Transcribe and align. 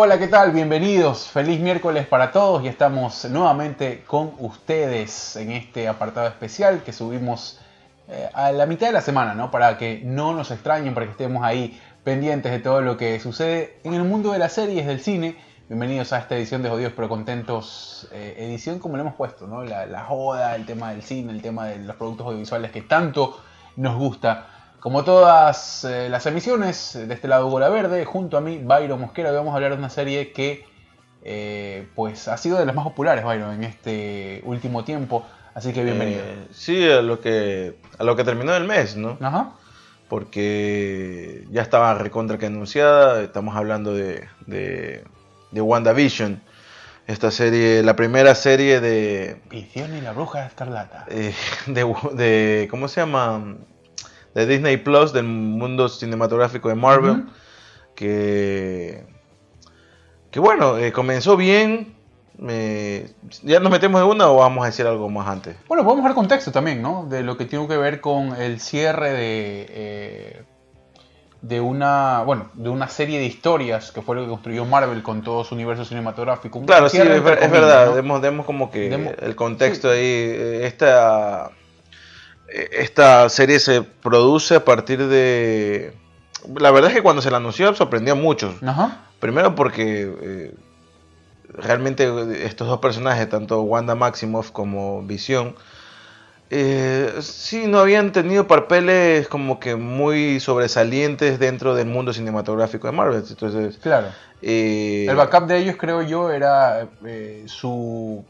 Hola, 0.00 0.16
¿qué 0.16 0.28
tal? 0.28 0.52
Bienvenidos. 0.52 1.26
Feliz 1.26 1.58
miércoles 1.58 2.06
para 2.06 2.30
todos 2.30 2.62
y 2.62 2.68
estamos 2.68 3.24
nuevamente 3.24 4.04
con 4.06 4.32
ustedes 4.38 5.34
en 5.34 5.50
este 5.50 5.88
apartado 5.88 6.28
especial 6.28 6.84
que 6.84 6.92
subimos 6.92 7.58
eh, 8.06 8.30
a 8.32 8.52
la 8.52 8.66
mitad 8.66 8.86
de 8.86 8.92
la 8.92 9.00
semana, 9.00 9.34
¿no? 9.34 9.50
Para 9.50 9.76
que 9.76 10.00
no 10.04 10.34
nos 10.34 10.52
extrañen, 10.52 10.94
para 10.94 11.06
que 11.06 11.10
estemos 11.10 11.42
ahí 11.42 11.82
pendientes 12.04 12.52
de 12.52 12.60
todo 12.60 12.80
lo 12.80 12.96
que 12.96 13.18
sucede 13.18 13.80
en 13.82 13.94
el 13.94 14.04
mundo 14.04 14.30
de 14.30 14.38
las 14.38 14.52
series, 14.52 14.86
del 14.86 15.00
cine. 15.00 15.36
Bienvenidos 15.68 16.12
a 16.12 16.18
esta 16.18 16.36
edición 16.36 16.62
de 16.62 16.68
Jodidos 16.68 16.92
pero 16.94 17.08
Contentos, 17.08 18.06
eh, 18.12 18.36
edición 18.38 18.78
como 18.78 18.96
le 18.96 19.00
hemos 19.00 19.16
puesto, 19.16 19.48
¿no? 19.48 19.64
La, 19.64 19.84
la 19.86 20.04
joda, 20.04 20.54
el 20.54 20.64
tema 20.64 20.90
del 20.90 21.02
cine, 21.02 21.32
el 21.32 21.42
tema 21.42 21.66
de 21.66 21.78
los 21.80 21.96
productos 21.96 22.24
audiovisuales 22.24 22.70
que 22.70 22.82
tanto 22.82 23.40
nos 23.74 23.96
gusta. 23.96 24.57
Como 24.80 25.02
todas 25.04 25.84
eh, 25.84 26.08
las 26.08 26.24
emisiones, 26.26 26.92
de 26.94 27.12
este 27.12 27.26
lado 27.28 27.48
Gola 27.50 27.68
Verde, 27.68 28.04
junto 28.04 28.36
a 28.36 28.40
mí, 28.40 28.58
Byron 28.62 29.00
Mosquera, 29.00 29.30
hoy 29.30 29.36
vamos 29.36 29.52
a 29.52 29.56
hablar 29.56 29.72
de 29.72 29.78
una 29.78 29.90
serie 29.90 30.32
que 30.32 30.64
eh, 31.24 31.88
pues 31.96 32.28
ha 32.28 32.36
sido 32.36 32.58
de 32.58 32.64
las 32.66 32.74
más 32.74 32.84
populares, 32.84 33.24
Byron, 33.24 33.54
en 33.54 33.64
este 33.64 34.40
último 34.44 34.84
tiempo. 34.84 35.26
Así 35.54 35.72
que 35.72 35.82
bienvenido. 35.82 36.20
Eh, 36.24 36.46
sí, 36.52 36.88
a 36.88 37.02
lo 37.02 37.20
que 37.20 37.76
a 37.98 38.04
lo 38.04 38.14
que 38.14 38.22
terminó 38.22 38.54
el 38.54 38.64
mes, 38.64 38.96
¿no? 38.96 39.18
Ajá. 39.20 39.50
Porque 40.08 41.44
ya 41.50 41.62
estaba 41.62 41.94
recontra 41.94 42.38
que 42.38 42.46
anunciada. 42.46 43.20
Estamos 43.22 43.56
hablando 43.56 43.92
de, 43.94 44.26
de, 44.46 45.04
de 45.50 45.60
WandaVision. 45.60 46.40
Esta 47.08 47.30
serie, 47.32 47.82
la 47.82 47.96
primera 47.96 48.34
serie 48.36 48.80
de. 48.80 49.40
Visión 49.50 49.96
y 49.96 50.00
la 50.00 50.12
bruja 50.12 50.46
escarlata. 50.46 51.06
eh, 51.10 51.34
de, 51.66 51.94
de- 52.14 52.68
¿Cómo 52.70 52.86
se 52.86 53.00
llama? 53.00 53.56
De 54.38 54.46
Disney 54.46 54.76
Plus, 54.76 55.12
del 55.12 55.24
mundo 55.24 55.88
cinematográfico 55.88 56.68
de 56.68 56.74
Marvel. 56.74 57.24
Que. 57.94 59.04
Que 60.30 60.40
bueno, 60.40 60.78
eh, 60.78 60.92
comenzó 60.92 61.36
bien. 61.36 61.94
eh, 62.48 63.10
¿Ya 63.42 63.58
nos 63.60 63.72
metemos 63.72 64.00
en 64.02 64.06
una 64.08 64.28
o 64.30 64.36
vamos 64.36 64.62
a 64.62 64.66
decir 64.66 64.86
algo 64.86 65.08
más 65.08 65.26
antes? 65.26 65.56
Bueno, 65.66 65.82
podemos 65.84 66.04
dar 66.04 66.14
contexto 66.14 66.52
también, 66.52 66.82
¿no? 66.82 67.06
De 67.08 67.22
lo 67.22 67.36
que 67.36 67.46
tiene 67.46 67.66
que 67.66 67.76
ver 67.76 68.00
con 68.00 68.36
el 68.40 68.60
cierre 68.60 69.10
de, 69.12 69.66
eh, 69.70 70.42
de 71.40 71.60
una, 71.60 72.22
bueno, 72.24 72.50
de 72.54 72.68
una 72.68 72.88
serie 72.88 73.18
de 73.18 73.24
historias 73.24 73.90
que 73.90 74.02
fue 74.02 74.14
lo 74.16 74.22
que 74.22 74.28
construyó 74.28 74.64
Marvel 74.66 75.02
con 75.02 75.22
todo 75.22 75.42
su 75.44 75.54
universo 75.54 75.84
cinematográfico. 75.84 76.58
Un 76.58 76.66
Claro, 76.66 76.88
sí, 76.88 76.98
es, 76.98 77.02
comillas, 77.08 77.50
verdad. 77.50 77.86
¿no? 77.86 77.94
Demos, 77.96 78.22
demos 78.22 78.46
como 78.46 78.70
que 78.70 78.90
Demo- 78.90 79.12
el 79.20 79.34
contexto 79.34 79.90
ahí. 79.90 79.98
eh, 80.02 80.60
Esta, 80.66 81.50
esta 82.48 83.28
serie 83.28 83.58
se 83.60 83.82
produce 83.82 84.56
a 84.56 84.64
partir 84.64 85.06
de... 85.06 85.92
La 86.56 86.70
verdad 86.70 86.90
es 86.90 86.96
que 86.96 87.02
cuando 87.02 87.20
se 87.22 87.30
la 87.30 87.36
anunció 87.38 87.74
sorprendió 87.74 88.14
a 88.14 88.16
muchos. 88.16 88.54
Ajá. 88.62 89.04
Primero 89.20 89.54
porque 89.54 90.12
eh, 90.22 90.54
realmente 91.48 92.08
estos 92.46 92.68
dos 92.68 92.78
personajes, 92.78 93.28
tanto 93.28 93.60
Wanda 93.62 93.94
Maximoff 93.94 94.50
como 94.52 95.02
Visión, 95.02 95.56
eh, 96.50 97.12
sí 97.20 97.66
no 97.66 97.80
habían 97.80 98.12
tenido 98.12 98.46
papeles 98.46 99.28
como 99.28 99.60
que 99.60 99.76
muy 99.76 100.40
sobresalientes 100.40 101.38
dentro 101.38 101.74
del 101.74 101.88
mundo 101.88 102.12
cinematográfico 102.12 102.86
de 102.86 102.92
Marvel. 102.92 103.24
Entonces, 103.28 103.76
Claro. 103.78 104.06
eh, 104.40 105.06
El 105.08 105.16
backup 105.16 105.46
de 105.46 105.58
ellos, 105.58 105.76
creo 105.76 106.00
yo, 106.02 106.30
era 106.30 106.86
eh, 107.04 107.42
su, 107.46 108.24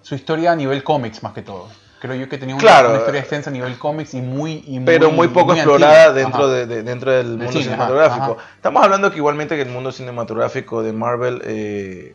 su 0.00 0.14
historia 0.14 0.52
a 0.52 0.56
nivel 0.56 0.82
cómics 0.82 1.22
más 1.22 1.34
que 1.34 1.42
todo. 1.42 1.68
Creo 2.00 2.14
yo 2.14 2.28
que 2.28 2.36
tenía 2.38 2.54
una, 2.54 2.62
Claro. 2.62 2.90
una 2.90 2.98
historia 2.98 3.20
extensa 3.20 3.48
a 3.50 3.52
nivel 3.52 3.78
cómics 3.78 4.12
y 4.14 4.20
muy... 4.20 4.62
y 4.66 4.80
pero 4.80 5.10
muy 5.10 5.28
poco 5.28 5.54
explorada 5.54 6.08
antigua. 6.08 6.20
dentro, 6.22 6.48
de, 6.48 6.66
de- 6.66 6.82
dentro 6.82 7.10
del 7.12 7.26
mundo 7.28 7.52
cine, 7.52 7.64
cinematográfico. 7.64 8.36
ajá. 8.38 8.50
Estamos 8.56 8.84
hablando 8.84 9.10
que 9.10 9.16
igualmente 9.16 9.56
que 9.56 9.62
el 9.62 9.70
mundo 9.70 9.90
cinematográfico 9.92 10.82
de 10.82 10.92
Marvel, 10.92 11.40
eh, 11.44 12.14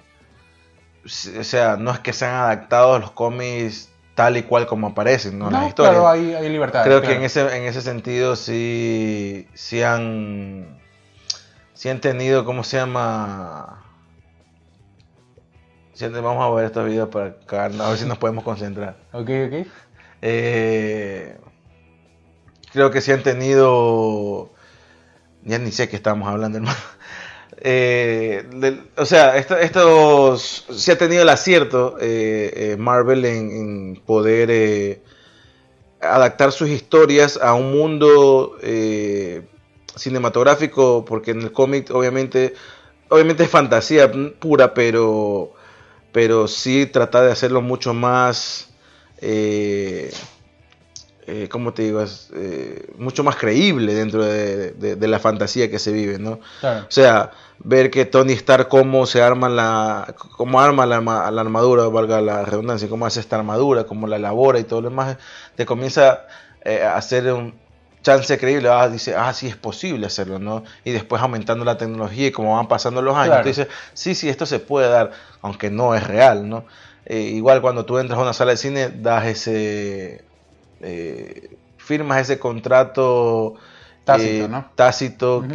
o 1.40 1.44
sea, 1.44 1.78
no 1.78 1.92
es 1.92 2.00
que 2.00 2.14
sean 2.14 2.36
adaptados 2.36 3.02
los 3.02 3.12
cómics 3.12 3.90
tal 4.14 4.38
y 4.38 4.44
cual 4.44 4.68
como 4.68 4.88
aparecen, 4.88 5.40
¿no? 5.40 5.46
No, 5.50 5.58
Las 5.58 5.70
historias. 5.70 5.96
claro, 5.96 6.10
hay, 6.10 6.36
hay 6.36 6.50
libertad. 6.50 6.84
Creo 6.84 7.02
que 7.02 7.14
en 7.16 7.24
ese, 7.24 7.42
en 7.58 7.64
ese 7.64 7.82
sentido 7.82 8.36
sí, 8.36 9.48
sí 9.56 9.82
han, 9.82 10.78
sí 11.74 11.90
han 11.90 12.02
tenido, 12.02 12.46
¿cómo 12.46 12.64
se 12.64 12.78
llama? 12.78 13.84
Vamos 16.10 16.44
a 16.44 16.56
ver 16.56 16.66
estos 16.66 16.86
videos 16.86 17.10
para 17.10 17.38
cagarnos, 17.46 17.82
a 17.82 17.90
ver 17.90 17.98
si 17.98 18.06
nos 18.06 18.18
podemos 18.18 18.44
concentrar. 18.44 18.96
Ok, 19.14 19.30
ok. 19.48 19.68
Eh, 20.22 21.38
creo 22.72 22.92
que 22.92 23.02
sí 23.02 23.12
han 23.12 23.24
tenido. 23.24 24.52
Ya 25.44 25.60
ni 25.60 25.72
sé 25.72 25.90
qué 25.90 25.96
estamos 25.96 26.28
hablando, 26.30 26.58
hermano. 26.60 26.78
Eh, 27.64 28.44
o 28.98 29.06
sea, 29.06 29.38
esto- 29.38 29.58
estos. 29.58 30.66
Sí 30.72 30.90
ha 30.92 30.98
tenido 30.98 31.22
el 31.22 31.30
acierto 31.30 31.96
eh, 32.02 32.76
Marvel 32.80 33.24
en, 33.26 33.52
en 33.52 34.04
poder 34.04 35.02
adaptar 36.02 36.52
sus 36.52 36.70
historias 36.70 37.38
a 37.42 37.54
un 37.54 37.72
mundo 37.72 38.58
cinematográfico, 39.96 41.06
porque 41.06 41.32
en 41.32 41.42
el 41.42 41.52
cómic, 41.52 41.92
obviamente. 41.94 42.54
Obviamente 43.10 43.44
es 43.44 43.50
fantasía 43.50 44.12
pura, 44.40 44.74
pero. 44.74 45.54
Pero 46.12 46.48
sí 46.48 46.86
tratar 46.88 47.26
de 47.26 47.32
hacerlo 47.32 47.62
mucho 47.62 47.94
más 47.94 48.70
eh, 49.22 50.12
eh, 51.28 51.48
¿cómo 51.50 51.74
te 51.74 51.84
digo? 51.84 52.04
Eh, 52.34 52.88
mucho 52.98 53.24
más 53.24 53.36
creíble 53.36 53.94
dentro 53.94 54.26
de, 54.26 54.72
de- 54.72 54.96
de 54.96 55.08
la 55.08 55.20
fantasía 55.20 55.70
que 55.70 55.78
se 55.80 55.92
vive, 55.92 56.18
¿no? 56.18 56.40
Claro. 56.60 56.88
O 56.88 56.92
sea, 56.92 57.32
ver 57.60 57.92
que 57.92 58.06
Tony 58.06 58.34
Stark 58.34 58.68
cómo 58.70 59.06
se 59.06 59.22
arma 59.22 59.48
la, 59.48 60.16
cómo 60.36 60.60
arma 60.60 60.86
la, 60.88 61.00
la 61.00 61.42
armadura, 61.42 61.88
valga 61.88 62.22
la 62.22 62.44
redundancia, 62.44 62.90
cómo 62.90 63.06
hace 63.06 63.20
esta 63.20 63.36
armadura, 63.36 63.84
cómo 63.84 64.08
la 64.08 64.16
elabora 64.16 64.60
y 64.60 64.64
todo 64.64 64.82
lo 64.82 64.90
demás, 64.90 65.18
te 65.56 65.66
comienza 65.66 66.26
a 66.66 66.96
hacer 66.96 67.32
un 67.32 67.54
chance 68.04 68.38
creíble, 68.38 68.70
ah, 68.70 68.88
dice, 68.90 69.16
ah, 69.16 69.34
sí 69.34 69.48
es 69.48 69.56
posible 69.56 70.08
hacerlo, 70.08 70.40
¿no? 70.40 70.64
Y 70.84 70.92
después 70.92 71.22
aumentando 71.22 71.64
la 71.66 71.78
tecnología 71.78 72.28
y 72.28 72.32
como 72.32 72.56
van 72.56 72.68
pasando 72.68 73.02
los 73.02 73.16
años, 73.16 73.28
Claro. 73.28 73.42
tú 73.44 73.48
dices, 73.50 73.68
sí, 73.94 74.16
sí, 74.16 74.28
esto 74.30 74.46
se 74.46 74.60
puede 74.60 74.90
dar, 74.90 75.12
aunque 75.42 75.70
no 75.70 75.94
es 75.96 76.04
real, 76.06 76.50
¿no? 76.50 76.66
Eh, 77.06 77.20
igual 77.20 77.62
cuando 77.62 77.86
tú 77.86 77.98
entras 78.00 78.18
a 78.20 78.22
una 78.24 78.34
sala 78.34 78.52
de 78.52 78.58
cine, 78.58 78.90
das 78.90 79.26
ese, 79.26 80.24
eh, 80.82 81.56
firmas 81.78 82.22
ese 82.22 82.40
contrato 82.40 83.56
Tácito, 84.04 84.46
eh, 84.46 84.48
¿no? 84.48 84.66
tácito, 84.76 85.46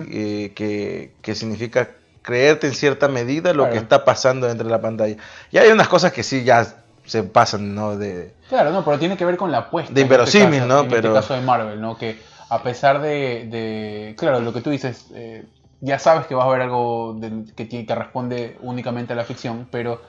que, 0.55 1.13
que 1.21 1.35
significa 1.35 1.91
creerte 2.23 2.67
en 2.69 2.75
cierta 2.75 3.09
medida 3.09 3.53
lo 3.53 3.65
Claro. 3.65 3.73
que 3.73 3.79
está 3.79 4.05
pasando 4.05 4.47
dentro 4.47 4.67
de 4.67 4.71
la 4.73 4.81
pantalla. 4.81 5.17
Y 5.51 5.59
hay 5.59 5.71
unas 5.71 5.89
cosas 5.89 6.13
que 6.13 6.23
sí 6.23 6.45
ya 6.45 6.67
se 7.05 7.23
pasan, 7.23 7.75
¿no? 7.75 7.97
De, 7.97 8.33
Claro, 8.49 8.71
no, 8.73 8.85
pero 8.85 8.99
tiene 8.99 9.17
que 9.17 9.25
ver 9.25 9.37
con 9.37 9.51
la 9.53 9.59
apuesta. 9.59 9.93
De 9.93 10.01
este 10.01 10.03
inverosímil, 10.03 10.61
caso- 10.61 10.67
¿no? 10.67 10.81
En 10.81 10.89
Pero- 10.89 11.09
este 11.09 11.21
caso 11.21 11.35
de 11.35 11.41
Marvel, 11.41 11.81
¿no? 11.81 11.97
Que 11.97 12.21
a 12.49 12.63
pesar 12.63 13.01
de, 13.03 13.47
de- 13.51 14.15
claro, 14.19 14.41
lo 14.41 14.53
que 14.53 14.61
tú 14.63 14.71
dices, 14.71 15.11
eh, 15.15 15.51
ya 15.81 15.99
sabes 15.99 16.27
que 16.27 16.35
vas 16.35 16.47
a 16.47 16.51
ver 16.51 16.63
algo 16.63 17.19
que, 17.57 17.67
tiene, 17.67 17.87
que 17.87 17.95
responde 17.95 18.57
únicamente 18.61 19.13
a 19.13 19.17
la 19.17 19.25
ficción, 19.25 19.69
pero 19.71 20.03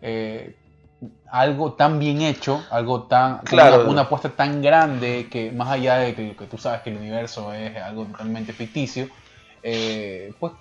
eh, 0.00 0.60
algo 1.30 1.74
tan 1.74 1.98
bien 1.98 2.22
hecho, 2.22 2.66
algo 2.70 3.06
tan, 3.08 3.42
Claro. 3.46 3.80
una, 3.82 3.82
una 3.84 4.02
apuesta 4.02 4.30
tan 4.36 4.62
grande 4.62 5.28
que 5.30 5.52
más 5.52 5.68
allá 5.70 5.96
de 5.98 6.14
que, 6.14 6.36
que 6.36 6.46
tú 6.46 6.58
sabes 6.58 6.82
que 6.82 6.90
el 6.90 6.96
universo 6.98 7.52
es 7.52 7.76
algo 7.76 8.06
totalmente 8.06 8.52
ficticio, 8.52 9.08
eh, 9.62 10.36
pues 10.38 10.52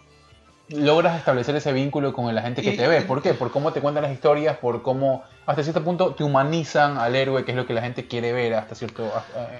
logras 0.69 1.18
establecer 1.18 1.56
ese 1.56 1.74
vínculo 1.74 2.13
con 2.13 2.33
la 2.33 2.42
gente 2.42 2.62
que 2.62 2.71
Y- 2.74 2.77
te 2.77 2.88
ve. 2.88 3.01
¿Por 3.01 3.21
qué? 3.21 3.33
Por 3.33 3.51
cómo 3.51 3.74
te 3.74 3.81
cuentan 3.81 4.04
las 4.04 4.13
historias, 4.13 4.57
por 4.57 4.81
cómo 4.81 5.24
hasta 5.45 5.62
cierto 5.62 5.83
punto 5.83 6.15
te 6.15 6.24
humanizan 6.24 6.98
al 6.98 7.15
héroe, 7.15 7.44
que 7.44 7.51
es 7.51 7.57
lo 7.57 7.65
que 7.68 7.74
la 7.74 7.81
gente 7.81 8.07
quiere 8.07 8.31
ver 8.31 8.54
hasta 8.54 8.74
cierto, 8.75 9.12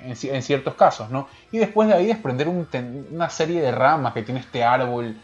en, 0.04 0.16
en 0.36 0.42
ciertos 0.42 0.76
casos, 0.76 1.10
¿no? 1.10 1.28
Y 1.52 1.58
después 1.58 1.88
de 1.90 1.96
ahí 1.96 2.06
desprender 2.08 2.48
un 2.48 2.68
una 3.12 3.30
serie 3.30 3.62
de 3.62 3.72
ramas 3.72 4.14
que 4.14 4.24
tiene 4.24 4.40
este 4.40 4.64
árbol 4.64 5.16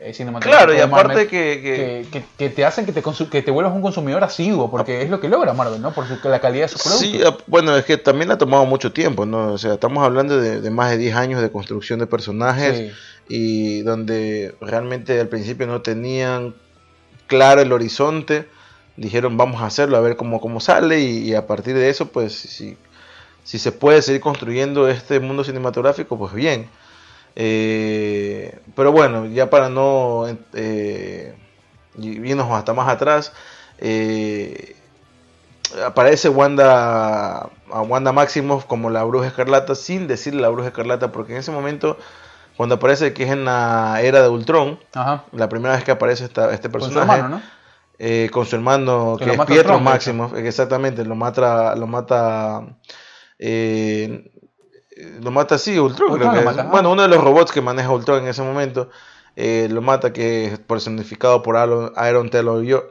eh. 0.00 0.14
Claro, 0.40 0.74
y 0.74 0.78
aparte 0.78 1.26
que, 1.26 1.60
que- 1.62 2.06
que, 2.12 2.20
que- 2.20 2.24
que 2.38 2.50
te 2.50 2.64
hacen 2.64 2.86
que 2.86 2.92
te, 2.92 3.02
que 3.30 3.42
te 3.42 3.50
vuelvas 3.50 3.74
un 3.74 3.82
consumidor 3.82 4.22
asiduo, 4.22 4.70
porque 4.70 5.02
es 5.02 5.10
lo 5.10 5.20
que 5.20 5.28
logra 5.28 5.52
Marvel, 5.52 5.80
¿no? 5.82 5.92
Por 5.92 6.06
su- 6.06 6.28
la 6.28 6.40
calidad 6.40 6.64
de 6.66 6.68
su 6.68 6.78
producto. 6.78 7.04
Sí, 7.04 7.20
ah, 7.24 7.36
bueno, 7.46 7.76
es 7.76 7.84
que 7.84 7.96
también 7.96 8.30
ha 8.30 8.38
tomado 8.38 8.64
mucho 8.64 8.92
tiempo, 8.92 9.26
¿no? 9.26 9.52
O 9.52 9.58
sea, 9.58 9.74
estamos 9.74 10.04
hablando 10.04 10.40
de, 10.40 10.60
de 10.60 10.70
más 10.70 10.90
de 10.90 10.98
10 10.98 11.16
años 11.16 11.42
de 11.42 11.50
construcción 11.50 11.98
de 11.98 12.06
personajes 12.06 12.76
Sí. 12.78 12.90
y 13.28 13.80
donde 13.82 14.54
realmente 14.60 15.18
al 15.20 15.28
principio 15.28 15.66
no 15.66 15.82
tenían 15.82 16.54
claro 17.26 17.60
el 17.60 17.72
horizonte, 17.72 18.48
dijeron 18.96 19.36
vamos 19.36 19.60
a 19.62 19.66
hacerlo, 19.66 19.96
a 19.96 20.00
ver 20.00 20.16
cómo, 20.16 20.40
cómo 20.40 20.60
sale 20.60 21.00
y, 21.00 21.28
y 21.30 21.34
a 21.34 21.46
partir 21.46 21.74
de 21.74 21.88
eso, 21.90 22.06
pues 22.08 22.32
si, 22.34 22.76
si 23.44 23.58
se 23.58 23.72
puede 23.72 24.00
seguir 24.02 24.20
construyendo 24.20 24.88
este 24.88 25.20
mundo 25.20 25.44
cinematográfico, 25.44 26.16
pues 26.18 26.32
bien. 26.32 26.68
Eh, 27.40 28.58
pero 28.74 28.90
bueno, 28.90 29.26
ya 29.26 29.48
para 29.48 29.68
no 29.68 30.24
eh, 30.54 31.36
irnos 31.96 32.50
hasta 32.50 32.74
más 32.74 32.88
atrás, 32.88 33.32
eh, 33.78 34.74
aparece 35.86 36.28
Wanda, 36.28 37.38
a 37.70 37.82
Wanda 37.86 38.10
Maximoff 38.12 38.64
como 38.64 38.90
la 38.90 39.04
bruja 39.04 39.28
escarlata 39.28 39.76
sin 39.76 40.08
decirle 40.08 40.42
la 40.42 40.48
bruja 40.48 40.68
escarlata, 40.68 41.12
porque 41.12 41.32
en 41.34 41.38
ese 41.38 41.52
momento 41.52 41.96
cuando 42.56 42.74
aparece 42.74 43.12
que 43.12 43.22
es 43.22 43.30
en 43.30 43.44
la 43.44 44.00
era 44.02 44.20
de 44.20 44.28
Ultron, 44.28 44.80
Ajá. 44.92 45.22
la 45.30 45.48
primera 45.48 45.76
vez 45.76 45.84
que 45.84 45.92
aparece 45.92 46.24
esta- 46.24 46.52
este 46.52 46.68
Con 46.68 46.80
personaje. 46.80 47.06
su 47.06 47.12
hermano, 47.18 47.36
¿no? 47.36 47.42
eh, 48.00 48.30
con 48.32 48.46
su 48.46 48.56
hermano 48.56 49.16
Que 49.16 49.30
es 49.32 49.40
Pietro 49.46 49.74
de 49.74 49.80
Máximo, 49.80 50.32
exactamente, 50.36 51.04
lo 51.04 51.14
mata, 51.14 51.76
lo 51.76 51.86
mata, 51.86 52.66
eh, 53.38 54.32
lo 55.20 55.30
mata 55.30 55.54
así, 55.56 55.78
Ultron, 55.78 56.12
Ultron 56.12 56.30
creo 56.30 56.42
que 56.44 56.60
es. 56.60 56.70
bueno, 56.70 56.90
uno 56.90 57.02
de 57.02 57.08
los 57.08 57.22
robots 57.22 57.52
que 57.52 57.60
maneja 57.60 57.90
Ultron 57.90 58.22
en 58.22 58.28
ese 58.28 58.42
momento, 58.42 58.90
eh, 59.36 59.68
lo 59.70 59.82
mata 59.82 60.12
que 60.12 60.46
es 60.46 60.58
personificado 60.58 61.42
por 61.42 61.56
Aaron, 61.56 61.92
Aaron 61.96 62.30
Taylor, 62.30 62.64
Jo- 62.68 62.84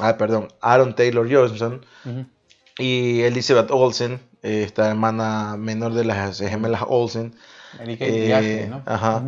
ah, 0.00 0.16
perdón, 0.16 0.48
Aaron 0.60 0.94
Taylor 0.94 1.26
Johnson 1.30 1.84
y 2.78 3.20
Elizabeth 3.22 3.70
Olsen, 3.70 4.20
eh, 4.42 4.62
esta 4.64 4.88
hermana 4.90 5.56
menor 5.58 5.94
de 5.94 6.04
las 6.04 6.38
gemelas 6.38 6.82
Olsen, 6.86 7.34
eh, 8.06 8.28
ajá. 8.86 9.20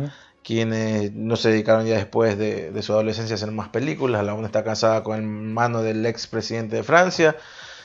Quienes 0.43 1.11
no 1.13 1.35
se 1.35 1.49
dedicaron 1.49 1.85
ya 1.85 1.95
después 1.95 2.37
de, 2.37 2.71
de 2.71 2.81
su 2.81 2.93
adolescencia 2.93 3.33
a 3.33 3.35
hacer 3.37 3.51
más 3.51 3.67
películas. 3.67 4.23
La 4.23 4.33
una 4.33 4.45
está 4.47 4.63
casada 4.63 5.03
con 5.03 5.17
el 5.17 5.23
hermano 5.23 5.81
del 5.81 6.05
ex 6.05 6.25
presidente 6.27 6.77
de 6.77 6.83
Francia 6.83 7.35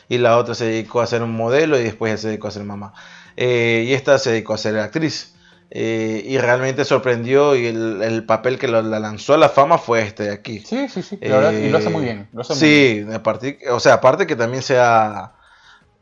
y 0.09 0.19
la 0.19 0.39
otra 0.39 0.55
se 0.55 0.67
dedicó 0.67 1.01
a 1.01 1.07
ser 1.09 1.25
un 1.25 1.33
modelo 1.35 1.77
y 1.77 1.83
después 1.83 2.21
se 2.21 2.29
dedicó 2.29 2.47
a 2.47 2.53
ser 2.53 2.63
mamá. 2.63 2.95
Eh, 3.37 3.85
y 3.87 3.95
esta 3.95 4.19
se 4.19 4.31
dedicó 4.31 4.55
a 4.55 4.59
ser 4.59 4.79
actriz. 4.79 5.35
Eh, 5.71 6.23
y 6.27 6.37
realmente 6.39 6.85
sorprendió 6.85 7.57
y 7.57 7.67
el, 7.67 8.03
el 8.03 8.27
papel 8.27 8.59
que 8.59 8.69
lo- 8.69 8.83
la 8.83 9.01
lanzó 9.01 9.35
a 9.35 9.39
la 9.39 9.49
fama 9.49 9.79
fue 9.79 10.03
este 10.03 10.25
de 10.25 10.33
aquí. 10.33 10.61
Sí, 10.61 10.89
sí, 10.89 11.03
sí. 11.03 11.19
la 11.23 11.37
verdad, 11.37 11.55
y 11.63 11.69
lo 11.71 11.79
hace 11.79 11.91
muy 11.91 12.05
bien. 12.05 12.29
Lo 12.33 12.43
hace 12.43 12.55
muy 12.55 12.63
bien. 12.69 13.07
sí, 13.09 13.15
aparte, 13.15 13.59
o 13.71 13.81
sea, 13.81 13.95
aparte 13.95 14.27
que 14.27 14.37
también 14.37 14.63
se 14.63 14.79
ha, 14.79 15.33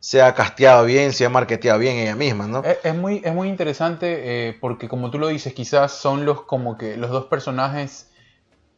se 0.01 0.23
ha 0.23 0.35
casteado 0.35 0.85
bien, 0.85 1.13
se 1.13 1.25
ha 1.25 1.29
marketeado 1.29 1.79
bien 1.79 1.97
ella 1.99 2.17
misma, 2.17 2.47
¿no? 2.47 2.63
Es, 2.65 2.79
es 2.85 2.95
muy, 2.95 3.23
es 3.25 3.35
muy 3.35 3.49
interesante 3.49 4.49
eh, 4.49 4.59
porque 4.61 4.89
como 4.89 5.11
tú 5.11 5.19
lo 5.19 5.29
dices, 5.29 5.55
quizás 5.55 5.93
son 5.93 6.25
los 6.27 6.43
como 6.45 6.77
que 6.77 6.97
los 6.97 7.11
dos 7.11 7.27
personajes 7.27 8.10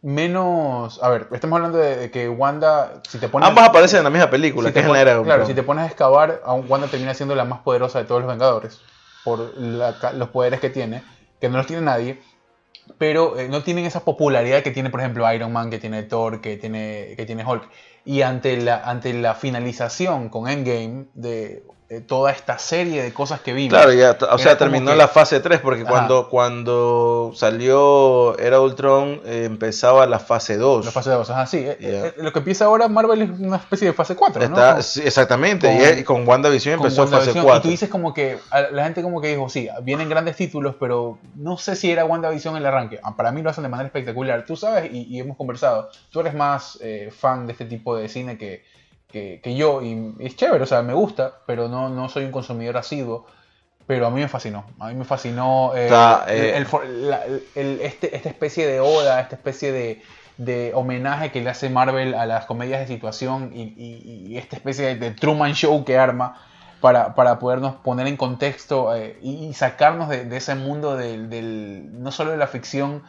menos... 0.03 1.03
A 1.03 1.09
ver, 1.09 1.29
estamos 1.33 1.57
hablando 1.57 1.79
de, 1.79 2.11
que 2.11 2.29
Wanda, 2.29 3.01
si 3.09 3.19
te 3.19 3.29
pones... 3.29 3.49
Ambas 3.49 3.69
aparecen 3.69 3.99
en 3.99 4.05
la 4.05 4.11
misma 4.11 4.29
película, 4.29 4.69
si 4.69 4.75
que 4.75 4.81
es 4.81 4.87
en 4.87 4.93
la 4.93 5.01
era 5.01 5.17
de 5.17 5.23
Claro, 5.23 5.47
si 5.47 5.55
te 5.55 5.63
pones 5.63 5.85
a 5.85 5.87
excavar, 5.87 6.43
aún 6.45 6.67
Wanda 6.69 6.89
termina 6.89 7.15
siendo 7.15 7.35
la 7.35 7.45
más 7.45 7.61
poderosa 7.61 7.99
de 8.01 8.05
todos 8.05 8.21
los 8.21 8.31
Vengadores 8.31 8.81
por 9.25 9.57
la 9.57 9.95
los 10.15 10.29
poderes 10.31 10.61
que 10.61 10.71
tiene, 10.71 11.03
que 11.41 11.49
no 11.49 11.59
los 11.59 11.67
tiene 11.67 11.83
nadie, 11.83 12.21
pero 12.99 13.39
eh, 13.39 13.49
no 13.49 13.63
tienen 13.63 13.85
esa 13.85 14.05
popularidad 14.05 14.63
que 14.63 14.71
tiene, 14.71 14.91
por 14.91 15.01
ejemplo, 15.01 15.33
Iron 15.33 15.53
Man, 15.53 15.71
que 15.71 15.79
tiene 15.79 16.03
Thor, 16.03 16.41
que 16.41 16.57
tiene, 16.57 17.15
que 17.17 17.25
tiene 17.25 17.45
Hulk. 17.45 17.69
Y 18.05 18.23
ante 18.23 18.57
la, 18.57 18.83
ante 18.83 19.13
la 19.15 19.35
finalización 19.35 20.29
con 20.29 20.49
Endgame 20.49 21.05
de, 21.15 21.63
de 21.89 22.01
toda 22.01 22.33
esta 22.33 22.59
serie 22.59 23.03
de 23.03 23.13
cosas 23.13 23.41
que 23.41 23.53
vimos. 23.53 23.75
Claro, 23.75 23.93
ya, 23.93 24.17
o 24.31 24.39
sea, 24.39 24.57
terminó 24.59 24.91
que- 24.93 24.97
la 24.97 25.09
fase 25.09 25.41
3 25.41 25.61
porque 25.61 25.83
Ajá. 25.83 25.91
cuando, 25.91 26.29
cuando 26.29 27.33
salió 27.35 28.37
Era 28.39 28.61
Ultron 28.61 29.21
eh, 29.25 29.45
empezaba 29.45 30.07
la 30.07 30.19
fase 30.19 30.57
2. 30.57 30.87
La 30.87 30.91
fase 30.91 31.11
2, 31.11 31.29
ajá, 31.31 31.47
sí. 31.47 31.59
eh, 31.59 31.77
eh, 31.81 32.15
lo 32.17 32.33
que 32.33 32.39
empieza 32.39 32.65
ahora 32.65 32.89
Marvel 32.89 33.23
es 33.23 33.31
una 33.39 33.57
especie 33.59 33.89
de 33.89 33.93
fase 33.93 34.17
4, 34.17 34.41
¿no? 34.49 34.57
Está, 34.57 34.83
sí, 34.83 35.03
exactamente, 35.05 35.67
con- 35.69 35.99
y, 35.99 36.03
con 36.03 36.27
WandaVision 36.29 36.79
con 36.79 36.87
empezó 36.87 37.03
fase 37.07 37.15
WandaVision, 37.17 37.45
4. 37.45 37.59
Y 37.59 37.63
tú 37.63 37.69
dices 37.69 37.89
como 37.91 38.15
que 38.15 38.39
la 38.73 38.85
gente 38.85 39.03
como 39.03 39.21
que 39.21 39.29
dijo, 39.29 39.49
sí, 39.49 39.69
vienen 39.83 40.09
grandes 40.09 40.37
títulos, 40.37 40.77
pero 40.81 41.19
no 41.37 41.59
sé 41.59 41.77
si 41.77 41.91
era 41.91 42.05
WandaVision 42.05 42.57
el 42.57 42.65
arranque. 42.67 43.01
Ah, 43.03 43.15
Para 43.17 43.33
mí 43.33 43.43
lo 43.43 43.51
hacen 43.51 43.63
de 43.63 43.69
manera 43.69 43.87
espectacular. 43.87 44.45
Tú 44.47 44.57
sabes, 44.57 44.91
y, 44.93 45.03
y 45.15 45.21
hemos 45.21 45.37
conversado, 45.37 45.91
tú 46.11 46.21
eres 46.21 46.35
más 46.35 46.79
eh, 46.81 47.13
fan 47.15 47.47
de 47.47 47.53
este 47.53 47.67
tipo 47.67 47.92
de 47.97 48.09
cine 48.09 48.39
que, 48.39 48.65
que, 49.09 49.41
que 49.43 49.55
yo, 49.55 49.83
y 49.83 50.15
es 50.21 50.37
chévere, 50.37 50.63
o 50.65 50.67
sea, 50.67 50.83
me 50.83 50.95
gusta, 50.95 51.41
pero 51.47 51.69
no, 51.69 51.89
no 51.89 52.09
soy 52.09 52.25
un 52.25 52.33
consumidor 52.33 52.77
asiduo. 52.77 53.27
Pero 53.87 54.07
a 54.07 54.11
mí 54.11 54.21
me 54.21 54.29
fascinó, 54.29 54.65
a 54.79 54.89
mí 54.89 54.95
me 54.95 55.05
fascinó 55.05 55.73
eh, 55.75 55.89
el- 56.29 56.41
eh, 56.45 56.57
el 56.57 56.67
for- 56.67 56.87
la- 56.87 57.25
el- 57.27 57.81
este, 57.83 58.15
esta 58.17 58.29
especie 58.29 58.67
de 58.67 58.79
oda, 58.81 59.21
esta 59.21 59.35
especie 59.35 59.73
de, 59.73 60.03
de 60.39 60.71
homenaje 60.75 61.33
que 61.33 61.41
le 61.43 61.51
hace 61.51 61.69
Marvel 61.69 62.15
a 62.15 62.25
las 62.27 62.47
comedias 62.47 62.81
de 62.81 62.87
situación 62.87 63.51
y, 63.53 63.63
y- 63.77 64.27
y 64.29 64.39
esta 64.39 64.55
especie 64.57 64.87
de, 64.87 64.95
de 64.97 65.11
Truman 65.11 65.55
Show 65.55 65.85
que 65.85 65.99
arma 65.99 66.41
para, 66.81 67.15
para 67.17 67.41
podernos 67.41 67.75
poner 67.77 68.07
en 68.07 68.17
contexto 68.17 68.95
eh, 68.95 69.19
y, 69.21 69.47
y 69.49 69.53
sacarnos 69.55 70.09
de, 70.09 70.25
de 70.27 70.37
ese 70.37 70.55
mundo 70.55 70.97
del, 70.97 71.29
del- 71.29 72.01
no 72.03 72.13
solo 72.13 72.31
de 72.31 72.37
la 72.37 72.47
ficción 72.47 73.03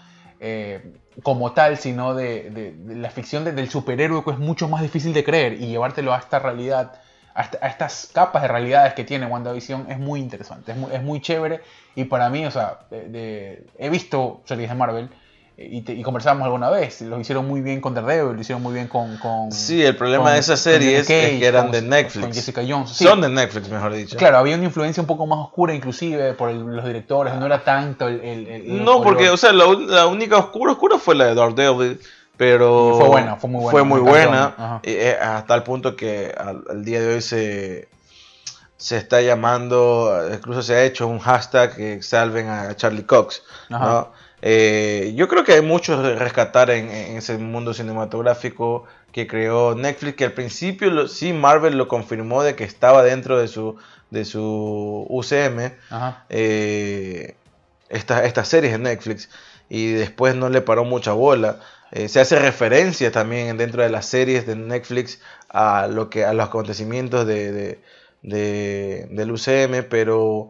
eh, 0.44 0.94
como 1.24 1.54
tal, 1.54 1.78
sino 1.78 2.13
de, 2.16 2.50
de- 2.51 2.95
la 2.95 3.10
ficción 3.10 3.44
de- 3.45 3.51
del 3.54 3.69
superhéroe 3.69 4.24
que 4.24 4.31
es 4.31 4.40
mucho 4.40 4.68
más 4.68 4.81
difícil 4.81 5.13
de 5.13 5.24
creer 5.24 5.54
y 5.54 5.68
llevártelo 5.68 6.13
a 6.13 6.18
esta 6.19 6.40
realidad, 6.40 6.94
a, 7.36 7.42
a 7.62 7.68
estas 7.68 8.10
capas 8.13 8.42
de 8.44 8.48
realidades 8.50 8.94
que 8.94 9.04
tiene 9.04 9.25
WandaVision 9.25 9.90
es 9.92 10.00
muy 10.00 10.19
interesante, 10.19 10.72
es 10.74 10.78
muy, 10.78 11.22
chévere 11.22 11.62
y 11.95 12.06
para 12.06 12.30
mí, 12.30 12.45
o 12.45 12.51
sea, 12.51 12.80
he 12.92 13.90
visto 13.90 14.42
series 14.45 14.69
de 14.69 14.75
Marvel 14.75 15.10
y, 15.57 15.81
te- 15.81 15.94
y 15.94 16.01
conversábamos 16.01 16.45
alguna 16.45 16.69
vez, 16.69 17.01
lo 17.01 17.19
hicieron 17.19 17.47
muy 17.47 17.61
bien 17.61 17.79
con 17.79 17.94
Daredevil, 17.94 18.33
lo 18.35 18.41
hicieron 18.41 18.63
muy 18.63 18.73
bien 18.73 18.88
con... 18.88 19.17
con 19.17 19.51
Sí, 19.51 19.83
el 19.83 19.95
problema 19.95 20.23
con- 20.25 20.33
de 20.33 20.41
Johnny 20.41 20.57
series 20.57 21.00
es 21.01 21.07
que 21.07 21.45
eran 21.47 21.63
con- 21.65 21.71
de 21.71 21.81
Netflix. 21.83 22.25
Con 22.25 22.33
Jessica 22.33 22.61
Jones. 22.67 22.89
Sí, 22.89 23.03
Son 23.03 23.21
de 23.21 23.29
Netflix, 23.29 23.69
mejor 23.69 23.94
dicho. 23.94 24.17
Claro, 24.17 24.38
había 24.39 24.55
una 24.55 24.65
influencia 24.65 25.01
un 25.01 25.07
poco 25.07 25.27
más 25.27 25.39
oscura 25.39 25.73
inclusive 25.73 26.33
por 26.33 26.50
el- 26.50 26.63
los 26.65 26.83
directores, 26.85 27.35
no 27.35 27.45
era 27.45 27.63
tanto 27.63 28.07
el... 28.07 28.19
el- 28.21 28.47
el- 28.47 28.71
el 28.71 28.83
No, 28.83 29.01
porque, 29.03 29.29
o 29.29 29.38
sea, 29.38 29.53
la, 29.53 30.05
única 30.07 30.38
oscura 30.38 30.71
oscura 30.73 30.97
fue 30.97 31.13
la 31.15 31.25
de 31.27 31.35
Daredevil, 31.35 32.00
pero 32.35 32.95
fue 32.97 33.07
buena, 33.09 33.35
fue 33.35 33.50
muy 33.50 33.61
buena, 33.61 33.71
Fue 33.71 33.83
muy 33.83 34.00
buena, 34.00 34.79
y, 34.83 34.89
eh, 34.91 35.17
hasta 35.21 35.53
el 35.53 35.61
punto 35.63 35.95
que 35.95 36.33
al, 36.35 36.63
al 36.67 36.83
día 36.83 37.00
de 37.00 37.13
hoy 37.15 37.21
se, 37.21 37.88
se 38.75 38.97
está 38.97 39.21
llamando, 39.21 40.11
incluso 40.33 40.63
se 40.63 40.73
ha 40.75 40.83
hecho 40.83 41.05
un 41.07 41.19
hashtag 41.19 41.75
que 41.75 42.01
salven 42.01 42.50
a 42.50 42.75
Charlie 42.75 43.03
Cox. 43.05 43.44
Ajá. 43.69 43.85
¿no? 43.85 44.23
Eh, 44.45 45.13
yo 45.16 45.28
creo 45.30 45.44
que 45.45 45.54
hay 45.54 45.62
mucho 45.62 46.01
de 46.01 46.16
rescatar 46.16 46.69
en, 46.69 46.90
en 46.92 47.18
ese 47.18 47.38
mundo 47.38 47.74
cinematográfico 47.74 48.86
que 49.13 49.25
creó 49.28 49.74
Netflix, 49.75 50.16
que 50.18 50.25
al 50.25 50.34
principio 50.34 50.90
lo- 50.92 51.07
sí 51.07 51.31
Marvel 51.34 51.78
lo 51.78 51.88
confirmó 51.88 52.44
de 52.44 52.56
que 52.56 52.66
estaba 52.66 53.04
dentro 53.04 53.40
de 53.40 53.48
su, 53.48 53.78
de 54.10 54.25
su 54.25 55.06
UCM, 55.10 55.72
eh, 56.30 57.36
esta- 57.90 58.25
estas 58.25 58.48
series 58.50 58.74
de 58.74 58.80
Netflix 58.80 59.30
y 59.69 59.92
después 59.94 60.36
no 60.36 60.50
le 60.50 60.62
paró 60.62 60.84
mucha 60.84 61.13
bola. 61.13 61.60
Eh, 61.92 62.10
se 62.10 62.20
hace 62.20 62.38
referencia 62.39 63.12
también 63.12 63.56
dentro 63.58 63.84
de 63.84 63.89
las 63.89 64.08
series 64.08 64.46
de 64.48 64.56
Netflix 64.56 65.22
a 65.50 65.88
lo 65.88 66.10
que 66.10 66.25
a 66.25 66.34
los 66.34 66.48
acontecimientos 66.48 67.25
de, 67.27 67.51
de- 67.51 67.79
de- 68.24 69.08
del 69.12 69.32
UCM, 69.32 69.84
pero 69.84 70.50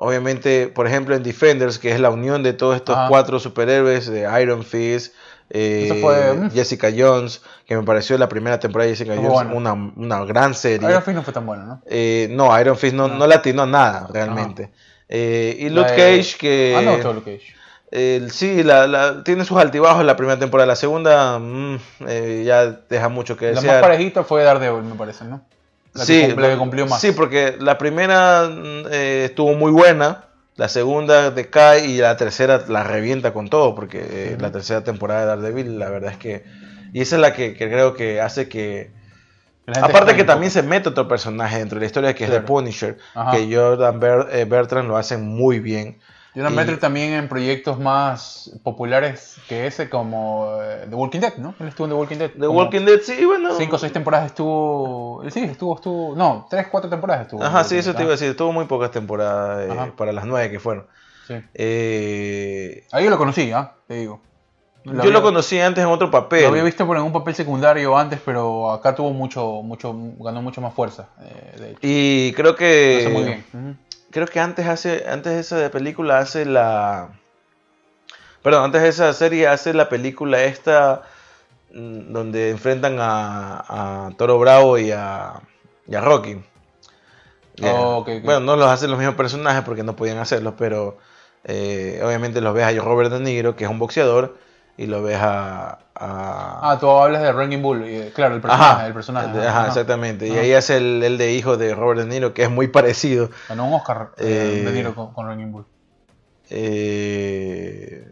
obviamente, 0.00 0.66
por 0.66 0.86
ejemplo, 0.86 1.14
en 1.14 1.22
Defenders, 1.22 1.78
que 1.78 1.92
es 1.92 2.00
la 2.00 2.08
unión 2.10 2.42
de 2.42 2.54
todos 2.54 2.74
estos 2.76 2.96
cuatro 3.08 3.38
superhéroes 3.38 4.10
de 4.10 4.26
Iron 4.42 4.64
Fist, 4.64 5.14
eh, 5.50 5.98
fue, 6.00 6.34
mm. 6.34 6.50
Jessica 6.52 6.88
Jones, 6.96 7.42
que 7.66 7.76
me 7.76 7.82
pareció 7.82 8.16
la 8.16 8.28
primera 8.28 8.58
temporada 8.58 8.88
de 8.88 8.96
Jessica 8.96 9.14
Jones 9.16 9.30
bueno. 9.32 9.54
una, 9.56 9.72
una 9.74 10.24
gran 10.24 10.54
serie. 10.54 10.88
Iron 10.88 11.02
Fist 11.02 11.16
no 11.16 11.22
fue 11.22 11.32
tan 11.32 11.44
bueno, 11.44 11.64
¿no? 11.64 11.82
Eh, 11.86 12.28
no, 12.30 12.58
Iron 12.60 12.76
Fist 12.76 12.94
no, 12.94 13.08
No. 13.08 13.26
no 13.26 13.66
nada 13.66 14.08
realmente. 14.12 14.70
Eh, 15.08 15.56
y 15.58 15.68
La 15.68 15.80
Luke 15.82 15.90
Cage, 15.96 16.36
que 16.38 16.74
Ah, 16.78 16.82
no, 16.82 17.12
Luke 17.12 17.32
Cage. 17.38 17.52
eh, 17.90 18.28
sí, 18.30 18.62
la, 18.62 18.86
la- 18.86 19.24
tiene 19.24 19.44
sus 19.44 19.58
altibajos 19.58 20.04
la 20.04 20.16
primera 20.16 20.38
temporada. 20.38 20.68
La 20.68 20.76
segunda 20.76 21.38
mm, 21.38 21.76
eh, 22.06 22.44
ya 22.46 22.66
deja 22.88 23.08
mucho 23.08 23.36
que 23.36 23.46
La 23.48 23.54
más 23.54 23.62
desear. 23.64 23.80
parejita 23.82 24.22
fue 24.22 24.44
Daredevil, 24.44 24.84
me 24.84 24.94
parece, 24.94 25.24
¿no? 25.24 25.42
La 25.94 26.04
sí, 26.04 26.20
que, 26.20 26.34
cum- 26.34 26.42
la 26.42 26.50
que 26.50 26.56
cumplió 26.56 26.86
más. 26.86 27.00
Sí, 27.00 27.12
porque 27.12 27.56
la 27.58 27.78
primera 27.78 28.48
mm, 28.48 28.86
eh, 28.90 29.24
estuvo 29.26 29.54
muy 29.54 29.72
buena. 29.72 30.24
La 30.56 30.68
segunda 30.68 31.30
decae 31.30 31.86
y 31.86 31.98
la 31.98 32.16
tercera 32.16 32.64
la 32.68 32.84
revienta 32.84 33.32
con 33.32 33.48
todo. 33.48 33.74
Porque 33.74 34.00
eh, 34.02 34.36
la 34.38 34.52
tercera 34.52 34.84
temporada 34.84 35.20
de 35.20 35.26
Daredevil, 35.26 35.78
la 35.78 35.88
verdad 35.88 36.12
es 36.12 36.18
que. 36.18 36.44
Y 36.92 37.00
esa 37.00 37.16
es 37.16 37.22
la 37.22 37.32
que, 37.32 37.54
que 37.54 37.68
creo 37.68 37.94
que 37.94 38.20
hace 38.20 38.48
que. 38.48 38.90
Aparte 39.80 40.16
que 40.16 40.24
también 40.24 40.50
se 40.50 40.62
mete 40.62 40.88
otro 40.88 41.06
personaje 41.06 41.58
dentro 41.58 41.76
de 41.76 41.80
la 41.80 41.86
historia 41.86 42.14
que 42.14 42.24
es. 42.24 42.30
The 42.30 42.40
Punisher, 42.40 42.98
Ajá. 43.14 43.30
que 43.30 43.54
Jordan 43.54 44.00
eh, 44.32 44.44
Bertrand 44.44 44.88
lo 44.88 44.96
hacen 44.96 45.22
muy 45.26 45.60
bien. 45.60 45.98
Jonathan 46.34 46.52
y- 46.52 46.56
Metre 46.56 46.76
también 46.76 47.12
en 47.14 47.28
proyectos 47.28 47.78
más 47.80 48.52
populares 48.62 49.36
que 49.48 49.66
ese, 49.66 49.88
como 49.90 50.58
eh, 50.62 50.86
The 50.88 50.94
Walking 50.94 51.20
Dead, 51.20 51.36
¿no? 51.38 51.54
Él 51.58 51.68
estuvo 51.68 51.86
en 51.86 51.90
The 51.90 51.96
Walking 51.96 52.16
Dead. 52.18 52.30
The 52.38 52.46
Walking 52.48 52.84
Dead, 52.84 53.00
sí, 53.00 53.24
bueno. 53.24 53.54
Cinco 53.56 53.76
o 53.76 53.78
seis 53.80 53.92
temporadas 53.92 54.26
estuvo. 54.26 55.22
Sí, 55.30 55.40
estuvo, 55.42 55.74
estuvo. 55.74 56.14
No, 56.16 56.46
tres, 56.48 56.68
cuatro 56.70 56.88
temporadas 56.88 57.22
estuvo. 57.22 57.42
Ajá, 57.42 57.64
sí, 57.64 57.76
eso 57.78 57.94
te 57.94 58.02
iba 58.02 58.10
a 58.10 58.16
decir. 58.16 58.36
Tuvo 58.36 58.52
muy 58.52 58.66
pocas 58.66 58.90
temporadas 58.92 59.68
eh, 59.88 59.92
para 59.96 60.12
las 60.12 60.24
nueve 60.24 60.50
que 60.50 60.60
fueron. 60.60 60.86
Sí. 61.26 61.34
Eh, 61.54 62.84
Ahí 62.92 63.04
yo 63.04 63.10
lo 63.10 63.18
conocí, 63.18 63.50
¿ah? 63.52 63.74
Te 63.88 63.94
digo. 63.94 64.20
yo 64.84 64.92
había- 65.00 65.10
lo 65.12 65.22
conocí 65.22 65.58
antes 65.58 65.82
en 65.84 65.90
otro 65.90 66.10
papel. 66.10 66.42
Lo 66.42 66.48
había 66.50 66.62
visto 66.62 66.86
por 66.86 66.96
en 66.96 67.02
un 67.02 67.12
papel 67.12 67.34
secundario 67.34 67.96
antes, 67.96 68.20
pero 68.24 68.70
acá 68.70 68.94
tuvo 68.94 69.10
mucho, 69.12 69.62
mucho, 69.62 69.92
ganó 70.20 70.42
mucho 70.42 70.60
más 70.60 70.74
fuerza. 70.74 71.08
eh, 71.22 71.56
de 71.58 71.70
hecho. 71.72 71.78
Y 71.82 72.32
creo 72.34 72.52
Lo 72.52 72.56
que. 72.56 72.96
hace 72.98 73.08
muy 73.10 73.24
bien. 73.24 73.44
Creo 74.10 74.26
que 74.26 74.40
antes 74.40 74.66
hace. 74.66 75.08
Antes 75.08 75.32
de 75.34 75.40
esa 75.40 75.70
película 75.70 76.18
hace 76.18 76.44
la. 76.44 77.10
Perdón, 78.42 78.64
antes 78.64 78.82
de 78.82 78.88
esa 78.88 79.12
serie 79.12 79.46
hace 79.48 79.74
la 79.74 79.88
película 79.88 80.42
esta. 80.44 81.02
mm, 81.72 82.12
Donde 82.12 82.50
enfrentan 82.50 82.98
a, 83.00 84.06
a 84.08 84.10
Toro 84.16 84.38
Bravo 84.38 84.78
y 84.78 84.90
a, 84.92 85.40
y 85.86 85.94
a 85.94 86.00
Rocky. 86.00 86.42
Yeah. 87.56 87.74
Oh. 87.74 88.04
Bueno, 88.04 88.40
no 88.40 88.56
los 88.56 88.68
hacen 88.68 88.90
los 88.90 88.98
mismos 88.98 89.16
personajes 89.16 89.62
porque 89.64 89.82
no 89.82 89.96
podían 89.96 90.18
hacerlos, 90.18 90.54
pero 90.58 90.98
Eh, 91.44 92.00
obviamente 92.04 92.40
los 92.42 92.52
ves 92.54 92.64
a 92.66 92.72
Robert 92.84 93.10
De 93.10 93.20
Niro, 93.20 93.56
que 93.56 93.64
es 93.64 93.70
un 93.70 93.78
boxeador, 93.78 94.36
y 94.76 94.86
lo 94.86 95.02
ves 95.02 95.18
a... 95.20 95.78
a- 95.94 96.70
Ah, 96.72 96.78
tú 96.80 96.88
hablas 96.88 97.22
de 97.22 97.32
Ranking 97.32 97.60
Bull, 97.62 97.86
y, 97.86 98.10
claro, 98.10 98.34
el 98.34 98.40
personaje. 98.40 98.86
el 98.86 98.92
personaje 98.94 99.26
Ajá, 99.38 99.48
ajá. 99.60 99.68
exactamente. 99.68 100.26
Y 100.28 100.32
Ajá. 100.32 100.40
ahí 100.40 100.52
hace 100.54 100.76
el, 100.78 101.02
el 101.02 101.18
de 101.18 101.32
hijo 101.32 101.56
de 101.56 101.74
Robert 101.74 102.00
De 102.00 102.06
Niro, 102.06 102.32
que 102.34 102.42
es 102.44 102.50
muy 102.50 102.68
parecido. 102.68 103.30
Ganó 103.48 103.66
un 103.66 103.74
Oscar 103.74 104.10
eh, 104.16 104.60
Eh, 104.60 104.64
De 104.64 104.72
Niro 104.72 104.94
con, 104.94 105.12
con 105.12 105.52
Bull. 105.52 105.66
Eh, 106.50 108.04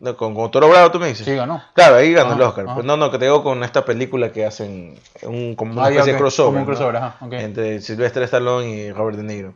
no, 0.00 0.16
con, 0.16 0.34
con 0.34 0.50
Toro 0.50 0.68
Bravo, 0.68 0.90
tú 0.90 0.98
me 0.98 1.06
dices. 1.08 1.24
Sí, 1.24 1.34
ganó. 1.34 1.62
Claro, 1.74 1.96
ahí 1.96 2.12
ganó 2.12 2.30
Ajá, 2.30 2.36
el 2.36 2.42
Oscar. 2.42 2.64
ajá. 2.64 2.74
Pues 2.74 2.86
no, 2.86 2.96
no, 2.96 3.10
que 3.10 3.18
te 3.18 3.26
digo 3.26 3.42
con 3.44 3.62
esta 3.62 3.84
película 3.84 4.32
que 4.32 4.44
hacen 4.44 4.96
un, 5.22 5.54
como 5.54 5.72
una 5.72 5.84
Ah, 5.84 5.90
especie 5.90 6.12
de 6.12 6.18
crossover. 6.18 6.48
Como 6.48 6.58
un 6.58 6.62
¿no? 6.62 6.66
crossover, 6.66 6.96
ajá. 6.96 7.16
Entre 7.30 7.80
Sylvester 7.80 8.22
Stallone 8.24 8.68
y 8.68 8.92
Robert 8.92 9.16
De 9.16 9.22
Niro. 9.22 9.52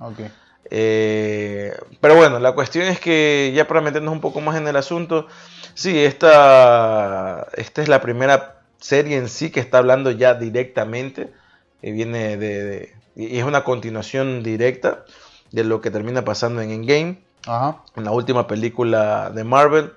Eh, 0.70 1.73
pero 2.00 2.16
bueno, 2.16 2.38
la 2.38 2.52
cuestión 2.52 2.87
es 2.87 3.00
que 3.00 3.52
ya 3.54 3.66
para 3.66 3.80
meternos 3.80 4.12
un 4.12 4.20
poco 4.20 4.40
más 4.40 4.56
en 4.56 4.66
el 4.68 4.76
asunto, 4.76 5.26
sí, 5.76 6.04
esta, 6.04 7.47
esta 7.54 7.83
es 7.83 7.88
la 7.88 8.00
primera 8.00 8.62
serie 8.80 9.16
en 9.16 9.28
sí 9.28 9.50
que 9.50 9.61
está 9.61 9.78
hablando 9.78 10.11
ya 10.11 10.35
directamente, 10.35 11.33
que 11.80 11.92
viene 11.92 12.37
de, 12.37 12.64
de- 12.64 12.97
y 13.16 13.38
es 13.38 13.45
una 13.45 13.64
continuación 13.64 14.42
directa 14.42 15.04
de 15.52 15.64
lo 15.64 15.80
que 15.80 15.90
termina 15.90 16.25
pasando 16.25 16.62
en 16.62 16.71
Endgame, 16.71 17.25
Ajá. 17.47 17.85
en 17.97 18.04
la 18.04 18.11
última 18.12 18.47
película 18.47 19.30
de 19.30 19.45
Marvel, 19.45 19.95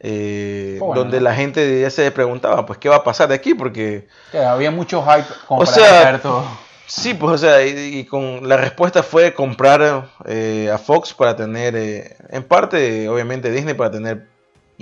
eh, 0.00 0.80
Oh, 0.80 0.86
bueno, 0.86 1.02
donde 1.02 1.20
la 1.20 1.34
gente 1.34 1.80
ya 1.80 1.90
se 1.90 2.10
preguntaba, 2.12 2.66
pues, 2.66 2.78
¿qué 2.78 2.88
va 2.88 2.96
a 2.96 3.04
pasar 3.04 3.28
de 3.28 3.34
aquí? 3.36 3.54
Porque 3.54 4.08
Que 4.30 4.38
había 4.38 4.70
mucho 4.70 5.02
hype 5.04 5.26
como 5.46 5.62
O 5.62 5.64
para 5.64 5.76
sea, 5.76 6.02
caer 6.02 6.22
todo. 6.22 6.44
Sí, 6.86 7.14
pues, 7.14 7.34
o 7.34 7.38
sea, 7.38 7.64
y, 7.66 7.98
y 8.00 8.04
con 8.06 8.48
la 8.48 8.56
respuesta 8.56 9.02
fue 9.02 9.34
comprar 9.34 10.10
eh, 10.26 10.70
a 10.72 10.78
Fox 10.78 11.14
para 11.14 11.36
tener, 11.36 11.76
eh, 11.76 12.16
en 12.30 12.42
parte, 12.44 13.08
obviamente, 13.08 13.50
Disney 13.50 13.74
para 13.74 13.90
tener 13.90 14.26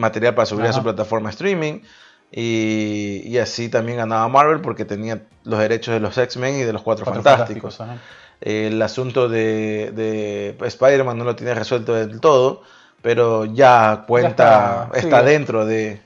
material 0.00 0.34
para 0.34 0.46
subir 0.46 0.66
a 0.66 0.72
su 0.72 0.82
plataforma 0.82 1.30
streaming. 1.30 1.80
Y, 2.32 3.22
y 3.24 3.38
así 3.38 3.68
también 3.68 3.98
ganaba 3.98 4.28
Marvel 4.28 4.60
porque 4.60 4.84
tenía 4.84 5.22
los 5.44 5.58
derechos 5.58 5.94
de 5.94 6.00
los 6.00 6.16
X-Men 6.16 6.60
y 6.60 6.62
de 6.62 6.72
los 6.72 6.82
Cuatro, 6.82 7.04
Cuatro 7.04 7.22
Fantásticos. 7.22 7.78
El 8.40 8.80
asunto 8.80 9.28
de, 9.28 9.90
de 9.92 10.56
Spider-Man 10.66 11.18
no 11.18 11.24
lo 11.24 11.36
tiene 11.36 11.54
resuelto 11.54 11.94
del 11.94 12.20
todo, 12.20 12.62
pero 13.02 13.44
ya 13.44 14.04
cuenta, 14.06 14.88
está, 14.90 14.98
está, 14.98 15.20
sí. 15.20 15.26
dentro 15.26 15.66
de... 15.66 16.00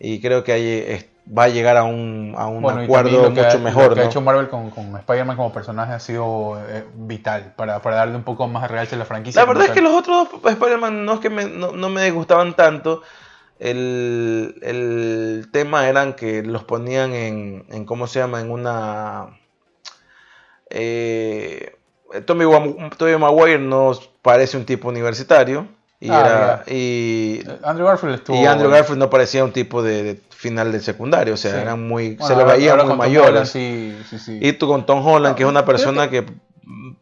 Y 0.00 0.20
creo 0.20 0.44
que 0.44 0.94
es- 0.94 1.06
va 1.36 1.44
a 1.44 1.48
llegar 1.48 1.76
a 1.76 1.84
un, 1.84 2.34
a 2.36 2.46
un 2.46 2.62
Bueno, 2.62 2.80
acuerdo 2.80 3.30
mucho 3.30 3.56
ha, 3.56 3.58
mejor. 3.58 3.88
lo 3.90 3.94
que 3.94 4.00
ha 4.00 4.04
hecho 4.04 4.20
Marvel 4.20 4.48
con, 4.48 4.70
con 4.70 4.96
Spider-Man 4.96 5.36
como 5.36 5.52
personaje 5.52 5.92
ha 5.92 6.00
sido 6.00 6.58
eh, 6.68 6.84
vital 6.94 7.52
para, 7.56 7.80
para 7.82 7.96
darle 7.96 8.16
un 8.16 8.22
poco 8.22 8.48
más 8.48 8.62
de 8.62 8.68
realce 8.68 8.94
a 8.94 8.98
la 8.98 9.04
franquicia. 9.04 9.40
La 9.40 9.46
verdad 9.46 9.66
es 9.66 9.72
que 9.72 9.80
los 9.80 9.92
otros 9.92 10.28
Spider-Man 10.44 11.04
no 11.04 11.14
es 11.14 11.20
que 11.20 11.30
me, 11.30 11.44
no, 11.44 11.72
no 11.72 11.88
me 11.88 12.10
gustaban 12.10 12.54
tanto. 12.54 13.02
El, 13.60 14.54
el 14.62 15.48
tema 15.52 15.88
eran 15.88 16.14
que 16.14 16.42
los 16.42 16.64
ponían 16.64 17.12
en, 17.12 17.64
en 17.70 17.84
¿cómo 17.84 18.06
se 18.06 18.20
llama? 18.20 18.40
En 18.40 18.50
una... 18.50 19.38
Eh, 20.70 21.74
Tommy, 22.24 22.44
Tobey 22.96 23.18
Maguire 23.18 23.58
no 23.58 23.92
parece 24.22 24.56
un 24.56 24.64
tipo 24.64 24.88
universitario. 24.88 25.66
Y, 26.00 26.10
Ah, 26.10 26.20
era, 26.20 26.72
y, 26.72 27.40
Eh, 27.44 27.58
Andrew 27.64 27.86
Garfield 27.86 28.14
estuvo. 28.14 28.36
y 28.40 28.46
Andrew 28.46 28.70
Garfield 28.70 28.98
no 29.00 29.10
parecía 29.10 29.44
un 29.44 29.52
tipo 29.52 29.82
de, 29.82 30.02
de 30.04 30.20
final 30.30 30.70
de 30.70 30.78
secundario. 30.80 31.34
O 31.34 31.36
sea, 31.36 31.52
Sí. 31.54 31.58
eran 31.58 31.86
muy... 31.88 32.10
Bueno, 32.14 32.26
se 32.28 32.36
lo 32.40 32.46
veía 32.46 32.72
muy 32.76 33.16
sí, 33.46 33.98
sí, 34.08 34.18
sí. 34.18 34.38
Y 34.40 34.52
tú 34.52 34.68
con 34.68 34.86
Tom 34.86 35.04
Holland, 35.04 35.34
que 35.34 35.42
es 35.42 35.48
una 35.48 35.64
Creo 35.64 35.76
persona 35.76 36.08
que 36.08 36.24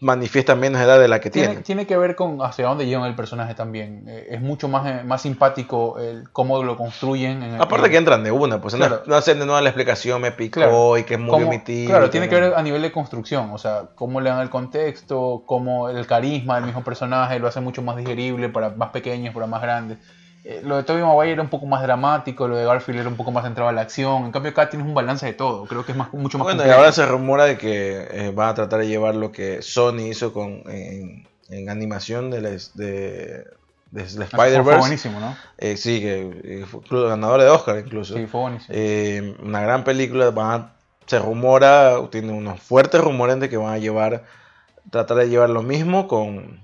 manifiesta 0.00 0.54
menos 0.54 0.80
edad 0.80 1.00
de 1.00 1.08
la 1.08 1.20
que 1.20 1.30
Tiene, 1.30 1.48
tiene. 1.48 1.62
tiene 1.62 1.86
que 1.86 1.96
ver 1.96 2.14
con 2.16 2.40
hacia 2.42 2.66
dónde 2.66 2.86
llevan 2.86 3.08
el 3.08 3.14
personaje 3.14 3.54
también. 3.54 4.04
Eh, 4.08 4.28
es 4.32 4.40
mucho 4.40 4.68
más, 4.68 4.86
eh, 4.86 5.04
más 5.04 5.22
simpático 5.22 5.98
el 5.98 6.30
cómo 6.32 6.62
lo 6.62 6.76
construyen. 6.76 7.42
En, 7.42 7.60
Aparte 7.60 7.86
en- 7.86 7.92
que 7.92 7.96
entran 7.98 8.22
de 8.22 8.30
una, 8.30 8.60
pues 8.60 8.74
no- 8.74 8.86
Claro. 8.86 9.02
no, 9.06 9.14
hacen 9.16 9.38
de 9.38 9.46
nuevo 9.46 9.60
la 9.60 9.68
explicación, 9.70 10.20
me 10.20 10.32
picó 10.32 10.60
Claro. 10.60 10.98
y 10.98 11.04
que 11.04 11.16
murió 11.16 11.32
cómo- 11.46 11.50
mi 11.50 11.58
tío. 11.60 11.88
Claro, 11.88 12.10
tiene 12.10 12.28
que 12.28 12.34
ver 12.38 12.54
a 12.54 12.62
nivel 12.62 12.82
de 12.82 12.92
construcción, 12.92 13.50
o 13.52 13.58
sea, 13.58 13.84
cómo 13.94 14.20
le 14.20 14.30
dan 14.30 14.40
el 14.40 14.50
contexto, 14.50 15.42
cómo 15.46 15.88
el 15.88 16.06
carisma 16.06 16.56
del 16.56 16.64
mismo 16.66 16.84
personaje 16.84 17.38
lo 17.38 17.48
hace 17.48 17.60
mucho 17.60 17.82
más 17.82 17.96
digerible 17.96 18.48
para 18.48 18.70
más 18.70 18.90
pequeños, 18.90 19.32
para 19.34 19.46
más 19.46 19.62
grandes. 19.62 19.98
Eh, 20.48 20.60
lo 20.62 20.76
de 20.76 20.84
Tobey 20.84 21.02
Maguire 21.02 21.32
era 21.32 21.42
un 21.42 21.48
poco 21.48 21.66
más 21.66 21.82
dramático, 21.82 22.46
lo 22.46 22.56
de 22.56 22.64
Garfield 22.64 23.00
era 23.00 23.08
un 23.08 23.16
poco 23.16 23.32
más 23.32 23.42
centrado 23.44 23.68
a 23.68 23.72
la 23.72 23.80
acción. 23.80 24.26
En 24.26 24.30
cambio, 24.32 24.52
acá 24.52 24.70
tienes 24.70 24.86
un 24.86 24.94
balance 24.94 25.26
de 25.26 25.32
todo. 25.32 25.64
Creo 25.66 25.84
que 25.84 25.90
es 25.92 25.98
más, 25.98 26.12
mucho 26.12 26.38
más 26.38 26.44
Bueno, 26.46 26.64
y 26.64 26.70
ahora 26.70 26.92
se 26.92 27.04
rumora 27.04 27.44
de 27.46 27.58
que 27.58 28.06
eh, 28.10 28.30
van 28.32 28.50
a 28.50 28.54
tratar 28.54 28.78
de 28.80 28.86
llevar 28.86 29.16
lo 29.16 29.32
que 29.32 29.60
Sony 29.62 30.06
hizo 30.10 30.32
con, 30.32 30.62
en, 30.70 31.26
en 31.50 31.68
animación 31.68 32.30
de, 32.30 32.40
les- 32.42 32.76
de, 32.76 33.44
de 33.90 34.04
Fue- 34.04 34.26
Fue 34.26 34.46
Spider-Verse. 34.46 34.78
buenísimo, 34.78 35.18
¿no? 35.18 35.36
Eh, 35.58 35.76
sí, 35.76 36.00
que 36.00 36.40
eh, 36.44 36.64
fue 36.64 36.80
incluso 36.80 37.08
ganador 37.08 37.40
de 37.42 37.48
Oscar 37.48 37.78
incluso. 37.78 38.14
Sí, 38.14 38.26
fue 38.26 38.40
buenísimo. 38.42 38.68
Eh, 38.78 39.34
una 39.42 39.60
gran 39.62 39.82
película, 39.82 40.30
van 40.30 40.60
a- 40.60 40.72
se 41.06 41.18
rumora, 41.18 41.96
tiene 42.10 42.32
unos 42.32 42.60
fuertes 42.60 43.00
rumores 43.00 43.40
de 43.40 43.48
que 43.48 43.56
van 43.56 43.72
a 43.74 43.78
llevar, 43.78 44.22
tratar 44.90 45.16
de 45.16 45.28
llevar 45.28 45.50
lo 45.50 45.62
mismo 45.62 46.06
con, 46.06 46.60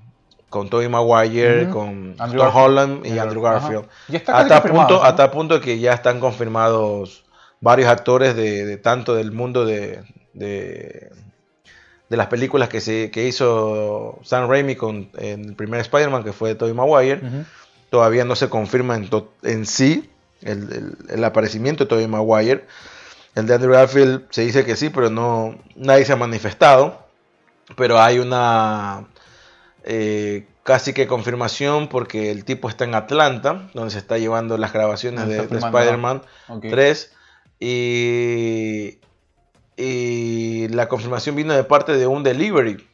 con 0.53 0.69
Tobey 0.71 0.89
Maguire, 0.89 1.69
con 1.71 2.15
Andrew 2.19 2.43
Tom. 2.45 2.55
Holland 2.57 3.07
y 3.07 3.19
Andrew-. 3.19 3.43
Garfield. 3.43 3.87
Ya 4.07 4.19
está 4.19 4.39
Hasta 4.39 4.63
punto, 4.63 4.95
¿no? 4.99 5.03
hasta 5.03 5.31
punto 5.33 5.61
que 5.61 5.81
ya 5.81 5.93
están 5.95 6.21
confirmados 6.21 7.25
varios 7.61 7.89
actores 7.89 8.37
de, 8.37 8.65
de 8.67 8.77
tanto 8.77 9.15
del 9.17 9.33
mundo 9.33 9.65
de, 9.65 10.03
de, 10.35 11.11
de 12.09 12.17
las 12.17 12.27
películas 12.29 12.69
que, 12.69 12.81
se, 12.81 13.11
que 13.11 13.27
hizo 13.27 14.19
Sam 14.23 14.49
Raimi 14.49 14.77
con 14.77 15.09
en 15.17 15.45
el 15.47 15.55
primer 15.55 15.81
Spider-Man, 15.81 16.23
que 16.23 16.33
fue 16.33 16.51
de 16.51 16.55
Tobey 16.55 16.75
Maguire. 16.75 17.21
Todavía 17.91 18.25
no 18.25 18.37
se 18.37 18.49
confirma 18.49 18.95
en, 18.97 19.09
to- 19.11 19.33
en 19.43 19.67
sí 19.67 20.11
el, 20.43 20.73
el- 20.73 20.97
el 21.11 21.25
aparecimiento 21.25 21.85
de 21.85 21.89
Tobey 21.89 22.07
Maguire. 22.07 22.65
El 23.35 23.47
de 23.47 23.55
Andrew 23.55 23.73
Garfield 23.73 24.25
se 24.31 24.43
dice 24.43 24.65
que 24.65 24.77
sí, 24.77 24.91
pero 24.91 25.09
no 25.09 25.57
nadie 25.75 26.05
se 26.05 26.13
ha 26.13 26.17
manifestado. 26.17 27.01
Pero 27.77 27.99
hay 28.01 28.19
una 28.19 29.07
eh, 29.85 30.47
casi 30.63 30.93
que 30.93 31.07
confirmación 31.07 31.89
porque 31.89 32.31
el 32.31 32.45
tipo 32.45 32.69
está 32.69 32.85
en 32.85 32.95
Atlanta, 32.95 33.69
donde 33.75 33.91
se 33.91 33.99
está 33.99 34.19
llevando 34.19 34.57
las 34.59 34.73
grabaciones 34.73 35.21
Donde 35.21 35.43
de, 35.43 35.47
de 35.47 35.59
Spider-Man 35.59 36.23
Ok. 36.49 36.67
3. 36.71 37.13
Y, 37.61 38.99
y 39.77 40.69
la 40.69 40.89
confirmación 40.89 41.37
vino 41.37 41.55
de 41.55 41.65
parte 41.65 41.97
de 41.97 42.07
un 42.07 42.23
delivery. 42.23 42.87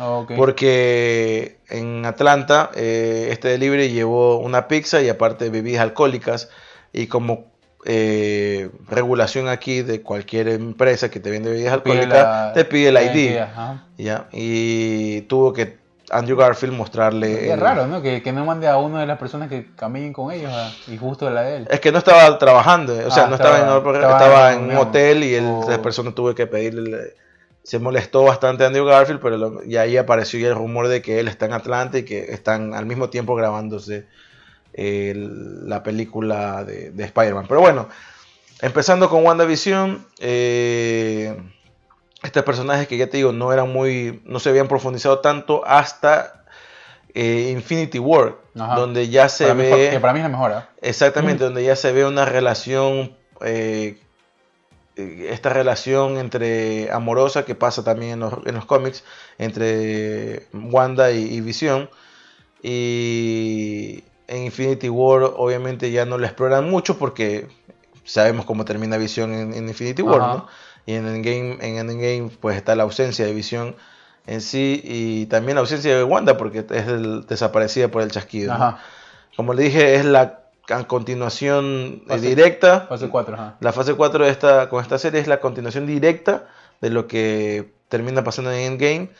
Ok. 0.00 0.32
Porque 0.36 1.58
en 1.68 2.04
Atlanta 2.04 2.70
eh, 2.74 3.28
este 3.30 3.48
delivery 3.48 3.90
llevó 3.90 4.38
una 4.38 4.68
pizza 4.68 5.00
y 5.02 5.08
aparte 5.08 5.50
bebidas 5.50 5.82
alcohólicas. 5.82 6.50
Y 6.92 7.06
como 7.06 7.52
eh, 7.84 8.70
regulación 8.88 9.48
aquí 9.48 9.82
de 9.82 10.02
cualquier 10.02 10.48
empresa 10.48 11.10
que 11.10 11.20
te 11.20 11.30
vende 11.30 11.50
bebidas 11.50 11.74
alcohólicas, 11.74 12.54
te 12.54 12.64
pide 12.64 12.88
el 12.88 12.96
ID. 12.96 13.38
¿ya? 13.96 14.28
Y 14.32 15.22
tuvo 15.22 15.52
que 15.52 15.78
Andrew 16.10 16.36
Garfield 16.36 16.74
mostrarle... 16.74 17.46
Es 17.46 17.52
el- 17.52 17.60
raro, 17.60 17.86
¿no? 17.86 18.00
Que, 18.02 18.22
que 18.22 18.32
no 18.32 18.44
mande 18.44 18.66
a 18.68 18.76
una 18.78 19.00
de 19.00 19.06
las 19.06 19.18
personas 19.18 19.48
que 19.48 19.66
caminen 19.76 20.12
con 20.12 20.32
ellos 20.32 20.52
y 20.88 20.96
justo 20.96 21.28
la 21.30 21.42
de 21.42 21.56
él. 21.56 21.68
Es 21.70 21.80
que 21.80 21.92
no 21.92 21.98
estaba 21.98 22.38
trabajando, 22.38 22.94
o 23.06 23.10
sea, 23.10 23.24
Ah, 23.24 23.26
no 23.28 23.34
estaba, 23.36 23.58
estaba- 23.58 23.78
en, 23.80 23.94
estaba 23.96 24.12
estaba 24.18 24.52
en 24.54 24.64
un 24.70 24.76
hotel 24.76 25.24
y 25.24 25.34
él, 25.34 25.44
Oh. 25.46 25.68
esa 25.68 25.82
persona 25.82 26.12
tuvo 26.14 26.34
que 26.34 26.46
pedirle, 26.46 27.14
se 27.62 27.78
molestó 27.78 28.22
bastante 28.24 28.64
Andrew 28.64 28.86
Garfield, 28.86 29.20
pero 29.20 29.36
lo- 29.36 29.64
y 29.64 29.76
ahí 29.76 29.96
apareció 29.98 30.40
ya 30.40 30.48
el 30.48 30.54
rumor 30.54 30.88
de 30.88 31.02
que 31.02 31.20
él 31.20 31.28
está 31.28 31.46
en 31.46 31.52
Atlanta 31.52 31.98
y 31.98 32.04
que 32.04 32.32
están 32.32 32.72
al 32.74 32.86
mismo 32.86 33.10
tiempo 33.10 33.34
grabándose 33.34 34.06
el- 34.72 35.68
la 35.68 35.82
película 35.82 36.64
de, 36.64 36.90
de 36.90 37.04
Spider-Man. 37.04 37.46
Pero 37.48 37.60
bueno, 37.60 37.88
empezando 38.62 39.08
con 39.10 39.24
WandaVision, 39.26 40.06
eh, 40.20 41.36
estos 42.22 42.42
personajes 42.42 42.88
que 42.88 42.96
ya 42.96 43.08
te 43.08 43.18
digo 43.18 43.32
no 43.32 43.52
eran 43.52 43.72
muy, 43.72 44.22
no 44.24 44.40
se 44.40 44.50
habían 44.50 44.68
profundizado 44.68 45.20
tanto 45.20 45.64
hasta 45.64 46.44
eh, 47.14 47.50
Infinity 47.52 47.98
War, 47.98 48.36
Ajá. 48.58 48.74
donde 48.76 49.08
ya 49.08 49.28
se 49.28 49.44
para 49.44 49.54
ve... 49.54 49.88
que 49.92 50.00
para 50.00 50.12
mí 50.12 50.18
es 50.18 50.24
la 50.24 50.28
mejor, 50.28 50.52
¿ah? 50.52 50.68
Exactamente, 50.80 51.44
donde 51.44 51.64
ya 51.64 51.76
se 51.76 51.92
ve 51.92 52.04
una 52.04 52.24
relación, 52.24 53.16
eh, 53.40 54.00
eh, 54.96 55.28
esta 55.30 55.50
relación 55.50 56.18
entre 56.18 56.90
amorosa 56.90 57.44
que 57.44 57.54
pasa 57.54 57.84
también 57.84 58.12
en 58.12 58.20
los, 58.20 58.34
en 58.46 58.54
los 58.54 58.64
cómics, 58.66 59.04
entre 59.38 60.46
Wanda 60.52 61.10
y, 61.12 61.24
y 61.34 61.40
Visión. 61.40 61.88
Y 62.62 64.02
en 64.26 64.44
Infinity 64.44 64.88
War 64.88 65.22
obviamente 65.22 65.92
ya 65.92 66.04
no 66.04 66.18
la 66.18 66.26
exploran 66.26 66.68
mucho 66.68 66.98
porque 66.98 67.46
sabemos 68.04 68.44
cómo 68.44 68.64
termina 68.64 68.96
Visión 68.96 69.32
en, 69.32 69.54
en 69.54 69.68
Infinity 69.68 70.02
War, 70.02 70.20
Ajá. 70.20 70.34
¿no? 70.34 70.48
Y 70.88 70.94
en 70.94 71.06
Endgame, 71.06 71.58
en 71.60 71.76
Endgame 71.76 72.30
pues 72.40 72.56
está 72.56 72.74
la 72.74 72.84
ausencia 72.84 73.26
de 73.26 73.34
Visión 73.34 73.76
en 74.26 74.40
sí 74.40 74.80
y 74.82 75.26
también 75.26 75.56
la 75.56 75.60
ausencia 75.60 75.94
de 75.94 76.02
Wanda 76.02 76.38
porque 76.38 76.60
es 76.70 76.86
el- 76.88 77.26
desaparecida 77.26 77.88
por 77.88 78.00
el 78.02 78.10
chasquido. 78.10 78.52
Como 79.36 79.52
le 79.52 79.64
dije, 79.64 79.96
es 79.96 80.04
la 80.06 80.40
a 80.70 80.84
continuación 80.86 82.02
Fase- 82.06 82.20
directa. 82.28 82.86
Fase 82.88 83.08
4, 83.08 83.34
ajá. 83.34 83.56
La 83.60 83.72
fase 83.72 83.94
4 83.94 84.24
de 84.24 84.30
esta, 84.30 84.68
con 84.70 84.80
esta 84.82 84.98
serie 84.98 85.20
es 85.20 85.26
la 85.26 85.40
continuación 85.40 85.86
directa 85.86 86.46
de 86.80 86.90
lo 86.90 87.06
que 87.06 87.72
termina 87.88 88.24
pasando 88.24 88.50
en 88.52 88.72
Endgame. 88.72 89.10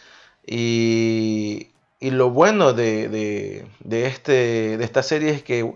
Y 0.47 1.69
y 2.01 2.11
lo 2.13 2.31
bueno 2.31 2.75
de, 2.75 3.09
de, 3.09 3.67
de 3.81 4.07
este, 4.07 4.77
de 4.79 4.85
esta 4.85 5.03
serie 5.03 5.31
es 5.31 5.43
que 5.43 5.75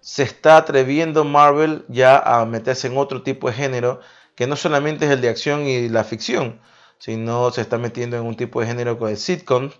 se 0.00 0.22
está 0.22 0.58
atreviendo 0.58 1.24
Marvel 1.24 1.84
ya 1.88 2.18
a 2.18 2.44
meterse 2.44 2.88
en 2.88 2.98
otro 2.98 3.22
tipo 3.22 3.48
de 3.48 3.54
género 3.54 4.00
que 4.34 4.46
no 4.46 4.56
solamente 4.56 5.04
es 5.06 5.10
el 5.10 5.20
de 5.20 5.28
acción 5.28 5.66
y 5.66 5.88
la 5.88 6.04
ficción, 6.04 6.60
sino 6.98 7.50
se 7.50 7.60
está 7.60 7.78
metiendo 7.78 8.16
en 8.16 8.22
un 8.24 8.36
tipo 8.36 8.60
de 8.60 8.66
género 8.66 8.98
con 8.98 9.10
el 9.10 9.16
sitcom, 9.16 9.70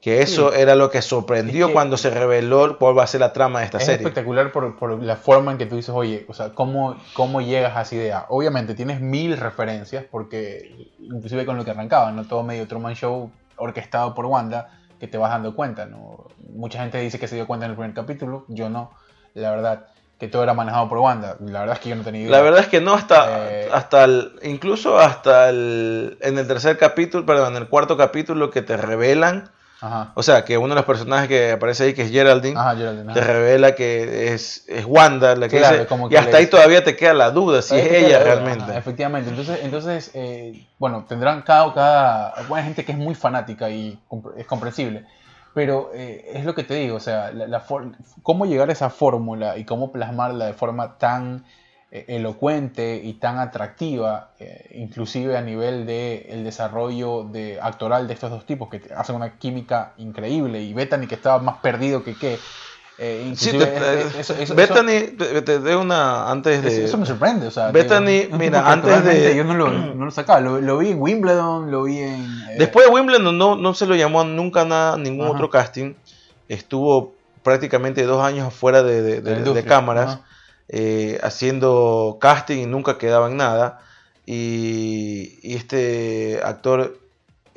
que 0.00 0.22
eso 0.22 0.52
era 0.52 0.76
lo 0.76 0.90
que 0.90 1.02
sorprendió 1.02 1.64
Es 1.64 1.68
que- 1.68 1.72
cuando 1.72 1.96
se 1.96 2.10
reveló 2.10 2.78
cuál 2.78 2.96
va 2.96 3.02
a 3.02 3.06
ser 3.08 3.20
la 3.20 3.32
trama 3.32 3.58
de 3.60 3.64
esta 3.64 3.78
Es 3.78 3.84
serie. 3.86 3.96
espectacular 4.06 4.52
por, 4.52 4.76
por 4.78 5.02
la 5.02 5.16
forma 5.16 5.50
en 5.50 5.58
que 5.58 5.66
tú 5.66 5.74
dices, 5.74 5.92
oye, 5.92 6.24
o 6.28 6.34
sea, 6.34 6.50
¿cómo, 6.54 6.96
cómo 7.14 7.40
llegas 7.40 7.76
a 7.76 7.82
esa 7.82 7.94
idea? 7.96 8.26
Obviamente 8.28 8.74
tienes 8.76 9.00
mil 9.00 9.36
referencias, 9.36 10.04
porque 10.08 10.86
inclusive 11.00 11.44
con 11.44 11.56
lo 11.56 11.64
que 11.64 11.72
arrancaba, 11.72 12.12
¿no? 12.12 12.24
Todo 12.24 12.44
medio 12.44 12.68
Truman 12.68 12.94
Show 12.94 13.32
orquestado 13.56 14.14
por 14.14 14.26
Wanda, 14.26 14.70
que 15.00 15.08
te 15.08 15.18
vas 15.18 15.30
dando 15.30 15.56
cuenta, 15.56 15.86
¿no? 15.86 16.28
Mucha 16.54 16.78
gente 16.80 16.98
dice 17.00 17.18
que 17.18 17.26
se 17.26 17.34
dio 17.34 17.48
cuenta 17.48 17.66
en 17.66 17.72
el 17.72 17.76
primer 17.76 17.92
capítulo, 17.94 18.44
yo 18.46 18.70
no, 18.70 18.92
la 19.34 19.50
verdad, 19.50 19.86
que 20.18 20.28
todo 20.28 20.42
era 20.42 20.52
manejado 20.54 20.88
por 20.88 20.98
Wanda, 20.98 21.36
la 21.40 21.60
verdad 21.60 21.76
es 21.76 21.80
que 21.80 21.88
yo 21.90 21.96
no 21.96 22.02
tenía 22.02 22.22
idea. 22.22 22.30
La 22.32 22.40
verdad 22.42 22.60
es 22.60 22.66
que 22.68 22.80
no 22.80 22.94
hasta, 22.94 23.50
Eh, 23.50 23.68
hasta 23.72 24.04
el, 24.04 24.32
incluso 24.42 24.98
hasta 24.98 25.48
el, 25.48 26.18
en 26.20 26.38
el 26.38 26.46
tercer 26.46 26.76
capítulo, 26.76 27.24
perdón, 27.24 27.54
en 27.56 27.62
el 27.62 27.68
cuarto 27.68 27.96
capítulo 27.96 28.50
que 28.50 28.62
te 28.62 28.76
revelan, 28.76 29.50
Ajá, 29.80 30.10
o 30.16 30.24
sea, 30.24 30.44
que 30.44 30.58
uno 30.58 30.70
de 30.70 30.74
los 30.74 30.84
personajes 30.86 31.28
que 31.28 31.52
aparece 31.52 31.84
ahí, 31.84 31.94
que 31.94 32.02
es 32.02 32.10
Geraldine, 32.10 32.58
ajá, 32.58 32.74
Geraldine, 32.74 33.12
te 33.14 33.20
ajá. 33.20 33.32
revela 33.32 33.76
que 33.76 34.34
es, 34.34 34.64
es 34.66 34.84
Wanda 34.84 35.36
la 35.36 35.48
que 35.48 35.58
Claro, 35.58 35.76
dice, 35.76 35.86
como 35.86 36.10
y 36.10 36.16
hasta 36.16 36.36
ahí 36.36 36.46
dice- 36.46 36.50
todavía 36.50 36.82
te 36.82 36.96
queda 36.96 37.14
la 37.14 37.30
duda 37.30 37.62
si 37.62 37.76
es 37.78 37.92
ella 37.92 38.18
realmente. 38.18 38.76
efectivamente. 38.76 39.30
Entonces, 39.30 39.60
entonces 39.62 40.10
eh, 40.14 40.66
bueno, 40.80 41.04
tendrán 41.08 41.42
cada, 41.42 41.72
cada. 41.72 42.34
Hay 42.52 42.64
gente 42.64 42.84
que 42.84 42.90
es 42.90 42.98
muy 42.98 43.14
fanática 43.14 43.70
y 43.70 43.96
es 44.36 44.46
comprensible. 44.46 45.04
Pero 45.54 45.90
eh, 45.94 46.30
es 46.34 46.44
lo 46.44 46.54
que 46.54 46.64
te 46.64 46.74
digo, 46.74 46.96
o 46.96 47.00
sea, 47.00 47.32
la, 47.32 47.46
la 47.46 47.64
cómo 48.22 48.46
llegar 48.46 48.68
a 48.68 48.72
esa 48.72 48.90
fórmula 48.90 49.56
y 49.56 49.64
cómo 49.64 49.92
plasmarla 49.92 50.46
de 50.46 50.52
forma 50.52 50.98
tan 50.98 51.44
eh, 51.90 52.04
elocuente 52.08 53.00
y 53.02 53.14
tan 53.14 53.38
atractiva, 53.38 54.32
eh, 54.38 54.72
inclusive 54.74 55.38
a 55.38 55.40
nivel 55.40 55.86
de 55.86 56.26
el 56.28 56.44
desarrollo 56.44 57.24
de, 57.24 57.58
actoral 57.62 58.06
de 58.06 58.12
estos 58.12 58.30
dos 58.30 58.44
tipos 58.44 58.68
que 58.68 58.82
hacen 58.94 59.16
una 59.16 59.38
química 59.38 59.94
increíble 59.96 60.60
y 60.60 60.74
Bethany 60.74 61.06
que 61.06 61.14
estaba 61.14 61.38
más 61.38 61.60
perdido 61.60 62.04
que 62.04 62.14
qué. 62.14 62.38
Eh, 62.98 63.32
Sí, 63.36 63.50
inclusive 63.50 63.66
te- 63.66 64.00
es- 64.00 64.06
es- 64.06 64.16
eso- 64.16 64.34
eso- 64.34 64.54
Bethany, 64.54 65.16
te, 65.16 65.42
te 65.42 65.58
doy 65.60 65.74
una 65.74 66.30
antes 66.30 66.62
de... 66.62 66.84
eso 66.84 66.98
me 66.98 67.06
sorprende, 67.06 67.46
o 67.46 67.50
sea. 67.50 67.70
Bethany, 67.70 68.06
digo, 68.24 68.38
mira, 68.38 68.70
antes 68.70 69.04
de- 69.04 69.36
Yo 69.36 69.44
no 69.44 69.54
lo, 69.54 69.70
no 69.70 70.04
lo 70.04 70.10
sacaba, 70.10 70.40
lo, 70.40 70.60
lo 70.60 70.78
vi 70.78 70.90
en 70.90 71.00
Wimbledon, 71.00 71.70
lo 71.70 71.84
vi 71.84 71.98
en... 71.98 72.24
eh, 72.50 72.56
Después 72.58 72.86
de 72.86 72.92
Wimbledon 72.92 73.38
no, 73.38 73.56
no 73.56 73.74
se 73.74 73.86
lo 73.86 73.94
llamó 73.94 74.24
nunca 74.24 74.64
nada, 74.64 74.96
ningún 74.96 75.26
Ajá. 75.26 75.34
otro 75.34 75.48
casting. 75.50 75.94
Estuvo 76.48 77.14
prácticamente 77.42 78.02
dos 78.04 78.22
años 78.24 78.52
fuera 78.52 78.82
de, 78.82 79.20
de- 79.20 79.64
cámaras, 79.64 80.18
eh, 80.68 81.18
haciendo 81.22 82.18
casting 82.20 82.58
y 82.58 82.66
nunca 82.66 82.98
quedaba 82.98 83.28
en 83.30 83.36
nada. 83.36 83.80
Y, 84.26 85.38
y 85.42 85.54
este 85.56 86.40
actor 86.44 86.98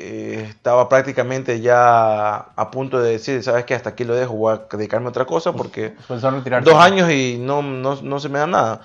eh, 0.03 0.45
estaba 0.49 0.89
prácticamente 0.89 1.61
ya 1.61 2.35
a 2.55 2.71
punto 2.71 2.99
de 2.99 3.11
decir, 3.11 3.43
sabes 3.43 3.65
que 3.65 3.75
hasta 3.75 3.91
aquí 3.91 4.03
lo 4.03 4.15
dejo, 4.15 4.33
voy 4.33 4.55
a 4.55 4.61
dedicarme 4.75 5.05
a 5.07 5.09
otra 5.09 5.25
cosa 5.25 5.53
porque 5.53 5.93
Pensó 6.07 6.29
en 6.29 6.35
retirarse. 6.35 6.69
dos 6.69 6.79
años 6.81 7.11
y 7.11 7.37
no, 7.39 7.61
no, 7.61 8.01
no 8.01 8.19
se 8.19 8.27
me 8.29 8.39
da 8.39 8.47
nada. 8.47 8.81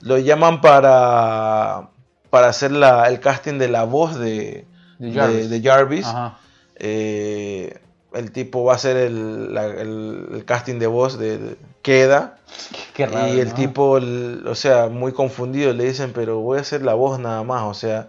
Lo 0.00 0.18
llaman 0.18 0.60
para, 0.60 1.88
para 2.30 2.48
hacer 2.48 2.72
la, 2.72 3.08
el 3.08 3.18
casting 3.20 3.58
de 3.58 3.68
la 3.68 3.84
voz 3.84 4.18
de, 4.18 4.66
De 4.98 5.12
Jarvis. 5.12 5.48
de 5.50 5.62
Jarvis. 5.62 6.06
Ajá. 6.06 6.38
Eh, 6.76 7.78
el 8.14 8.32
tipo 8.32 8.64
va 8.64 8.72
a 8.72 8.76
hacer 8.76 8.96
el, 8.96 9.52
la- 9.54 9.66
el- 9.66 10.28
el 10.32 10.44
casting 10.44 10.78
de 10.78 10.86
voz 10.86 11.18
de, 11.18 11.38
de- 11.38 11.56
Queda. 11.82 12.36
Qué 12.94 13.06
raro, 13.06 13.28
y 13.34 13.40
el 13.40 13.48
¿no? 13.50 13.54
tipo, 13.54 13.96
el- 13.98 14.44
o 14.46 14.54
sea, 14.54 14.88
muy 14.88 15.12
confundido, 15.12 15.72
le 15.72 15.84
dicen, 15.84 16.12
pero 16.14 16.40
voy 16.40 16.58
a 16.58 16.60
hacer 16.62 16.82
la 16.82 16.94
voz 16.94 17.18
nada 17.18 17.42
más. 17.44 17.62
O 17.64 17.74
sea, 17.74 18.08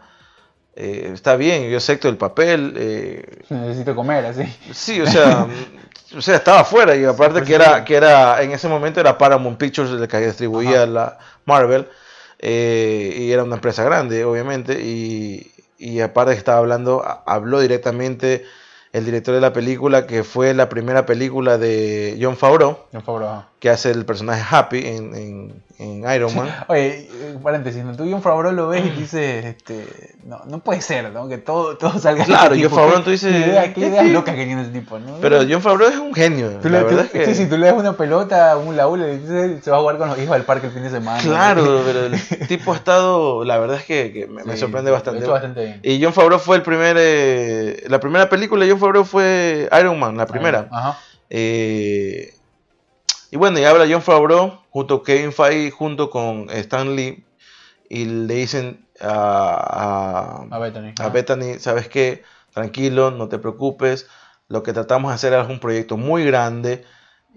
eh, 0.75 1.11
está 1.13 1.35
bien, 1.35 1.69
yo 1.69 1.77
acepto 1.77 2.07
el 2.09 2.17
papel. 2.17 2.73
eh, 2.77 3.41
Necesito 3.49 3.95
comer, 3.95 4.25
así. 4.25 4.43
sí, 4.73 5.01
o 5.01 5.07
sea, 5.07 5.47
o 6.15 6.21
sea, 6.21 6.35
estaba 6.37 6.61
afuera. 6.61 6.95
Y 6.95 7.03
aparte 7.05 7.39
pues 7.39 7.47
que 7.47 7.55
era, 7.55 7.83
que 7.85 7.95
era, 7.95 8.41
en 8.41 8.51
ese 8.51 8.67
momento 8.67 8.99
era 8.99 9.17
Paramount 9.17 9.57
Pictures 9.57 9.91
el 9.91 10.07
que 10.07 10.19
distribuía 10.19 10.83
Ajá. 10.83 10.85
la 10.87 11.17
Marvel. 11.45 11.87
eh, 12.39 13.15
y 13.19 13.31
era 13.31 13.43
una 13.43 13.55
empresa 13.55 13.83
grande, 13.83 14.23
obviamente. 14.25 14.79
Y, 14.81 15.51
y 15.77 15.99
aparte 16.01 16.31
que 16.33 16.37
estaba 16.37 16.59
hablando, 16.59 17.03
habló 17.25 17.59
directamente 17.59 18.45
el 18.91 19.05
director 19.05 19.35
de 19.35 19.41
la 19.41 19.53
película, 19.53 20.07
que 20.07 20.23
fue 20.23 20.53
la 20.53 20.67
primera 20.67 21.05
película 21.05 21.57
de 21.59 22.17
John 22.19 22.35
Favreau, 22.37 22.79
favor, 23.03 23.23
ajá. 23.23 23.49
Que 23.59 23.69
hace 23.69 23.91
el 23.91 24.05
personaje 24.05 24.41
Happy 24.49 24.85
en, 24.87 25.13
en- 25.15 25.63
en 25.79 26.09
Iron 26.13 26.33
Man. 26.35 26.47
Oye, 26.67 27.07
eh, 27.11 27.37
paréntesis, 27.43 27.83
¿no? 27.83 27.95
tú 27.95 28.03
y 28.05 28.11
un 28.13 28.21
Favreau 28.21 28.53
lo 28.53 28.67
ves 28.69 28.85
y 28.85 28.89
dices, 28.91 29.45
este, 29.45 29.85
no, 30.25 30.41
no 30.45 30.59
puede 30.59 30.81
ser, 30.81 31.11
¿no? 31.11 31.27
Que 31.29 31.37
todo, 31.37 31.77
todo 31.77 31.97
salga 31.99 32.23
Claro, 32.25 32.55
John. 32.59 32.69
Favreau, 32.69 32.97
¿Qué- 32.99 33.03
tú 33.03 33.09
dices, 33.11 33.31
¿Qué, 33.33 33.49
idea- 33.49 33.73
qué 33.73 33.79
ideas 33.81 34.03
que- 34.05 34.11
locas 34.13 34.35
que 34.35 34.45
tiene 34.45 34.61
ese 34.61 34.71
tipo, 34.71 34.97
¿no? 34.99 35.17
Pero 35.21 35.39
John 35.49 35.61
Favreau 35.61 35.89
es 35.89 35.97
un 35.97 36.13
genio. 36.13 36.51
La 36.63 36.69
le, 36.69 36.83
verdad 36.83 37.07
tú- 37.11 37.17
es 37.17 37.25
que... 37.27 37.33
Sí, 37.33 37.43
sí, 37.43 37.49
tú 37.49 37.57
le 37.57 37.67
das 37.67 37.75
una 37.77 37.93
pelota, 37.97 38.55
un 38.57 38.75
laúd, 38.77 38.99
le 38.99 39.17
dices, 39.19 39.63
se 39.63 39.71
va 39.71 39.77
a 39.77 39.79
jugar 39.81 39.97
con 39.97 40.09
los 40.09 40.17
hijos 40.19 40.35
al 40.35 40.43
parque 40.43 40.67
el 40.67 40.73
fin 40.73 40.83
de 40.83 40.89
semana. 40.89 41.21
Claro, 41.21 41.81
pero 41.85 42.05
el 42.05 42.47
tipo 42.47 42.73
ha 42.73 42.75
estado, 42.77 43.43
la 43.45 43.57
verdad 43.57 43.77
es 43.77 43.85
que, 43.85 44.11
que 44.13 44.27
me, 44.27 44.55
sorprende 44.57 44.91
bastante. 44.91 45.25
bastante 45.25 45.63
bien. 45.65 45.79
Y 45.83 46.01
John 46.03 46.13
Favreau 46.13 46.39
fue 46.39 46.55
el 46.57 46.61
primer, 46.61 46.95
eh, 46.99 47.83
la 47.87 47.99
primera 47.99 48.29
película 48.29 48.63
de 48.65 48.71
John 48.71 48.79
Favreau 48.79 49.03
fue 49.05 49.67
Iron 49.79 49.97
Man, 49.99 50.15
la 50.17 50.25
primera. 50.27 50.67
Ajá. 50.71 50.97
Eh, 51.29 52.33
y 53.31 53.37
bueno, 53.37 53.59
y 53.59 53.63
habla 53.63 53.87
John 53.89 54.01
Favreau 54.01 54.59
junto 54.69 54.97
con 54.97 55.05
Kevin 55.05 55.31
Feige, 55.33 55.71
junto 55.71 56.09
con 56.09 56.49
Stan 56.49 56.95
Lee, 56.95 57.25
y 57.89 58.05
le 58.05 58.33
dicen 58.35 58.87
a, 59.01 60.45
A 60.49 60.59
Bethany. 60.59 60.93
a. 60.99 61.09
Bethany, 61.09 61.59
¿sabes 61.59 61.87
qué? 61.87 62.23
Tranquilo, 62.53 63.11
no 63.11 63.29
te 63.29 63.39
preocupes. 63.39 64.07
Lo 64.47 64.63
que 64.63 64.73
tratamos 64.73 65.11
de 65.11 65.15
hacer 65.15 65.33
es 65.33 65.47
un 65.47 65.59
proyecto 65.59 65.97
muy 65.97 66.25
grande. 66.25 66.83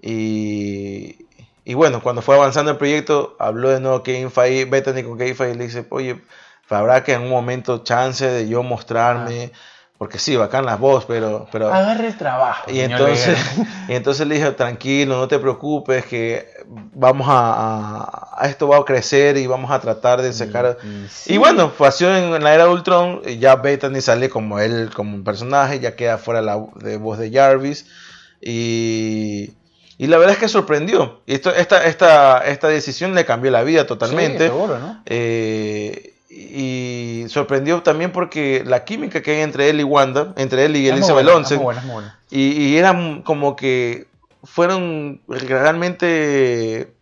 Y, 0.01 1.27
y 1.63 1.73
bueno, 1.75 2.01
cuando 2.01 2.21
fue 2.21 2.35
avanzando 2.35 2.71
el 2.71 2.77
proyecto, 2.77 3.35
habló 3.39 3.69
de 3.69 3.79
nuevo 3.79 4.03
Kevin 4.03 4.31
Feige, 4.31 4.65
Bethany 4.65 5.03
con 5.03 5.17
Kevin 5.17 5.35
Feige 5.35 5.53
y 5.53 5.57
le 5.57 5.63
dice, 5.65 5.85
oye, 5.89 6.21
habrá 6.69 7.03
que 7.03 7.13
en 7.13 7.21
un 7.21 7.29
momento 7.29 7.83
chance 7.83 8.25
de 8.25 8.47
yo 8.47 8.63
mostrarme. 8.63 9.51
Porque 10.03 10.19
sí, 10.19 10.35
bacán 10.35 10.65
las 10.65 10.77
voz, 10.79 11.05
pero... 11.05 11.47
pero 11.49 11.71
Agarre 11.73 12.07
el 12.07 12.17
trabajo. 12.17 12.69
y 12.69 12.81
entonces, 12.81 13.37
y 13.87 13.93
entonces 13.93 14.27
le 14.27 14.35
dije, 14.35 14.51
tranquilo, 14.51 15.15
no 15.17 15.29
te 15.29 15.39
preocupes, 15.39 16.03
que 16.05 16.45
vamos 16.93 17.25
a, 17.29 17.53
a- 17.53 18.29
a 18.37 18.47
esto 18.49 18.67
va 18.67 18.79
a 18.79 18.83
crecer 18.83 19.37
y 19.37 19.47
vamos 19.47 19.71
a 19.71 19.79
tratar 19.79 20.21
de 20.21 20.33
sacar... 20.33 20.77
Y- 20.83 20.87
y 20.87 21.07
sí. 21.09 21.33
Y 21.35 21.37
bueno, 21.37 21.71
pasó 21.71 22.13
en, 22.13 22.33
en 22.33 22.43
la 22.43 22.53
era 22.53 22.65
de 22.65 22.71
Ultron, 22.71 23.21
y 23.25 23.37
ya 23.37 23.55
Bethany 23.55 24.01
sale 24.01 24.29
como 24.29 24.59
él, 24.59 24.89
como 24.93 25.15
un 25.15 25.23
personaje, 25.23 25.79
ya 25.79 25.95
queda 25.95 26.17
fuera 26.17 26.41
la 26.41 26.61
de 26.81 26.97
voz 26.97 27.17
de 27.17 27.31
Jarvis. 27.31 27.85
Y, 28.41 29.51
y 29.97 30.07
la 30.07 30.17
verdad 30.17 30.33
es 30.33 30.39
que 30.39 30.49
sorprendió. 30.49 31.21
Y 31.25 31.33
esto, 31.35 31.49
esta, 31.55 31.85
esta, 31.85 32.39
esta 32.45 32.67
decisión 32.67 33.15
le 33.15 33.23
cambió 33.23 33.51
la 33.51 33.63
vida 33.63 33.87
totalmente. 33.87 34.39
Sí, 34.39 34.43
seguro, 34.51 34.79
¿no? 34.79 35.01
Eh, 35.05 36.09
y 36.29 36.82
sorprendió 37.29 37.81
también 37.83 38.11
porque 38.11 38.63
la 38.65 38.83
química 38.85 39.21
que 39.21 39.31
hay 39.31 39.41
entre 39.41 39.69
él 39.69 39.79
y 39.79 39.83
Wanda, 39.83 40.33
entre 40.37 40.65
él 40.65 40.75
y 40.75 40.87
Es 40.87 40.93
Elizabeth 40.93 41.25
buena, 41.25 41.37
Olsen, 41.39 41.61
buena, 41.61 41.79
es 41.81 41.85
muy 41.85 41.93
buena. 41.95 42.19
y, 42.31 42.41
y 42.51 42.77
eran 42.77 43.21
como 43.21 43.55
que 43.55 44.07
fueron 44.43 45.21
realmente 45.27 46.93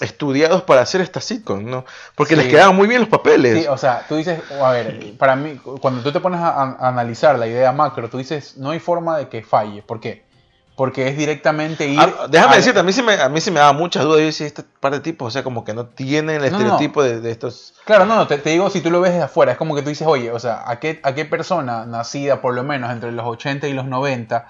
estudiados 0.00 0.62
para 0.62 0.82
hacer 0.82 1.00
esta 1.00 1.20
sitcom, 1.20 1.64
¿no? 1.64 1.84
Porque 2.16 2.34
Sí. 2.34 2.42
les 2.42 2.50
quedaban 2.50 2.74
muy 2.76 2.88
bien 2.88 3.00
los 3.00 3.08
papeles. 3.08 3.62
Sí, 3.62 3.66
o 3.68 3.78
sea, 3.78 4.04
tú 4.08 4.16
dices, 4.16 4.40
a 4.60 4.70
ver, 4.72 5.12
para 5.18 5.36
mí, 5.36 5.58
cuando 5.80 6.02
tú 6.02 6.12
te 6.12 6.20
pones 6.20 6.40
a, 6.40 6.48
a 6.50 6.88
analizar 6.88 7.38
la 7.38 7.46
idea 7.46 7.70
macro, 7.72 8.10
tú 8.10 8.18
dices, 8.18 8.56
no 8.56 8.70
hay 8.70 8.80
forma 8.80 9.16
de 9.18 9.28
que 9.28 9.42
falle. 9.42 9.82
¿Por 9.82 10.00
qué? 10.00 10.24
Porque 10.76 11.06
es 11.06 11.16
directamente 11.16 11.86
ir. 11.86 12.00
Ah, 12.00 12.26
déjame 12.28 12.54
a- 12.54 12.56
decirte, 12.56 12.80
a 12.80 12.82
mí, 12.82 12.92
sí 12.92 13.00
me, 13.02 13.14
a 13.14 13.28
mí 13.28 13.40
sí 13.40 13.50
me 13.52 13.60
daba 13.60 13.72
muchas 13.72 14.02
dudas. 14.02 14.18
Yo 14.20 14.26
decía, 14.26 14.46
este 14.46 14.64
par 14.80 14.92
de 14.92 15.00
tipos, 15.00 15.28
o 15.28 15.30
sea, 15.30 15.44
como 15.44 15.64
que 15.64 15.72
no 15.72 15.86
tienen 15.86 16.42
el 16.42 16.42
No, 16.42 16.50
no. 16.50 16.56
estereotipo 16.58 17.02
De, 17.02 17.20
de 17.20 17.30
estos. 17.30 17.74
Claro, 17.84 18.06
no, 18.06 18.16
no, 18.16 18.26
te, 18.26 18.38
te 18.38 18.50
digo, 18.50 18.68
si 18.70 18.80
tú 18.80 18.90
lo 18.90 19.00
ves 19.00 19.12
desde 19.12 19.24
afuera, 19.24 19.52
es 19.52 19.58
como 19.58 19.76
que 19.76 19.82
tú 19.82 19.90
dices, 19.90 20.06
oye, 20.06 20.32
o 20.32 20.38
sea, 20.40 20.64
¿a 20.68 20.80
qué, 20.80 20.98
¿a 21.04 21.14
qué 21.14 21.24
persona 21.24 21.86
nacida 21.86 22.40
por 22.40 22.54
lo 22.54 22.64
menos 22.64 22.90
entre 22.90 23.12
los 23.12 23.24
80 23.24 23.68
y 23.68 23.72
los 23.72 23.84
90 23.86 24.48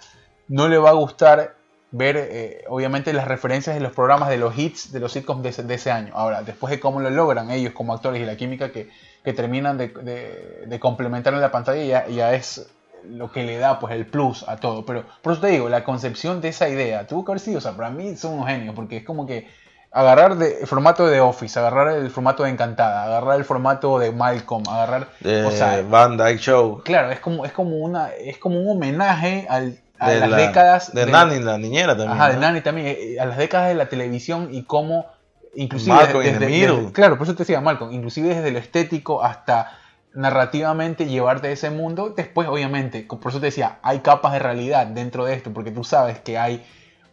no 0.48 0.68
le 0.68 0.78
va 0.78 0.90
a 0.90 0.94
gustar 0.94 1.56
ver, 1.90 2.16
eh, 2.18 2.64
obviamente, 2.68 3.12
las 3.12 3.28
referencias 3.28 3.76
de 3.76 3.80
los 3.82 3.92
programas, 3.92 4.28
de 4.30 4.36
los 4.38 4.56
hits, 4.58 4.92
de 4.92 5.00
los 5.00 5.12
sitcoms 5.12 5.42
de 5.42 5.50
ese, 5.50 5.62
de 5.62 5.74
ese 5.74 5.90
año? 5.90 6.12
Ahora, 6.16 6.42
después 6.42 6.70
de 6.70 6.80
cómo 6.80 7.00
lo 7.00 7.10
logran 7.10 7.50
ellos 7.50 7.72
como 7.74 7.92
actores 7.92 8.20
y 8.20 8.24
la 8.24 8.36
química 8.36 8.70
que, 8.72 8.88
que 9.22 9.32
terminan 9.34 9.76
de, 9.78 9.88
de- 9.88 10.64
de 10.66 10.80
complementar 10.80 11.34
en 11.34 11.40
la 11.42 11.52
pantalla, 11.52 11.84
ya, 11.84 12.08
ya 12.08 12.34
es 12.34 12.66
lo 13.08 13.30
que 13.30 13.44
le 13.44 13.58
da 13.58 13.78
pues 13.78 13.94
el 13.94 14.06
plus 14.06 14.44
a 14.48 14.56
todo. 14.56 14.84
Pero 14.86 15.04
por 15.22 15.32
eso 15.32 15.42
te 15.42 15.48
digo, 15.48 15.68
la 15.68 15.84
concepción 15.84 16.40
de 16.40 16.48
esa 16.48 16.68
idea 16.68 17.06
tuvo 17.06 17.24
que 17.24 17.32
haber 17.32 17.40
sido, 17.40 17.58
o 17.58 17.60
sea, 17.60 17.72
para 17.72 17.90
mí 17.90 18.16
son 18.16 18.34
unos 18.34 18.48
genios, 18.48 18.74
porque 18.74 18.98
es 18.98 19.04
como 19.04 19.26
que 19.26 19.48
agarrar 19.90 20.36
de, 20.36 20.58
el 20.60 20.66
formato 20.66 21.06
de 21.06 21.20
Office, 21.20 21.56
agarrar 21.58 21.88
el 21.96 22.10
formato 22.10 22.42
de 22.42 22.50
Encantada, 22.50 23.04
agarrar 23.04 23.36
el 23.38 23.44
formato 23.44 23.98
de 23.98 24.10
Malcolm, 24.10 24.64
agarrar, 24.68 25.08
Eh, 25.22 25.44
o 25.46 25.50
sea, 25.52 25.82
Van 25.88 26.16
Dyke 26.16 26.38
Show. 26.40 26.82
claro, 26.84 27.10
es 27.12 27.20
como, 27.20 27.44
es 27.44 27.52
como 27.52 27.76
una, 27.76 28.08
es 28.10 28.36
como 28.38 28.58
un 28.60 28.76
homenaje 28.76 29.46
al, 29.48 29.78
a 30.00 30.10
de 30.10 30.18
las 30.20 30.30
la- 30.30 30.36
décadas 30.36 30.92
de 30.92 31.06
de- 31.06 31.12
Nani, 31.12 31.38
la 31.40 31.58
niñera 31.58 31.96
también. 31.96 32.20
Ajá, 32.20 32.30
de. 32.30 32.38
Nani 32.38 32.60
también, 32.60 32.88
eh, 32.88 33.16
a 33.20 33.26
las 33.26 33.36
décadas 33.38 33.68
de 33.68 33.76
la 33.76 33.86
televisión 33.88 34.48
y 34.52 34.64
cómo, 34.64 35.06
inclusive, 35.54 35.94
Malcolm 35.94 36.24
desde- 36.24 36.38
desde- 36.48 36.92
claro, 36.92 37.16
por 37.16 37.26
eso 37.28 37.34
te 37.36 37.44
decía 37.44 37.60
Malcolm, 37.60 37.92
inclusive 37.92 38.30
desde 38.34 38.50
lo 38.50 38.58
estético 38.58 39.22
hasta 39.22 39.78
narrativamente 40.14 41.06
llevarte 41.06 41.48
a 41.48 41.50
ese 41.50 41.70
mundo, 41.70 42.10
después 42.16 42.48
obviamente, 42.48 43.02
por 43.02 43.30
eso 43.30 43.40
te 43.40 43.46
decía, 43.46 43.78
hay 43.82 44.00
capas 44.00 44.32
de 44.32 44.38
realidad 44.38 44.86
dentro 44.86 45.24
de 45.24 45.34
esto, 45.34 45.52
porque 45.52 45.70
tú 45.70 45.84
sabes 45.84 46.20
que 46.20 46.38
hay 46.38 46.64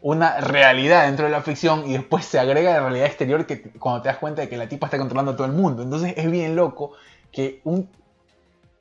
una 0.02 0.40
realidad 0.40 1.06
dentro 1.06 1.26
de 1.26 1.32
la 1.32 1.42
ficción 1.42 1.88
y 1.88 1.94
después 1.94 2.26
se 2.26 2.40
agrega 2.40 2.74
la 2.74 2.82
realidad 2.82 3.06
exterior 3.08 3.46
que 3.46 3.62
cuando 3.62 4.02
te 4.02 4.10
das 4.10 4.18
cuenta 4.18 4.42
de 4.42 4.50
que 4.50 4.58
la 4.58 4.68
tipa 4.68 4.88
está 4.88 4.98
controlando 4.98 5.32
a 5.32 5.36
todo 5.36 5.46
el 5.46 5.54
mundo. 5.54 5.84
Entonces 5.84 6.14
es 6.18 6.30
bien 6.30 6.56
loco 6.56 6.94
que 7.32 7.62
un, 7.64 7.88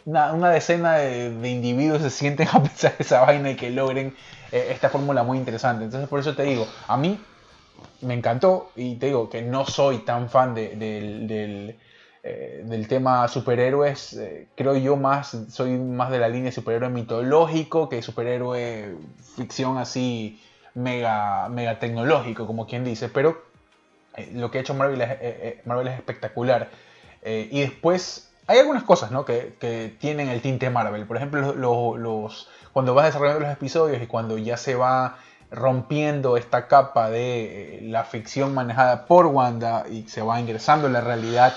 una, 0.07 0.51
decena 0.51 0.95
de, 0.95 1.49
individuos 1.49 2.03
se 2.03 2.11
sienten 2.11 2.49
a 2.53 2.63
pensar 2.63 2.95
esa 2.99 3.21
vaina 3.21 3.51
y 3.51 3.57
que 3.57 3.71
logren 3.71 4.15
eh, 4.53 4.69
esta 4.71 4.89
fórmula 4.89 5.23
muy 5.23 5.39
interesante. 5.39 5.85
Entonces 5.85 6.09
por 6.09 6.21
eso 6.21 6.35
te 6.35 6.43
digo, 6.45 6.67
a 6.89 6.97
mí 6.97 7.19
me 8.03 8.15
encantó 8.15 8.71
y 8.77 8.97
te 8.97 9.07
digo 9.07 9.29
que 9.29 9.43
no 9.43 9.67
soy 9.67 9.99
tan 9.99 10.31
fan 10.31 10.55
de- 10.55 10.77
del, 10.77 11.77
eh, 12.23 12.63
del 12.65 12.87
tema 12.89 13.27
superhéroes. 13.29 14.15
eh, 14.15 14.49
creo 14.57 14.77
yo 14.77 14.97
más, 14.97 15.37
soy 15.51 15.71
más 15.79 16.11
de 16.11 16.19
la 16.19 16.29
línea 16.29 16.53
superhéroe 16.53 16.89
mitológico 16.91 17.89
que 17.89 18.03
superhéroe 18.03 18.95
ficción 19.37 19.79
así 19.79 20.41
mega, 20.75 21.49
mega 21.49 21.79
tecnológico, 21.79 22.47
como 22.47 22.67
quien 22.67 22.85
dice. 22.85 23.09
Pero 23.09 23.43
eh, 24.17 24.31
lo 24.35 24.51
que 24.51 24.59
ha 24.59 24.61
hecho 24.61 24.75
Marvel 24.75 25.01
es, 25.01 25.67
Marvel 25.67 25.89
es 25.89 25.95
espectacular. 25.95 26.71
Y 27.23 27.61
después 27.61 28.31
hay 28.47 28.59
algunas 28.61 28.83
cosas 28.83 29.11
¿no? 29.11 29.25
que, 29.25 29.55
que 29.61 29.95
tienen 30.01 30.29
el 30.29 30.41
tinte 30.41 30.71
Marvel. 30.71 31.07
Por 31.07 31.17
ejemplo, 31.19 31.55
los, 31.55 31.99
los- 31.99 32.49
cuando 32.73 32.95
vas 32.95 33.07
desarrollando 33.07 33.41
los 33.41 33.53
episodios 33.53 34.03
y 34.03 34.07
cuando 34.07 34.39
ya 34.39 34.57
se 34.57 34.75
va 34.75 35.19
rompiendo 35.51 36.37
esta 36.37 36.67
capa 36.69 37.11
de 37.11 37.81
la 37.83 38.05
ficción 38.05 38.55
manejada 38.55 39.07
por 39.07 39.27
Wanda 39.27 39.85
y 39.91 40.09
se 40.09 40.23
va 40.23 40.41
ingresando 40.41 40.87
en 40.87 40.93
la 40.95 41.01
realidad 41.01 41.55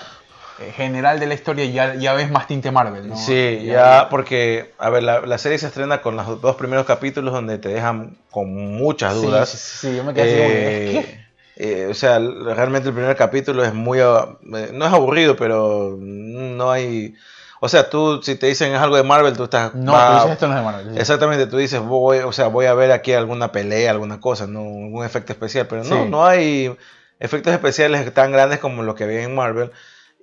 general 0.76 1.20
de 1.20 1.28
la 1.28 1.34
historia, 1.34 1.66
ya, 1.66 1.96
ya 1.96 2.14
ves 2.14 2.30
más 2.32 2.48
tinte 2.48 2.72
Marvel. 2.72 3.10
¿no? 3.10 3.16
Sí, 3.16 3.64
ya, 3.66 4.08
porque, 4.10 4.74
a 4.78 4.90
ver, 4.90 5.04
la, 5.04 5.22
la 5.22 5.38
serie 5.38 5.58
se 5.58 5.68
estrena 5.68 6.02
con 6.02 6.16
los 6.16 6.42
dos 6.42 6.56
primeros 6.56 6.86
capítulos 6.86 7.34
donde 7.34 7.58
te 7.58 7.70
dejan 7.70 8.18
con 8.32 8.54
muchas 8.54 9.16
dudas. 9.16 9.50
Sí, 9.50 9.88
sí, 9.90 9.96
yo 9.96 10.04
me 10.04 10.14
quedé 10.14 10.24
así 10.24 10.38
como 10.38 10.50
Eh, 10.52 11.24
¿qué? 11.56 11.84
eh, 11.84 11.88
o 11.90 11.94
sea, 11.94 12.20
realmente 12.20 12.90
el 12.90 12.96
primer 12.96 13.16
capítulo 13.16 13.64
es 13.64 13.74
muy... 13.74 14.00
eh, 14.00 14.70
No 14.74 14.86
es 14.86 14.94
aburrido, 14.94 15.36
pero 15.36 15.96
no 16.00 16.72
hay... 16.72 17.16
O 17.60 17.70
sea, 17.70 17.90
tú, 17.90 18.22
si 18.22 18.36
te 18.36 18.48
dicen 18.48 18.74
es 18.74 18.80
algo 18.82 18.98
de 18.98 19.04
Marvel, 19.04 19.38
tú 19.38 19.46
estás... 19.46 19.74
No, 19.74 19.94
va- 19.94 20.08
tú 20.10 20.14
dices 20.16 20.32
esto 20.32 20.48
no 20.48 20.54
es 20.54 20.60
de 20.60 20.66
Marvel. 20.66 20.94
sí. 20.96 21.00
Exactamente, 21.00 21.48
tú 21.48 21.58
dices, 21.58 21.80
voy, 21.80 22.18
o 22.18 22.34
sea, 22.34 22.48
voy 22.48 22.66
a 22.66 22.74
ver 22.74 22.92
aquí 22.92 23.14
alguna 23.14 23.54
pelea, 23.54 23.90
alguna 23.92 24.20
cosa, 24.20 24.48
no 24.48 24.60
algún 24.60 25.06
efecto 25.06 25.32
especial, 25.32 25.68
pero 25.68 25.84
no, 25.86 26.04
Sí. 26.04 26.10
no 26.10 26.26
hay 26.26 26.76
efectos 27.22 27.54
especiales 27.54 28.14
tan 28.14 28.34
grandes 28.34 28.60
como 28.60 28.84
lo 28.84 28.96
que 28.96 29.06
había 29.06 29.24
en 29.24 29.34
Marvel 29.34 29.72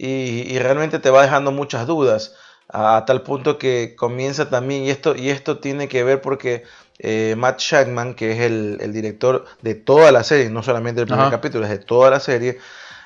y, 0.09 0.43
y 0.55 0.59
realmente 0.59 0.99
te 0.99 1.11
va 1.11 1.23
dejando 1.23 1.53
muchas 1.53 1.87
dudas 1.87 2.35
a, 2.69 3.05
tal 3.07 3.23
punto 3.23 3.59
que 3.59 3.95
comienza 3.97 4.49
también, 4.51 4.85
y 4.85 4.91
esto, 4.91 5.15
y 5.17 5.31
esto 5.31 5.59
tiene 5.61 5.89
que 5.89 6.05
ver 6.05 6.21
porque 6.23 6.65
eh, 6.99 7.35
Matt 7.37 7.61
Shackman, 7.61 8.15
que 8.15 8.33
es 8.33 8.41
el, 8.41 8.79
el 8.81 8.93
director 8.93 9.45
de 9.63 9.75
toda 9.75 10.13
la 10.13 10.23
serie, 10.25 10.51
no 10.51 10.63
solamente 10.63 11.01
del 11.01 11.09
primer 11.09 11.29
Ajá. 11.29 11.31
capítulo, 11.31 11.65
es 11.65 11.71
de 11.71 11.79
toda 11.79 12.11
la 12.11 12.21
serie, 12.21 12.59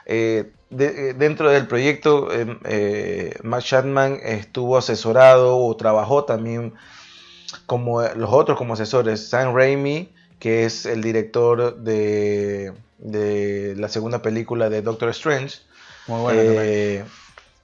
eh, 0.06 0.52
de- 0.70 1.10
eh, 1.10 1.14
dentro 1.14 1.50
del 1.50 1.66
proyecto, 1.66 2.28
eh, 2.32 3.34
Matt 3.42 3.62
Shackman 3.64 4.20
estuvo 4.22 4.76
asesorado 4.76 5.58
o 5.58 5.76
trabajó 5.76 6.24
también 6.24 6.74
como 7.66 8.02
los 8.02 8.30
otros 8.32 8.58
como 8.58 8.74
asesores, 8.74 9.28
Sam 9.28 9.54
Raimi, 9.54 10.14
que 10.38 10.64
es 10.64 10.86
el 10.86 11.02
director 11.02 11.76
de, 11.78 12.72
de 12.98 13.74
la 13.76 13.88
segunda 13.88 14.22
película 14.22 14.68
de 14.70 14.82
Doctor 14.82 15.08
Strange, 15.10 15.58
Muy 16.06 16.20
bueno 16.20 16.40
eh, 16.42 17.04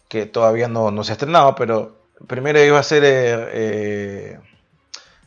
que 0.08 0.26
todavía 0.26 0.68
no, 0.68 0.90
no 0.90 1.04
se 1.04 1.12
ha 1.12 1.14
estrenado, 1.14 1.54
pero 1.54 1.96
primero 2.26 2.62
iba 2.64 2.78
a 2.78 2.82
ser 2.82 3.04
eh, 3.04 3.48
eh, 3.52 4.38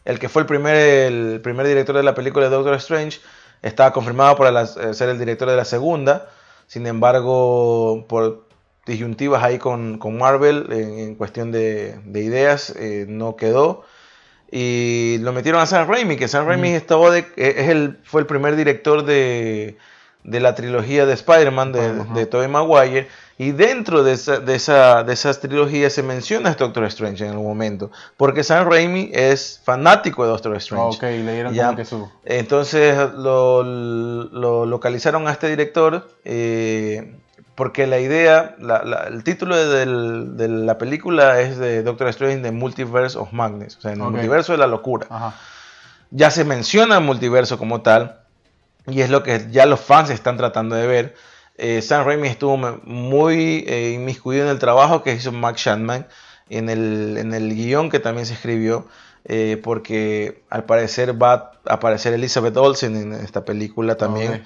el 0.05 0.19
que 0.19 0.29
fue 0.29 0.41
el 0.41 0.45
primer, 0.47 0.75
el 0.75 1.41
primer 1.41 1.67
director 1.67 1.95
de 1.95 2.03
la 2.03 2.15
película 2.15 2.45
de 2.49 2.55
Doctor 2.55 2.75
Strange, 2.75 3.19
estaba 3.61 3.93
confirmado 3.93 4.35
para 4.35 4.65
ser 4.65 5.09
el 5.09 5.19
director 5.19 5.49
de 5.49 5.55
la 5.55 5.65
segunda, 5.65 6.27
sin 6.67 6.85
embargo, 6.87 8.05
por 8.09 8.45
disyuntivas 8.85 9.41
ahí 9.43 9.59
con, 9.59 9.97
con 9.99 10.17
Marvel 10.17 10.67
en, 10.71 10.99
en 10.99 11.15
cuestión 11.15 11.51
de, 11.51 11.97
de 12.03 12.21
ideas, 12.21 12.71
eh, 12.77 13.05
no 13.07 13.35
quedó. 13.37 13.85
Y 14.51 15.17
lo 15.21 15.31
metieron 15.33 15.61
a 15.61 15.65
Sam 15.65 15.87
Raimi, 15.89 16.15
que 16.17 16.27
Sam 16.27 16.45
Raimi 16.47 16.69
estaba 16.73 17.09
de- 17.09 17.25
eh, 17.37 17.55
es 17.57 17.69
el, 17.69 17.99
fue 18.03 18.21
el 18.21 18.27
primer 18.27 18.55
director 18.55 19.03
de, 19.03 19.77
de 20.23 20.39
la 20.39 20.55
trilogía 20.55 21.05
de 21.05 21.13
Spider-Man 21.13 21.71
de, 21.73 21.85
Ajá. 22.01 22.13
de 22.13 22.25
Tobey 22.25 22.47
Maguire. 22.47 23.07
Y 23.37 23.51
dentro 23.51 24.03
de 24.03 24.13
esa, 24.13 24.39
de, 24.39 24.55
esa, 24.55 25.03
de 25.03 25.13
esas 25.13 25.39
trilogías 25.39 25.91
se 25.91 26.03
menciona 26.03 26.51
a 26.51 26.53
Doctor 26.53 26.83
Strange 26.85 27.25
en 27.25 27.31
algún 27.31 27.47
momento. 27.47 27.89
Porque 28.15 28.43
Sam 28.43 28.69
Raimi 28.69 29.09
es 29.11 29.59
fanático 29.63 30.23
de 30.23 30.29
Doctor 30.29 30.55
Strange. 30.57 30.97
ok, 30.97 31.01
le 31.03 31.33
dieron 31.33 31.53
Ya. 31.53 31.65
como 31.65 31.77
que 31.77 31.85
su... 31.85 32.09
Entonces 32.25 32.95
lo, 33.15 33.63
lo 33.63 34.65
localizaron 34.65 35.27
a 35.27 35.31
este 35.31 35.47
director 35.49 36.07
eh, 36.25 37.15
porque 37.55 37.85
la 37.87 37.99
idea, 37.99 38.55
la- 38.59 38.83
la- 38.83 39.03
el 39.07 39.23
título 39.23 39.55
del- 39.57 40.37
de 40.37 40.47
la 40.47 40.77
película 40.77 41.39
es 41.41 41.57
de 41.57 41.83
Doctor 41.83 42.07
Strange 42.09 42.37
The 42.43 42.51
Multiverse 42.51 43.17
of 43.17 43.31
Madness, 43.33 43.77
o 43.77 43.81
sea, 43.81 43.91
en 43.91 43.97
el 43.99 44.03
Ok. 44.05 44.11
multiverso 44.11 44.51
de 44.53 44.57
la 44.59 44.67
locura. 44.67 45.07
Ajá. 45.09 45.33
Ya 46.11 46.29
se 46.29 46.45
menciona 46.45 46.97
el 46.97 47.03
multiverso 47.03 47.57
como 47.57 47.81
tal 47.81 48.19
y 48.87 49.01
es 49.01 49.09
lo 49.09 49.23
que 49.23 49.47
ya 49.51 49.65
los 49.65 49.79
fans 49.79 50.09
están 50.09 50.37
tratando 50.37 50.75
de 50.75 50.87
ver. 50.87 51.15
Eh, 51.57 51.81
Sam 51.81 52.05
Raimi 52.05 52.27
estuvo 52.27 52.57
muy 52.57 53.63
eh, 53.67 53.91
inmiscuido 53.91 54.43
en 54.43 54.49
el 54.49 54.59
trabajo 54.59 55.03
que 55.03 55.13
hizo 55.13 55.31
Max 55.31 55.61
Shandman, 55.61 56.07
en 56.49 56.69
el, 56.69 57.17
en 57.17 57.33
el 57.33 57.53
guion 57.53 57.89
que 57.89 57.99
también 57.99 58.25
se 58.25 58.33
escribió, 58.33 58.87
eh, 59.25 59.59
porque 59.63 60.43
al 60.49 60.65
parecer 60.65 61.21
va 61.21 61.51
a 61.65 61.73
aparecer 61.73 62.13
Elizabeth 62.13 62.57
Olsen 62.57 62.95
en 62.95 63.13
esta 63.13 63.45
película 63.45 63.95
también. 63.95 64.43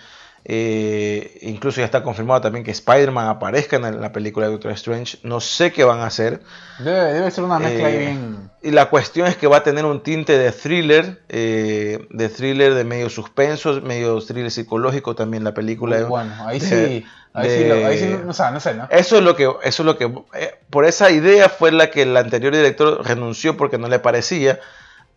Eh, 0.49 1.39
incluso 1.41 1.81
ya 1.81 1.86
está 1.86 2.01
confirmado 2.03 2.39
también 2.39 2.63
que 2.63 2.71
Spider-Man 2.71 3.27
aparezca 3.27 3.75
en 3.75 3.99
la 3.99 4.13
película 4.13 4.45
de 4.45 4.53
Doctor 4.53 4.71
Strange. 4.71 5.17
No 5.23 5.41
sé 5.41 5.73
qué 5.73 5.83
van 5.83 5.99
a 5.99 6.05
hacer. 6.05 6.41
Debe, 6.79 7.13
debe 7.13 7.31
ser 7.31 7.43
una 7.43 7.60
mezcla 7.60 7.89
Eh, 7.89 7.97
bien... 7.97 8.49
Y 8.62 8.71
la 8.71 8.89
cuestión 8.89 9.27
es 9.27 9.36
que 9.36 9.47
va 9.47 9.57
a 9.57 9.63
tener 9.63 9.83
un 9.83 10.01
tinte 10.03 10.38
de 10.38 10.51
thriller, 10.53 11.21
eh, 11.27 12.07
de 12.10 12.29
thriller 12.29 12.75
de 12.75 12.86
medio 12.86 13.10
suspenso, 13.10 13.81
medio 13.81 14.21
thriller 14.21 14.49
psicológico 14.49 15.15
también 15.15 15.43
la 15.43 15.53
película. 15.53 16.01
Bueno, 16.05 16.33
ahí 16.45 16.60
de- 16.60 16.65
sí, 16.65 17.05
ahí 17.33 17.49
sí, 17.49 17.65
lo- 17.67 17.86
ahí 17.86 17.97
sí, 17.97 18.15
no, 18.23 18.29
o 18.31 18.33
sea, 18.33 18.51
no 18.51 18.62
sé, 18.62 18.73
¿no? 18.73 18.88
Eso 18.89 19.17
es 19.17 19.23
lo 19.23 19.36
que, 19.36 19.43
eso 19.63 19.83
es 19.83 19.86
lo 19.86 19.97
que, 19.97 20.05
eh, 20.33 20.55
por 20.69 20.86
esa 20.86 21.12
idea 21.12 21.49
fue 21.49 21.73
la 21.73 21.91
que 21.91 22.03
el 22.03 22.15
anterior 22.15 22.55
director 22.55 23.05
renunció 23.05 23.57
porque 23.57 23.77
no 23.77 23.89
le 23.89 23.99
parecía 23.99 24.60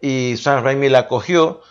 y 0.01 0.35
Sam 0.39 0.65
Raimi 0.65 0.89
la 0.89 1.07
cogió 1.07 1.63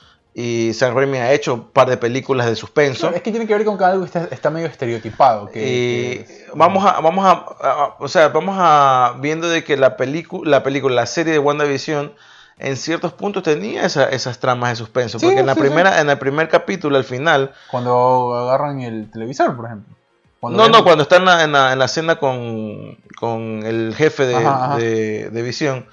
y 0.41 0.73
Sam 0.73 0.95
Raimi 0.95 1.17
ha 1.17 1.33
hecho 1.33 1.53
un 1.55 1.69
par 1.71 1.89
de 1.89 1.97
películas 1.97 2.47
de 2.47 2.55
suspenso. 2.55 3.01
Claro, 3.01 3.17
es 3.17 3.21
que 3.23 3.31
tiene 3.31 3.45
que 3.45 3.53
ver 3.53 3.65
con 3.65 3.77
que 3.77 3.83
algo 3.83 4.05
está, 4.05 4.25
está 4.31 4.49
medio 4.49 4.67
estereotipado. 4.67 5.49
Que, 5.51 5.59
Y 5.59 5.63
que 5.63 6.21
es- 6.21 6.45
vamos 6.53 6.85
a, 6.85 7.01
vamos 7.01 7.25
a, 7.25 7.31
a- 7.31 7.95
o 7.99 8.07
sea, 8.07 8.29
vamos 8.29 8.55
a 8.57 9.15
viendo 9.19 9.49
de 9.49 9.63
que 9.65 9.75
la 9.75 9.97
película, 9.97 10.49
la 10.49 10.63
película, 10.63 10.95
la 10.95 11.05
serie 11.07 11.33
de 11.33 11.39
WandaVision 11.39 12.13
en 12.57 12.77
ciertos 12.77 13.11
puntos 13.11 13.43
tenía 13.43 13.85
esa- 13.85 14.07
esas 14.09 14.39
tramas 14.39 14.69
de 14.69 14.75
suspenso, 14.77 15.19
Sí, 15.19 15.25
porque 15.25 15.41
en 15.41 15.45
la 15.45 15.55
sí, 15.55 15.59
primera, 15.59 15.99
en 15.99 16.09
el 16.09 16.17
primer 16.17 16.47
capítulo, 16.47 16.95
al 16.97 17.03
final, 17.03 17.51
Cuando 17.69 18.33
agarran 18.35 18.79
el 18.81 19.11
televisor, 19.11 19.55
por 19.57 19.65
ejemplo. 19.65 19.93
Cuando 20.39 20.57
no, 20.57 20.63
ven- 20.63 20.71
no, 20.71 20.83
cuando 20.85 21.03
está 21.03 21.17
en 21.17 21.25
la, 21.25 21.43
en 21.43 21.51
la, 21.51 21.73
en 21.73 21.79
la 21.79 21.85
escena 21.85 22.15
con, 22.17 22.97
con 23.19 23.63
el 23.65 23.93
jefe 23.93 24.25
de, 24.25 24.35
Ajá, 24.37 24.65
ajá. 24.65 24.77
de, 24.77 25.29
de 25.31 25.41
Visión, 25.41 25.85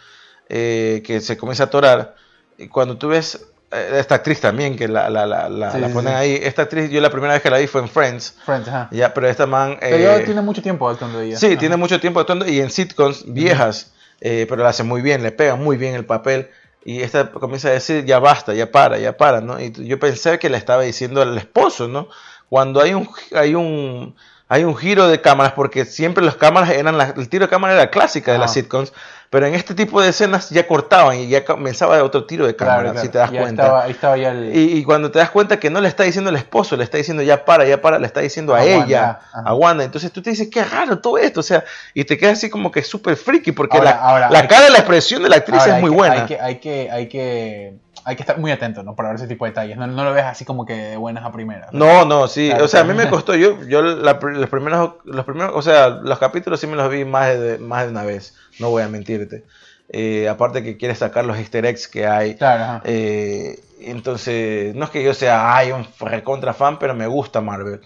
eh, 0.48 1.02
que 1.04 1.20
se 1.20 1.36
comienza 1.36 1.64
a 1.64 1.66
atorar, 1.66 2.14
y 2.58 2.68
cuando 2.68 2.96
tú 2.96 3.08
ves 3.08 3.46
esta 3.70 4.14
actriz 4.16 4.40
también, 4.40 4.76
que 4.76 4.86
la, 4.88 5.10
la, 5.10 5.26
la, 5.26 5.48
la, 5.48 5.72
Sí, 5.72 5.78
la 5.80 5.88
sí, 5.88 5.92
ponen 5.94 6.12
sí. 6.12 6.18
ahí, 6.18 6.40
esta 6.42 6.62
actriz, 6.62 6.90
yo 6.90 7.00
la 7.00 7.10
primera 7.10 7.32
vez 7.34 7.42
que 7.42 7.50
la 7.50 7.58
vi 7.58 7.66
fue 7.66 7.80
en 7.80 7.88
Friends, 7.88 8.36
Friends, 8.44 8.68
ajá. 8.68 8.88
ya, 8.92 9.12
pero 9.12 9.28
esta 9.28 9.46
man... 9.46 9.76
Pero 9.80 10.16
eh, 10.16 10.20
tiene 10.20 10.40
mucho 10.42 10.62
tiempo 10.62 10.88
actuando 10.88 11.20
ella. 11.20 11.36
Sí, 11.36 11.46
Ajá. 11.46 11.58
tiene 11.58 11.76
mucho 11.76 11.98
tiempo 12.00 12.20
actuando 12.20 12.46
y 12.48 12.60
en 12.60 12.70
sitcoms 12.70 13.24
viejas, 13.32 13.92
eh, 14.20 14.46
pero 14.48 14.62
la 14.62 14.70
hace 14.70 14.82
muy 14.84 15.02
bien, 15.02 15.22
le 15.22 15.32
pega 15.32 15.56
muy 15.56 15.76
bien 15.76 15.94
el 15.94 16.04
papel. 16.04 16.48
Y 16.84 17.00
esta 17.02 17.32
comienza 17.32 17.66
a 17.68 17.72
decir, 17.72 18.04
ya 18.04 18.20
basta, 18.20 18.54
ya 18.54 18.70
para, 18.70 18.96
ya 18.98 19.16
para, 19.16 19.40
¿no? 19.40 19.60
Y 19.60 19.72
yo 19.72 19.98
pensé 19.98 20.38
que 20.38 20.48
le 20.48 20.56
estaba 20.56 20.82
diciendo 20.82 21.20
al 21.20 21.36
esposo, 21.36 21.88
¿no? 21.88 22.08
Cuando 22.48 22.80
hay 22.80 22.94
un, 22.94 23.08
hay 23.34 23.56
un, 23.56 24.14
hay 24.48 24.62
un 24.62 24.76
giro 24.76 25.08
de 25.08 25.20
cámaras 25.20 25.52
porque 25.54 25.84
siempre 25.84 26.24
las 26.24 26.36
cámaras 26.36 26.70
eran 26.70 26.96
la- 26.96 27.12
el 27.16 27.28
tiro 27.28 27.46
de 27.46 27.50
cámara 27.50 27.74
era 27.74 27.90
clásica 27.90 28.30
de 28.32 28.38
las 28.38 28.52
sitcoms, 28.52 28.92
pero 29.30 29.46
en 29.46 29.54
este 29.54 29.74
tipo 29.74 30.00
de 30.00 30.08
escenas 30.10 30.50
ya 30.50 30.66
cortaban 30.66 31.18
y 31.18 31.28
ya 31.28 31.44
comenzaba 31.44 32.02
otro 32.02 32.24
tiro 32.26 32.46
de 32.46 32.54
cámara, 32.56 32.76
Claro, 32.78 32.92
claro. 32.92 33.06
si 33.06 33.12
te 33.12 33.18
das 33.18 33.30
Ya 33.30 33.40
cuenta. 33.40 33.62
Estaba, 33.62 33.82
ahí 33.84 33.90
estaba 33.90 34.16
ya 34.16 34.30
el. 34.30 34.56
Y, 34.56 34.78
y 34.78 34.84
cuando 34.84 35.10
te 35.10 35.18
das 35.18 35.30
cuenta 35.30 35.58
que 35.58 35.70
no 35.70 35.80
le 35.80 35.88
está 35.88 36.04
diciendo 36.04 36.30
al 36.30 36.36
esposo, 36.36 36.76
le 36.76 36.84
está 36.84 36.96
diciendo 36.98 37.22
ya 37.22 37.44
para, 37.44 37.64
ya 37.66 37.80
para, 37.82 37.98
le 37.98 38.06
está 38.06 38.20
diciendo 38.20 38.54
a, 38.54 38.62
ella, 38.64 39.20
a 39.32 39.54
Wanda. 39.54 39.84
Entonces 39.84 40.12
tú 40.12 40.22
te 40.22 40.30
dices, 40.30 40.48
qué 40.50 40.62
raro 40.64 40.98
todo 40.98 41.18
esto, 41.18 41.40
o 41.40 41.42
sea, 41.42 41.64
y 41.94 42.04
te 42.04 42.16
quedas 42.18 42.38
así 42.38 42.50
como 42.50 42.70
que 42.70 42.82
súper 42.82 43.16
friki, 43.16 43.52
porque 43.52 43.76
Ahora- 43.78 43.90
la, 43.90 43.96
ahora, 43.96 44.30
la 44.30 44.46
cara 44.48 44.68
y 44.68 44.72
la 44.72 44.78
expresión 44.78 45.22
de 45.22 45.28
la 45.28 45.36
actriz 45.36 45.60
Ahora, 45.60 45.76
es 45.76 45.80
muy 45.80 45.90
que- 45.90 45.96
buena. 45.96 46.14
Hay 46.14 46.26
que, 46.26 46.40
hay 46.40 46.56
que, 46.58 46.90
hay 46.90 47.08
que, 47.08 47.74
hay 48.06 48.14
que 48.14 48.22
estar 48.22 48.38
muy 48.38 48.52
atento, 48.52 48.84
¿no? 48.84 48.94
Para 48.94 49.08
ver 49.08 49.16
ese 49.16 49.26
tipo 49.26 49.44
de 49.44 49.50
detalles. 49.50 49.76
No, 49.76 49.88
no 49.88 50.04
lo 50.04 50.12
ves 50.12 50.22
así 50.22 50.44
como 50.44 50.64
que 50.64 50.74
de 50.74 50.96
buenas 50.96 51.24
a 51.24 51.32
primeras. 51.32 51.72
No, 51.72 52.04
no, 52.04 52.28
sí, 52.28 52.48
Claro, 52.48 52.64
o 52.64 52.68
sea, 52.68 52.82
a 52.82 52.84
mí 52.84 52.94
me 52.94 53.08
costó, 53.10 53.34
yo, 53.34 53.60
yo 53.64 53.82
la 53.82 54.12
los 54.12 54.48
primeros, 54.48 54.92
los 55.04 55.24
primeros, 55.24 55.52
o 55.56 55.60
sea, 55.60 55.88
los 55.88 56.16
capítulos 56.20 56.60
sí 56.60 56.68
me 56.68 56.76
los 56.76 56.88
vi 56.88 57.04
más 57.04 57.36
de, 57.36 57.58
más 57.58 57.82
de 57.82 57.90
una 57.90 58.04
vez, 58.04 58.34
no 58.60 58.70
voy 58.70 58.84
a 58.84 58.88
mentirte. 58.88 59.44
Eh, 59.88 60.28
aparte 60.28 60.62
que 60.62 60.76
quieres 60.76 60.98
sacar 60.98 61.24
los 61.24 61.36
easter 61.36 61.66
eggs 61.66 61.88
que 61.88 62.06
hay, 62.06 62.36
Claro. 62.36 62.80
Eh, 62.84 63.58
entonces, 63.80 64.72
no 64.76 64.84
es 64.84 64.90
que 64.90 65.02
yo 65.02 65.12
sea 65.12 65.56
ay, 65.56 65.72
un 65.72 65.84
recontra 65.98 66.54
fan, 66.54 66.78
pero 66.78 66.94
me 66.94 67.08
gusta 67.08 67.40
Marvel 67.40 67.80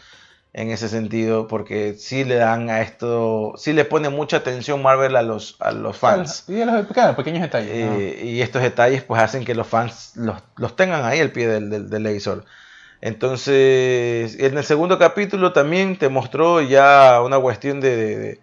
en 0.52 0.70
ese 0.70 0.88
sentido, 0.88 1.46
porque 1.46 1.94
sí 1.94 2.24
le 2.24 2.34
dan 2.34 2.70
a 2.70 2.80
esto, 2.80 3.54
sí 3.56 3.72
le 3.72 3.84
pone 3.84 4.08
mucha 4.08 4.38
atención 4.38 4.82
Marvel 4.82 5.14
a 5.16 5.22
los, 5.22 5.56
a 5.60 5.70
los 5.70 5.96
fans. 5.96 6.44
Y 6.48 6.60
a 6.60 6.66
los 6.66 6.86
claro, 6.88 7.14
pequeños 7.16 7.42
detalles. 7.42 7.70
Eh, 7.72 8.20
y 8.24 8.40
estos 8.42 8.60
detalles 8.62 9.02
pues 9.04 9.22
hacen 9.22 9.44
que 9.44 9.54
los 9.54 9.66
fans 9.68 10.12
los, 10.16 10.42
los 10.56 10.74
tengan 10.74 11.04
ahí 11.04 11.20
al 11.20 11.30
pie 11.30 11.46
del, 11.46 11.70
del, 11.70 11.82
del 11.88 12.02
televisor. 12.02 12.44
Entonces, 13.00 14.38
en 14.40 14.58
el 14.58 14.64
segundo 14.64 14.98
capítulo 14.98 15.52
también 15.52 15.96
te 15.96 16.08
mostró 16.08 16.60
ya 16.60 17.20
una 17.24 17.38
cuestión 17.38 17.80
de, 17.80 17.96
de- 17.96 18.16
de- 18.16 18.40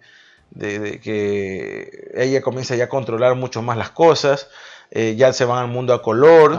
de- 0.50 0.78
de 0.78 1.00
que 1.00 2.10
ella 2.14 2.40
comienza 2.40 2.74
ya 2.74 2.84
a 2.84 2.88
controlar 2.88 3.34
mucho 3.34 3.60
más 3.60 3.76
las 3.76 3.90
cosas, 3.90 4.48
eh, 4.90 5.14
ya 5.16 5.32
se 5.34 5.44
van 5.44 5.58
al 5.58 5.68
mundo 5.68 5.92
a 5.92 6.00
color, 6.02 6.54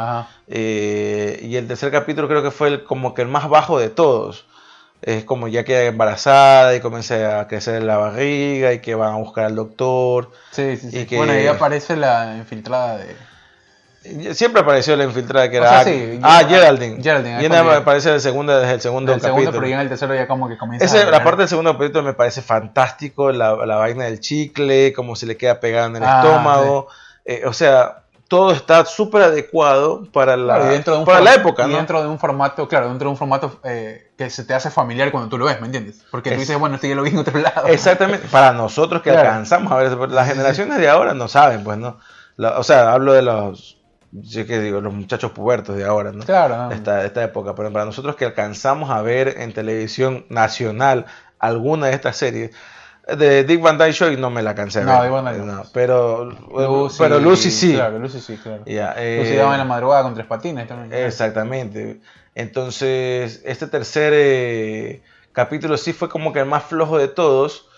eh, 0.47 1.39
y 1.41 1.55
el 1.55 1.67
tercer 1.67 1.91
capítulo 1.91 2.27
creo 2.27 2.43
que 2.43 2.51
fue 2.51 2.67
el- 2.67 2.83
como 2.83 3.13
que 3.15 3.23
el 3.23 3.27
más 3.27 3.49
bajo 3.49 3.79
de 3.79 3.89
todos. 3.89 4.45
Es 5.01 5.23
como 5.23 5.47
ya 5.47 5.63
queda 5.63 5.83
embarazada 5.83 6.75
y 6.75 6.81
comienza 6.81 7.39
a 7.39 7.47
crecer 7.47 7.81
la 7.83 7.97
barriga 7.97 8.73
y 8.73 8.79
que 8.79 8.95
van 8.95 9.13
a 9.13 9.17
buscar 9.17 9.45
al 9.45 9.55
doctor. 9.55 10.31
Sí, 10.51 10.75
sí, 10.77 10.91
sí. 10.91 10.99
y 10.99 11.05
que- 11.05 11.15
Bueno, 11.17 11.31
ahí 11.33 11.47
aparece 11.47 11.95
la 11.95 12.35
infiltrada 12.37 12.97
de. 12.97 13.15
Siempre 14.33 14.61
apareció 14.61 14.95
la 14.95 15.03
infiltrada 15.03 15.49
que 15.49 15.59
O 15.59 15.61
era. 15.61 15.83
sea, 15.83 15.93
sí, 15.93 16.19
ah, 16.23 16.41
Geraldine. 16.47 17.03
Geraldine, 17.03 17.35
ahí 17.35 17.39
Viene 17.41 17.55
cuando 17.55 17.71
a 17.71 17.75
ya- 17.75 17.81
aparecer 17.81 18.13
el 18.13 18.21
segundo, 18.21 18.57
desde 18.57 18.73
el 18.73 18.81
segundo 18.81 19.11
segundo, 19.13 19.33
capítulo. 19.35 19.57
pero 19.59 19.67
ya 19.69 19.75
en 19.75 19.81
el 19.81 19.89
tercero 19.89 20.15
ya 20.15 20.25
como 20.27 20.47
que 20.47 20.57
comienza 20.57 20.85
Ese- 20.85 21.01
a 21.07 21.11
la 21.11 21.21
parte 21.23 21.41
del 21.41 21.49
segundo 21.49 21.73
capítulo 21.73 22.03
me 22.03 22.13
parece 22.13 22.41
fantástico, 22.41 23.31
la, 23.33 23.55
la 23.65 23.75
vaina 23.75 24.05
del 24.05 24.21
chicle, 24.21 24.93
cómo 24.93 25.15
se 25.17 25.25
le 25.25 25.35
queda 25.35 25.59
pegado 25.59 25.87
en 25.87 25.97
el 25.97 26.03
Ah, 26.05 26.21
estómago. 26.23 26.87
Eh, 27.25 27.43
o 27.45 27.51
sea, 27.51 28.03
todo 28.29 28.51
está 28.53 28.85
súper 28.85 29.23
adecuado 29.23 30.05
para 30.13 30.37
la, 30.37 30.55
Claro, 30.55 30.71
dentro 30.71 30.93
de 30.93 30.99
un 30.99 31.05
para 31.05 31.19
la 31.21 31.33
época, 31.35 31.67
y 31.67 31.71
¿no? 31.71 31.77
dentro 31.77 32.01
de 32.01 32.07
un 32.07 32.19
formato, 32.19 32.67
claro, 32.69 32.87
dentro 32.89 33.07
de 33.07 33.11
un 33.11 33.17
formato 33.17 33.59
eh, 33.65 34.11
que 34.17 34.29
se 34.29 34.45
te 34.45 34.53
hace 34.53 34.69
familiar 34.71 35.11
cuando 35.11 35.29
tú 35.29 35.37
lo 35.37 35.45
ves, 35.45 35.59
¿me 35.59 35.65
entiendes? 35.65 36.05
Porque 36.11 36.29
tú 36.29 36.35
Es- 36.35 36.41
dices, 36.41 36.57
bueno, 36.59 36.75
esto 36.75 36.87
ya 36.87 36.95
lo 36.95 37.03
vi 37.03 37.09
en 37.09 37.17
otro 37.17 37.37
lado. 37.41 37.67
Exactamente, 37.67 38.27
para 38.31 38.53
nosotros 38.53 39.01
que 39.01 39.09
Claro. 39.11 39.27
alcanzamos 39.29 39.71
a 39.73 39.75
ver, 39.77 39.87
eso, 39.87 40.07
las 40.07 40.27
generaciones 40.27 40.77
de 40.77 40.87
ahora 40.89 41.13
no 41.13 41.27
saben, 41.27 41.63
pues, 41.63 41.77
¿no? 41.77 41.99
La- 42.37 42.57
o 42.59 42.63
sea, 42.63 42.93
hablo 42.93 43.13
de 43.13 43.21
los, 43.23 43.77
yo 44.11 44.43
digo, 44.45 44.79
los 44.81 44.93
muchachos 44.93 45.31
pubertos 45.31 45.75
de 45.75 45.85
ahora, 45.85 46.11
¿no? 46.11 46.23
Claro, 46.23 46.71
esta, 46.71 47.05
esta 47.05 47.23
época, 47.23 47.55
pero 47.55 47.71
para 47.73 47.85
nosotros 47.85 48.15
que 48.15 48.25
alcanzamos 48.25 48.89
a 48.91 49.01
ver 49.01 49.35
en 49.39 49.53
televisión 49.53 50.25
nacional 50.29 51.05
alguna 51.39 51.87
de 51.87 51.93
estas 51.93 52.15
series, 52.17 52.51
de 53.17 53.43
Dick 53.43 53.61
Van 53.61 53.77
Dyke 53.77 53.93
Show 53.93 54.11
no 54.17 54.29
me 54.29 54.41
la 54.41 54.55
cansé 54.55 54.83
No. 54.83 55.01
Dick 55.01 55.11
Van 55.11 55.25
Dyke 55.25 55.45
No, 55.45 55.63
pero, 55.73 56.25
Lucy, 56.25 56.97
pero 56.99 57.19
Lucy 57.19 57.51
sí. 57.51 57.73
Claro, 57.73 57.99
Lucy 57.99 58.19
sí, 58.19 58.37
claro. 58.37 58.63
Ya, 58.65 58.93
eh, 58.97 59.19
Lucy 59.23 59.35
daba 59.35 59.53
en 59.53 59.59
la 59.59 59.65
madrugada 59.65 60.03
con 60.03 60.13
tres 60.13 60.25
patines 60.25 60.67
también. 60.67 60.93
Exactamente. 61.05 61.99
Entonces, 62.35 63.41
este 63.45 63.67
tercer 63.67 64.13
eh, 64.15 65.01
capítulo 65.33 65.77
sí 65.77 65.93
fue 65.93 66.09
como 66.09 66.33
que 66.33 66.39
el 66.39 66.45
más 66.45 66.63
flojo 66.63 66.97
de 66.97 67.07
todos. 67.07 67.68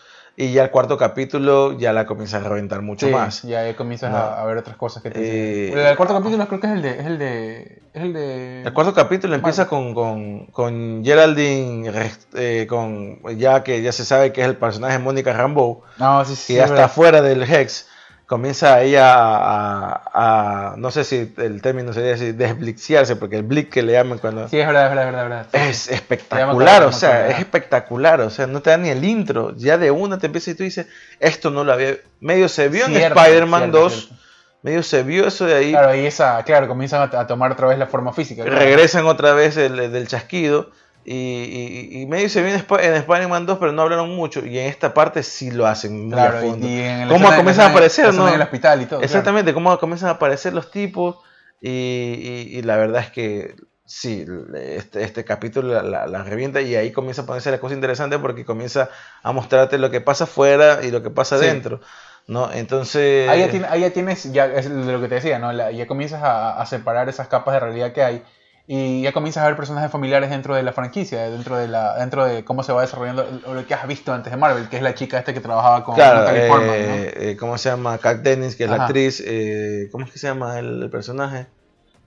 Y 0.41 0.53
ya 0.53 0.63
el 0.63 0.71
cuarto 0.71 0.97
capítulo 0.97 1.77
ya 1.77 1.93
la 1.93 2.05
comienza 2.07 2.37
a 2.37 2.39
reventar 2.39 2.81
mucho 2.81 3.05
Sí, 3.05 3.11
más. 3.13 3.43
ya 3.43 3.59
ahí 3.59 3.73
comienzas 3.75 4.09
No. 4.11 4.17
a, 4.17 4.41
a 4.41 4.45
ver 4.45 4.57
otras 4.57 4.75
cosas 4.75 5.03
que 5.03 5.11
te... 5.11 5.19
Eh, 5.19 5.71
el, 5.73 5.77
el 5.79 5.95
cuarto 5.97 6.15
capítulo 6.15 6.47
creo 6.47 6.59
que 6.59 6.67
es 6.67 6.73
el 6.73 6.81
de... 6.81 6.99
Es 6.99 7.05
el 7.05 7.17
de... 7.19 7.81
Es 7.93 8.01
el 8.01 8.13
de... 8.13 8.61
El 8.63 8.73
cuarto 8.73 8.93
capítulo 8.93 9.35
empieza 9.35 9.67
con, 9.67 9.93
con, 9.93 10.47
con 10.47 11.03
Geraldine, 11.05 11.91
eh, 12.33 12.65
con, 12.67 13.19
ya 13.37 13.61
que 13.63 13.81
ya 13.83 13.91
se 13.91 14.03
sabe 14.03 14.33
que 14.33 14.41
es 14.41 14.47
el 14.47 14.55
personaje 14.57 14.93
de 14.93 14.99
Mónica 15.03 15.31
Rambeau, 15.33 15.81
No, 15.99 16.25
sí, 16.25 16.35
sí. 16.35 16.53
que 16.53 16.57
ya 16.57 16.63
es 16.63 16.69
está 16.71 16.81
verdad. 16.81 16.95
fuera 16.95 17.21
del 17.21 17.43
Hex. 17.43 17.87
Comienza 18.31 18.81
ella 18.81 19.13
a, 19.13 20.01
a- 20.13 20.75
no 20.77 20.89
sé 20.89 21.03
si 21.03 21.33
el 21.35 21.61
término 21.61 21.91
sería 21.91 22.13
así, 22.13 22.31
desblixiarse, 22.31 23.17
porque 23.17 23.35
el 23.35 23.43
blick 23.43 23.67
que 23.69 23.81
le 23.83 23.91
llaman 23.91 24.19
cuando... 24.19 24.47
Sí, 24.47 24.57
es 24.57 24.65
verdad, 24.65 24.85
es 24.87 24.95
verdad, 24.95 25.23
es 25.23 25.29
verdad. 25.29 25.47
es. 25.69 25.77
Sí, 25.77 25.93
espectacular, 25.93 26.83
o 26.83 26.93
sea, 26.93 27.27
es 27.27 27.39
espectacular, 27.39 28.21
o 28.21 28.29
sea, 28.29 28.47
no 28.47 28.61
te 28.61 28.69
da 28.69 28.77
ni 28.77 28.87
el 28.87 29.03
intro, 29.03 29.53
ya 29.57 29.77
de 29.77 29.91
una 29.91 30.17
te 30.17 30.27
empieza 30.27 30.51
y 30.51 30.55
tú 30.55 30.63
dices, 30.63 30.87
esto 31.19 31.49
no 31.51 31.65
lo 31.65 31.73
había, 31.73 31.97
medio 32.21 32.47
se 32.47 32.69
vio 32.69 32.85
en 32.85 32.95
Spider-Man 32.95 33.63
cierto, 33.63 33.79
2, 33.81 33.93
cierto. 33.93 34.15
medio 34.61 34.81
se 34.83 35.03
vio 35.03 35.27
eso 35.27 35.45
de 35.45 35.55
ahí, 35.55 35.71
Claro, 35.71 35.93
y 35.93 36.05
esa... 36.05 36.41
Claro, 36.45 36.69
comienzan 36.69 37.09
a, 37.13 37.19
a 37.19 37.27
tomar 37.27 37.51
otra 37.51 37.67
vez 37.67 37.77
la 37.77 37.87
forma 37.87 38.13
física. 38.13 38.43
claro. 38.43 38.59
regresan 38.59 39.07
otra 39.07 39.33
vez 39.33 39.57
el, 39.57 39.91
del 39.91 40.07
chasquido, 40.07 40.71
y, 41.05 41.13
y- 41.15 42.01
y 42.01 42.05
medio 42.05 42.29
se 42.29 42.41
vio 42.41 42.51
en, 42.51 42.57
Sp- 42.61 42.81
en 42.83 42.93
Spider-Man 42.93 43.45
2, 43.45 43.57
pero 43.59 43.71
no 43.71 43.81
hablaron 43.81 44.09
mucho, 44.15 44.45
y 44.45 44.59
en 44.59 44.67
esta 44.67 44.93
parte 44.93 45.23
sí 45.23 45.51
lo 45.51 45.65
hacen 45.67 46.05
muy 46.09 46.13
a 46.13 46.29
Claro, 46.29 46.45
y, 46.45 46.49
fondo. 46.49 46.67
y 46.67 46.79
en 46.79 47.07
¿Cómo 47.07 47.15
escena- 47.25 47.35
comienzan 47.37 47.65
a 47.67 47.69
aparecer, 47.71 48.05
escena 48.05 48.23
no? 48.23 48.29
en 48.29 48.35
el 48.35 48.41
hospital 48.41 48.81
y 48.81 48.85
todo. 48.85 48.99
claro. 48.99 49.05
Exactamente, 49.05 49.53
cómo 49.53 49.77
comienzan 49.79 50.09
a 50.09 50.13
aparecer 50.13 50.53
los 50.53 50.69
tipos, 50.71 51.17
y, 51.61 52.61
la 52.63 52.75
verdad 52.77 53.01
es 53.01 53.11
que 53.11 53.55
sí, 53.85 54.25
este, 54.55 55.03
este 55.03 55.23
capítulo 55.25 55.73
la, 55.73 55.83
la- 55.83 56.07
la 56.07 56.23
revienta 56.23 56.61
y 56.61 56.75
ahí 56.75 56.91
comienza 56.91 57.23
a 57.23 57.25
ponerse 57.25 57.51
la 57.51 57.59
cosa 57.59 57.75
interesante 57.75 58.17
porque 58.19 58.45
comienza 58.45 58.89
a 59.21 59.31
mostrarte 59.31 59.77
lo 59.77 59.91
que 59.91 60.01
pasa 60.01 60.23
afuera 60.23 60.79
y 60.83 60.91
lo 60.91 61.03
que 61.03 61.09
pasa 61.09 61.37
Sí. 61.37 61.45
dentro, 61.45 61.81
¿no? 62.27 62.51
Entonces... 62.53 63.27
Ahí 63.29 63.41
ya, 63.41 63.49
tiene- 63.49 63.67
ahí 63.69 63.81
ya 63.81 63.89
tienes, 63.91 64.31
ya 64.31 64.45
es 64.45 64.67
lo 64.69 65.01
que 65.01 65.07
te 65.07 65.15
decía, 65.15 65.39
¿no? 65.39 65.51
La- 65.51 65.71
ya 65.71 65.87
comienzas 65.87 66.23
a, 66.23 66.59
a 66.61 66.65
separar 66.65 67.09
esas 67.09 67.27
capas 67.27 67.53
de 67.55 67.59
realidad 67.59 67.91
que 67.91 68.03
hay 68.03 68.23
y 68.67 69.01
ya 69.01 69.11
comienzas 69.11 69.43
a 69.43 69.47
ver 69.47 69.55
personajes 69.55 69.91
familiares 69.91 70.29
dentro 70.29 70.55
de 70.55 70.63
la 70.63 70.71
franquicia, 70.71 71.29
dentro 71.29 71.57
de 71.57 71.67
la 71.67 71.97
dentro 71.97 72.25
de 72.25 72.43
cómo 72.45 72.63
se 72.63 72.71
va 72.71 72.81
desarrollando 72.81 73.25
lo 73.53 73.65
que 73.67 73.73
has 73.73 73.87
visto 73.87 74.13
antes 74.13 74.31
de 74.31 74.37
Marvel, 74.37 74.69
que 74.69 74.77
es 74.77 74.81
la 74.83 74.93
chica 74.93 75.17
esta 75.19 75.33
que 75.33 75.41
trabajaba 75.41 75.83
con 75.83 75.95
Claro, 75.95 76.29
eh, 76.35 76.47
¿no? 76.49 77.21
eh, 77.21 77.37
¿cómo 77.37 77.57
se 77.57 77.69
llama? 77.69 77.97
Kat 77.97 78.17
Dennis, 78.21 78.55
que 78.55 78.65
es 78.65 78.69
la 78.69 78.85
actriz. 78.85 79.21
eh, 79.25 79.89
¿Cómo 79.91 80.05
es 80.05 80.11
que 80.11 80.19
se 80.19 80.27
llama 80.27 80.59
el, 80.59 80.83
el 80.83 80.89
personaje? 80.89 81.47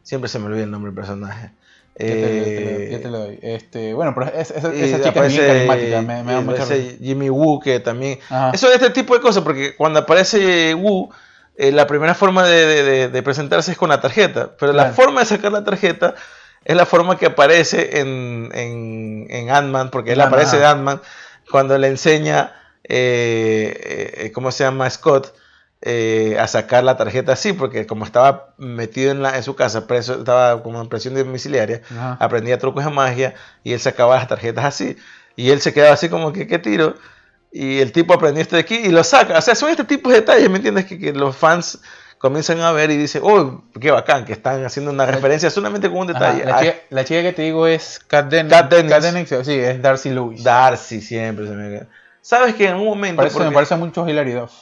Siempre 0.02 0.28
se 0.28 0.38
me 0.38 0.46
olvida 0.46 0.64
el 0.64 0.70
nombre 0.70 0.90
del 0.90 0.96
personaje. 0.96 1.50
Ya 1.96 2.06
te, 2.06 2.14
ya 2.14 2.44
te 2.44 2.60
lo- 2.64 2.70
Eh, 2.70 2.88
ya 2.90 3.00
te 3.00 3.08
lo 3.10 3.18
doy. 3.18 3.38
Este, 3.42 3.94
bueno, 3.94 4.14
pero 4.14 4.26
es- 4.34 4.50
esa, 4.50 4.70
chica 5.02 5.26
es 5.26 5.32
bien 5.32 5.46
carismática, 5.46 6.02
me, 6.02 6.22
me 6.24 6.32
da 6.32 6.40
mucha. 6.40 6.64
Jimmy 7.00 7.30
Woo, 7.30 7.60
que 7.60 7.78
también... 7.80 8.18
Ajá. 8.28 8.50
Eso 8.52 8.68
es 8.68 8.74
este 8.74 8.90
tipo 8.90 9.14
de 9.14 9.20
cosas, 9.20 9.44
porque 9.44 9.76
cuando 9.76 10.00
aparece 10.00 10.74
Woo, 10.74 11.10
la 11.56 11.86
primera 11.86 12.14
forma 12.14 12.44
de, 12.44 12.66
de- 12.66 12.82
de- 12.82 13.08
de 13.08 13.22
presentarse 13.22 13.70
es 13.72 13.78
con 13.78 13.88
la 13.90 14.00
tarjeta, 14.00 14.56
pero 14.58 14.72
la 14.72 14.86
forma 14.92 15.20
de 15.20 15.26
sacar 15.26 15.52
la 15.52 15.62
tarjeta 15.62 16.14
es 16.64 16.76
la 16.76 16.86
forma 16.86 17.18
que 17.18 17.26
aparece 17.26 18.00
en, 18.00 18.50
en, 18.54 19.26
en 19.30 19.50
Ant-Man, 19.50 19.90
porque 19.90 20.12
él 20.12 20.20
Ant-Man, 20.20 20.28
aparece 20.34 20.56
de 20.58 20.64
ajá. 20.64 20.72
Ant-Man 20.72 21.00
cuando 21.50 21.76
le 21.78 21.88
enseña, 21.88 22.52
eh, 22.84 24.12
eh, 24.26 24.32
¿cómo 24.32 24.50
se 24.50 24.64
llama? 24.64 24.88
Scott. 24.90 25.34
eh, 25.86 26.38
a 26.40 26.46
sacar 26.48 26.82
la 26.82 26.96
tarjeta 26.96 27.32
así, 27.32 27.52
porque 27.52 27.86
como 27.86 28.06
estaba 28.06 28.54
metido 28.56 29.10
en, 29.12 29.20
la, 29.20 29.36
en 29.36 29.42
su 29.42 29.54
casa, 29.54 29.86
preso, 29.86 30.14
estaba 30.14 30.62
como 30.62 30.80
en 30.80 30.88
presión 30.88 31.14
domiciliaria, 31.14 31.82
Ajá. 31.90 32.16
aprendía 32.20 32.58
trucos 32.58 32.84
de 32.86 32.90
magia 32.90 33.34
y 33.62 33.74
él 33.74 33.80
sacaba 33.80 34.16
las 34.16 34.26
tarjetas 34.26 34.64
así. 34.64 34.96
Y 35.36 35.50
él 35.50 35.60
se 35.60 35.74
quedaba 35.74 35.92
así 35.92 36.08
como 36.08 36.32
que, 36.32 36.46
¿qué 36.46 36.58
tiro? 36.58 36.94
Y 37.52 37.80
el 37.80 37.92
tipo 37.92 38.14
aprendió 38.14 38.40
esto 38.42 38.56
de 38.56 38.62
aquí 38.62 38.76
y 38.76 38.88
lo 38.88 39.04
saca. 39.04 39.36
O 39.38 39.42
sea, 39.42 39.54
son 39.54 39.68
este 39.70 39.84
tipo 39.84 40.08
de 40.08 40.16
detalles, 40.22 40.48
¿me 40.48 40.56
entiendes? 40.56 40.86
Que, 40.86 40.98
que 40.98 41.12
los 41.12 41.36
fans 41.36 41.80
comienzan 42.24 42.58
a 42.62 42.72
ver 42.72 42.90
y 42.90 42.96
dicen, 42.96 43.20
oh, 43.22 43.60
qué 43.78 43.90
bacán, 43.90 44.24
que 44.24 44.32
están 44.32 44.64
haciendo 44.64 44.90
una 44.92 45.04
referencia 45.04 45.50
solamente 45.50 45.90
con 45.90 45.98
un 45.98 46.16
Ajá, 46.16 46.32
detalle. 46.32 46.44
la, 46.46 46.58
chica, 46.58 46.74
la 46.88 47.04
chica 47.04 47.20
que 47.20 47.32
te 47.34 47.42
digo 47.42 47.66
es 47.66 48.00
Kat 48.06 48.30
Dennis. 48.30 48.50
Kat 48.50 48.70
Dennis. 48.70 49.28
sí, 49.42 49.52
es 49.52 49.82
Darcy 49.82 50.08
Lewis. 50.08 50.42
Darcy 50.42 51.02
siempre 51.02 51.46
se 51.46 51.52
me 51.52 51.68
queda. 51.68 51.86
¿Sabes 52.22 52.54
que 52.54 52.66
en 52.66 52.76
un 52.76 52.86
momento... 52.86 53.18
Parece, 53.20 53.38
me 53.40 53.50
parece 53.52 53.76
mucho 53.76 54.04
a 54.04 54.10
Hilary 54.10 54.32
Duff. 54.32 54.52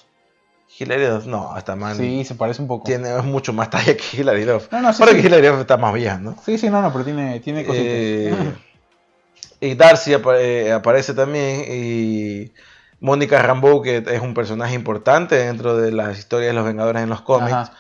Hilary 0.77 1.05
Duff, 1.05 1.27
no, 1.27 1.53
hasta 1.53 1.77
man 1.77 1.96
Sí, 1.96 2.25
se 2.25 2.35
parece 2.35 2.61
un 2.62 2.66
poco. 2.66 2.83
tiene 2.85 3.14
mucho 3.22 3.53
más 3.53 3.70
talla 3.70 3.96
que 3.96 4.03
Hilary 4.20 4.42
Duff. 4.42 4.66
No, 4.72 4.81
no, 4.83 4.92
sí, 4.92 4.98
Porque 4.98 5.20
sí. 5.20 5.27
Hilary 5.29 5.46
Duff 5.46 5.61
está 5.61 5.77
más 5.77 5.94
vieja, 5.94 6.18
¿no? 6.18 6.37
Sí, 6.44 6.59
sí, 6.59 6.68
no, 6.68 6.83
no, 6.83 6.92
pero 6.92 7.05
tiene, 7.05 7.38
tiene 7.38 7.64
cositas. 7.64 7.87
Eh, 7.87 8.35
y 9.61 9.77
Darcy 9.77 10.14
eh, 10.14 10.72
aparece 10.72 11.14
también 11.14 11.64
y 11.68 12.51
Mónica 13.02 13.42
Rambeau, 13.42 13.82
que 13.82 14.04
es 14.06 14.20
un 14.22 14.32
personaje 14.32 14.74
importante 14.76 15.34
dentro 15.34 15.76
de 15.76 15.90
las 15.90 16.16
historias 16.16 16.50
de 16.50 16.54
los 16.54 16.64
Vengadores 16.64 17.02
en 17.02 17.08
los 17.08 17.20
cómics. 17.20 17.72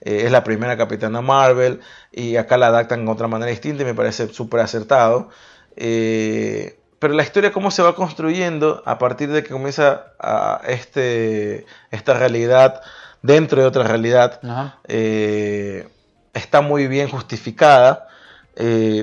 Eh, 0.00 0.22
es 0.24 0.32
la 0.32 0.42
primera 0.42 0.78
capitana 0.78 1.20
Marvel 1.20 1.80
y 2.10 2.36
acá 2.36 2.56
la 2.56 2.68
adaptan 2.68 3.04
de 3.04 3.12
otra 3.12 3.28
manera 3.28 3.50
distinta 3.50 3.82
y 3.82 3.84
me 3.84 3.92
parece 3.92 4.32
súper 4.32 4.60
acertado. 4.60 5.28
Eh, 5.76 6.80
pero 6.98 7.12
la 7.12 7.22
historia 7.22 7.52
cómo 7.52 7.70
se 7.70 7.82
va 7.82 7.94
construyendo 7.94 8.82
a 8.86 8.96
partir 8.96 9.30
de 9.30 9.42
que 9.42 9.50
comienza 9.50 10.14
a 10.18 10.62
este, 10.66 11.66
esta 11.90 12.14
realidad 12.14 12.80
dentro 13.20 13.60
de 13.60 13.66
otra 13.66 13.84
realidad 13.84 14.40
eh, 14.88 15.88
está 16.32 16.62
muy 16.62 16.86
bien 16.86 17.10
justificada. 17.10 18.08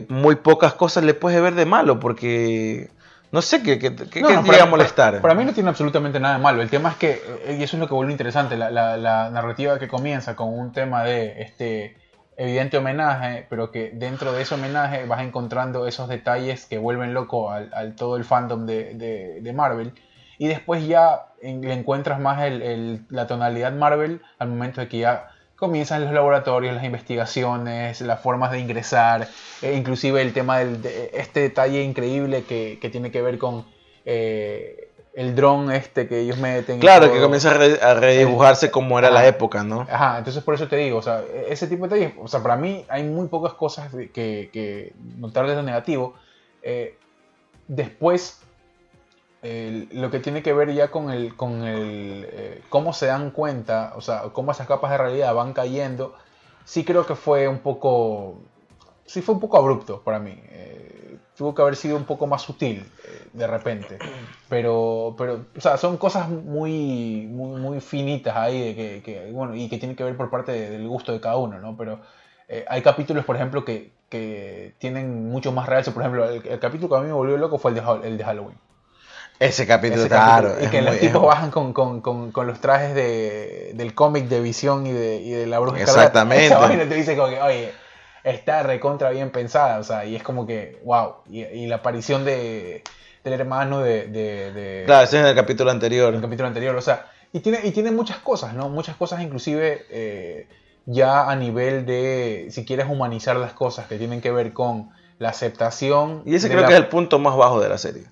Muy 0.10 0.36
pocas 0.38 0.74
cosas 0.74 1.04
le 1.04 1.14
puedes 1.14 1.42
ver 1.42 1.54
de 1.54 1.66
malo 1.66 2.00
porque 2.00 2.90
no 3.32 3.42
sé 3.42 3.62
qué, 3.62 3.78
qué, 3.78 3.94
qué, 3.96 4.22
llega 4.22 4.64
a 4.64 4.66
molestar. 4.66 5.22
Para, 5.22 5.34
mí 5.34 5.44
no 5.44 5.54
tiene 5.54 5.70
absolutamente 5.70 6.20
nada 6.20 6.38
de 6.38 6.44
malo. 6.44 6.62
El 6.62 6.70
tema 6.70 6.92
es 6.92 6.96
que, 6.96 7.22
eh, 7.46 7.58
y 7.60 7.64
eso 7.64 7.76
es 7.76 7.82
lo 7.82 7.88
que 7.88 7.94
vuelve 7.94 8.12
interesante, 8.12 8.56
la, 8.56 8.70
la, 8.72 9.30
narrativa 9.30 9.78
que 9.80 9.88
comienza 9.88 10.36
con 10.36 10.58
un 10.58 10.72
tema 10.72 11.04
de 11.04 11.42
este 11.42 11.98
evidente 12.38 12.78
homenaje, 12.78 13.46
pero 13.50 13.72
que 13.72 13.92
dentro 13.94 14.32
de 14.32 14.44
ese 14.44 14.56
homenaje 14.56 15.06
vas 15.06 15.22
encontrando 15.22 15.88
esos 15.88 16.08
detalles 16.08 16.66
que 16.66 16.78
vuelven 16.78 17.14
loco 17.14 17.52
al, 17.52 17.96
todo 17.96 18.16
el 18.16 18.24
fandom 18.24 18.66
de, 18.66 18.94
de, 19.42 19.54
Marvel. 19.54 19.94
Y 20.38 20.48
después 20.48 20.88
ya 20.88 21.26
le 21.42 21.74
encuentras 21.74 22.20
más 22.20 22.44
el, 22.44 23.06
la 23.10 23.28
tonalidad 23.28 23.74
Marvel 23.74 24.22
al 24.38 24.50
momento 24.50 24.82
de 24.82 24.88
que 24.88 25.00
ya 25.00 25.30
comienzan 25.58 26.06
los 26.06 26.14
laboratorios, 26.14 26.76
las 26.76 26.86
investigaciones, 26.86 28.00
las 28.02 28.22
formas 28.22 28.52
de 28.52 28.60
ingresar, 28.60 29.28
e 29.62 29.74
inclusive 29.74 30.22
el 30.22 30.32
tema 30.32 30.60
de 30.60 31.12
este 31.14 31.42
detalle 31.42 31.84
increíble 31.84 32.44
que, 32.44 32.78
que 32.80 32.90
tiene 32.90 33.12
que 33.12 33.22
ver 33.22 33.38
con 33.38 33.66
eh, 34.06 34.92
el 35.14 35.36
dron 35.36 35.72
este 35.72 36.08
que 36.08 36.20
ellos 36.20 36.38
meten. 36.38 36.80
Claro, 36.80 37.12
que 37.12 37.20
comienza 37.20 37.50
a, 37.50 37.94
redibujarse 37.96 38.70
como 38.70 39.00
era 39.00 39.10
la 39.10 39.26
época, 39.26 39.64
¿no? 39.64 39.82
Ajá, 39.90 40.20
entonces 40.20 40.44
por 40.44 40.54
eso 40.54 40.68
te 40.68 40.76
digo, 40.76 41.00
o 41.00 41.02
sea, 41.02 41.24
ese 41.50 41.66
tipo 41.66 41.88
de 41.88 41.96
detalles, 41.96 42.20
o 42.24 42.28
sea, 42.28 42.44
para 42.44 42.56
mí 42.56 42.86
hay 42.88 43.04
muy 43.04 43.28
pocas 43.28 43.54
cosas 43.54 43.92
que, 43.92 44.52
que 44.54 44.94
notar 45.18 45.48
de 45.48 45.56
lo 45.56 45.64
negativo. 45.64 46.14
Eh, 46.62 46.96
después 47.68 48.42
lo 49.92 50.12
que 50.12 50.20
tiene 50.20 50.42
que 50.42 50.54
ver 50.54 50.74
ya 50.74 50.90
con 50.90 51.12
el, 51.12 51.36
con 51.36 51.64
el 51.64 52.28
eh, 52.32 52.62
cómo 52.70 52.94
se 52.94 53.08
dan 53.08 53.32
cuenta, 53.32 53.94
o 53.96 54.02
sea, 54.02 54.24
cómo 54.34 54.52
esas 54.52 54.68
capas 54.68 54.92
de 54.92 54.98
realidad 54.98 55.34
van 55.34 55.54
cayendo, 55.54 56.16
sí 56.66 56.84
creo 56.84 57.06
que 57.06 57.16
fue 57.16 57.48
un 57.48 57.60
poco, 57.60 58.40
sí 59.06 59.22
fue 59.22 59.36
un 59.36 59.42
poco 59.42 59.58
abrupto 59.58 60.02
para 60.02 60.20
mí. 60.20 60.40
Eh, 60.50 61.18
tuvo 61.36 61.54
que 61.54 61.62
haber 61.62 61.76
sido 61.76 61.98
un 61.98 62.06
poco 62.06 62.26
más 62.26 62.42
sutil 62.42 62.80
eh, 63.06 63.28
de 63.34 63.48
repente, 63.48 64.00
pero, 64.50 65.16
pero, 65.18 65.46
o 65.56 65.62
sea, 65.62 65.78
son 65.78 65.98
cosas 65.98 66.30
muy, 66.30 67.28
muy, 67.30 67.60
muy 67.60 67.80
finitas 67.80 68.36
ahí 68.36 68.74
de 68.74 69.02
que, 69.04 69.32
bueno, 69.32 69.56
y 69.56 69.70
que 69.70 69.78
tienen 69.78 69.96
que 69.96 70.04
ver 70.04 70.18
por 70.18 70.30
parte 70.30 70.52
del 70.52 70.88
gusto 70.88 71.12
de 71.12 71.20
cada 71.22 71.38
uno, 71.38 71.60
¿no? 71.60 71.78
Pero 71.78 72.00
hay 72.70 72.82
capítulos, 72.82 73.26
por 73.26 73.36
ejemplo, 73.36 73.66
que, 73.66 73.92
que 74.10 74.74
tienen 74.80 75.30
mucho 75.30 75.52
más 75.52 75.68
realce. 75.68 75.92
Por 75.92 76.02
ejemplo, 76.04 76.30
el, 76.30 76.60
capítulo 76.60 76.90
que 76.90 76.96
a 76.96 77.02
mí 77.02 77.08
me 77.08 77.14
volvió 77.14 77.38
loco 77.38 77.58
fue 77.58 77.72
el 77.72 77.76
de, 77.76 78.08
el 78.08 78.18
de 78.18 78.24
Halloween. 78.24 78.58
Ese 79.40 79.68
capítulo, 79.68 80.08
claro. 80.08 80.56
Y 80.62 80.68
que 80.68 80.82
los 80.82 80.98
tipos 81.00 81.22
bajan 81.22 81.52
con, 81.52 81.74
con, 81.74 82.02
con, 82.02 82.32
con, 82.32 82.48
los 82.48 82.60
trajes 82.60 82.96
de, 82.96 83.72
del 83.76 83.94
cómic 83.94 84.28
de 84.28 84.42
Visión 84.42 84.88
y 84.88 84.92
de, 84.92 85.18
y 85.18 85.30
de 85.32 85.46
la 85.46 85.60
Bruja 85.60 85.80
Exactamente. 85.80 86.48
Esa 86.48 86.68
te 86.68 86.96
dice 86.96 87.16
como 87.16 87.30
que, 87.30 87.40
oye, 87.42 87.72
está 88.24 88.64
recontra 88.64 89.12
bien 89.12 89.30
pensada, 89.30 89.80
o 89.80 89.84
sea, 89.84 90.06
y 90.06 90.16
es 90.16 90.24
como 90.24 90.48
que, 90.48 90.82
wow. 90.84 91.18
Y, 91.30 91.44
y 91.44 91.68
la 91.68 91.78
aparición 91.78 92.26
de, 92.26 92.84
del 93.24 93.34
hermano 93.40 93.80
de, 93.80 94.08
de, 94.08 94.84
Claro, 94.86 95.04
ese 95.04 95.18
es 95.18 95.24
en 95.24 95.30
el 95.30 95.36
capítulo 95.36 95.70
anterior. 95.70 96.10
En 96.10 96.16
el 96.16 96.22
capítulo 96.22 96.48
anterior, 96.48 96.76
o 96.76 96.82
sea, 96.82 97.06
y 97.32 97.40
tiene, 97.40 97.60
y 97.64 97.72
tiene 97.72 97.92
muchas 97.92 98.18
cosas, 98.18 98.54
¿no? 98.54 98.70
Muchas 98.70 98.96
cosas 98.96 99.22
inclusive 99.22 99.86
eh, 99.92 100.48
ya 100.86 101.30
a 101.30 101.36
nivel 101.36 101.86
de, 101.86 102.48
si 102.50 102.66
quieres 102.66 102.88
humanizar 102.90 103.36
las 103.36 103.54
cosas 103.54 103.88
que 103.88 103.98
tienen 103.98 104.22
que 104.22 104.32
ver 104.32 104.54
con 104.54 104.90
la 105.20 105.30
aceptación. 105.30 106.24
Y 106.26 106.36
ese 106.36 106.50
creo 106.50 106.66
que 106.66 106.74
es 106.74 106.80
el 106.80 106.88
punto 106.88 107.20
más 107.20 107.36
bajo 107.36 107.60
de 107.62 107.70
la 107.70 107.78
serie. 107.78 108.06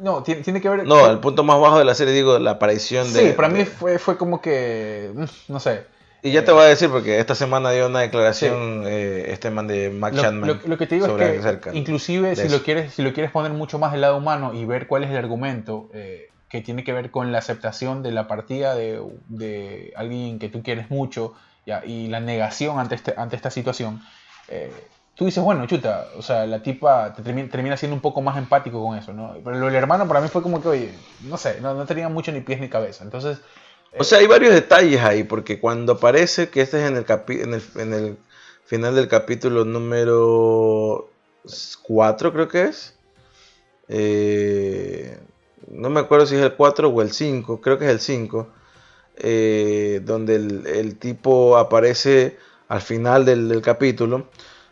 No, 0.00 0.22
tiene, 0.22 0.60
que 0.60 0.68
ver. 0.68 0.86
No, 0.86 1.10
el 1.10 1.18
punto 1.18 1.44
más 1.44 1.60
bajo 1.60 1.78
de 1.78 1.84
la 1.84 1.94
serie, 1.94 2.14
digo, 2.14 2.38
la 2.38 2.52
aparición 2.52 3.12
de. 3.12 3.28
Sí, 3.28 3.32
para 3.34 3.48
mí 3.48 3.64
fue, 3.64 3.98
fue 3.98 4.16
como 4.16 4.40
que. 4.40 5.10
Mm, 5.14 5.24
no 5.48 5.60
sé. 5.60 5.84
Y 6.22 6.32
ya 6.32 6.44
te 6.44 6.52
voy 6.52 6.62
a 6.62 6.66
decir, 6.66 6.90
porque 6.90 7.18
esta 7.18 7.34
semana 7.34 7.70
dio 7.70 7.86
una 7.86 8.00
declaración 8.00 8.84
eh, 8.86 9.26
este 9.28 9.50
man 9.50 9.66
de 9.66 9.88
Mac 9.90 10.12
lo, 10.12 10.58
Lo, 10.66 10.76
que 10.76 10.86
te 10.86 10.96
digo 10.96 11.18
es 11.18 11.56
que, 11.56 11.70
inclusive, 11.72 12.36
si 12.36 12.48
lo, 12.50 12.62
quieres, 12.62 12.92
si 12.92 13.02
lo 13.02 13.14
quieres 13.14 13.30
poner 13.30 13.52
mucho 13.52 13.78
más 13.78 13.92
del 13.92 14.02
lado 14.02 14.18
humano 14.18 14.52
y 14.52 14.66
ver 14.66 14.86
cuál 14.86 15.04
es 15.04 15.10
el 15.10 15.16
argumento 15.16 15.88
eh, 15.94 16.28
que 16.50 16.60
tiene 16.60 16.84
que 16.84 16.92
ver 16.92 17.10
con 17.10 17.32
la 17.32 17.38
aceptación 17.38 18.02
de 18.02 18.12
la 18.12 18.26
partida 18.28 18.74
de, 18.74 19.02
de 19.28 19.94
alguien 19.96 20.38
que 20.38 20.50
tú 20.50 20.62
quieres 20.62 20.90
mucho 20.90 21.32
ya, 21.64 21.82
y 21.86 22.08
la 22.08 22.20
negación 22.20 22.78
ante, 22.78 22.96
este, 22.96 23.14
ante 23.16 23.36
esta 23.36 23.50
situación. 23.50 24.02
Eh, 24.48 24.70
tú 25.20 25.26
dices, 25.26 25.44
bueno, 25.44 25.66
chuta, 25.66 26.08
o 26.16 26.22
sea, 26.22 26.46
la 26.46 26.62
tipa 26.62 27.12
te 27.12 27.22
termina, 27.22 27.76
siendo 27.76 27.94
un 27.94 28.00
poco 28.00 28.22
más 28.22 28.38
empático 28.38 28.82
con 28.82 28.96
eso, 28.96 29.12
¿no? 29.12 29.36
Pero 29.44 29.60
del 29.60 29.74
hermano 29.74 30.08
para 30.08 30.22
mí 30.22 30.28
fue 30.28 30.40
como 30.40 30.62
que, 30.62 30.68
oye, 30.68 30.94
no 31.24 31.36
sé, 31.36 31.60
no, 31.60 31.84
tenía 31.84 32.08
mucho 32.08 32.32
ni 32.32 32.40
pies 32.40 32.58
ni 32.58 32.70
cabeza. 32.70 33.04
Entonces... 33.04 33.36
O 33.98 34.02
sea, 34.02 34.20
hay 34.20 34.26
varios 34.26 34.54
detalles 34.54 35.02
ahí, 35.02 35.24
porque 35.24 35.60
cuando 35.60 35.92
aparece 35.92 36.48
que 36.48 36.62
este 36.62 36.82
es 36.82 36.88
en 36.88 36.96
el, 36.96 37.04
el, 37.52 37.62
en 37.82 37.92
el 37.92 38.16
final 38.64 38.94
del 38.94 39.08
capítulo 39.08 39.66
número 39.66 41.10
4, 41.82 42.32
creo 42.32 42.48
que 42.48 42.62
es. 42.62 42.96
Eh, 43.88 45.18
no 45.68 45.90
me 45.90 46.00
acuerdo 46.00 46.24
si 46.24 46.36
es 46.36 46.40
el 46.40 46.54
4 46.54 46.88
o 46.88 47.02
el 47.02 47.12
5, 47.12 47.60
creo 47.60 47.78
que 47.78 47.84
es 47.84 47.90
el 47.90 48.00
5. 48.00 48.48
Eh, 49.18 50.00
donde 50.02 50.36
el, 50.36 50.96
tipo 50.98 51.58
aparece 51.58 52.38
al 52.68 52.80
final 52.80 53.26
del 53.26 53.60
capítulo 53.60 54.28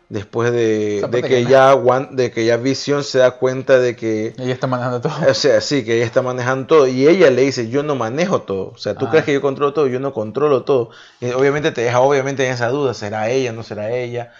después 0.09 0.51
de, 0.51 1.07
que, 1.27 1.45
ya 1.45 1.75
de 2.11 2.31
que 2.31 2.45
ya 2.45 2.57
Vision 2.57 3.03
se 3.03 3.19
da 3.19 3.31
cuenta 3.31 3.79
de 3.79 3.95
que 3.95 4.33
ella 4.39 4.53
está 4.53 4.65
manejando 4.65 5.01
todo. 5.01 5.13
O 5.29 5.33
sea, 5.35 5.61
sí, 5.61 5.85
que 5.85 5.97
ella 5.97 6.05
está 6.05 6.23
manejando 6.23 6.65
todo 6.65 6.87
y 6.87 7.07
ella 7.07 7.29
le 7.29 7.43
dice, 7.43 7.69
"Yo 7.69 7.83
no 7.83 7.95
manejo 7.95 8.41
todo." 8.41 8.71
O 8.71 8.77
sea, 8.77 8.95
tú 8.95 9.05
ah. 9.05 9.11
crees 9.11 9.25
que 9.25 9.33
yo 9.33 9.41
controlo 9.41 9.73
todo, 9.73 9.87
yo 9.87 9.99
no 9.99 10.11
controlo 10.11 10.63
todo. 10.63 10.89
Y 11.21 11.29
obviamente 11.31 11.71
te 11.71 11.81
deja 11.81 11.99
obviamente 11.99 12.45
en 12.45 12.53
esa 12.53 12.69
duda, 12.69 12.93
¿será 12.95 13.29
ella, 13.29 13.53
no 13.53 13.63
será 13.63 13.91
ella? 13.91 14.31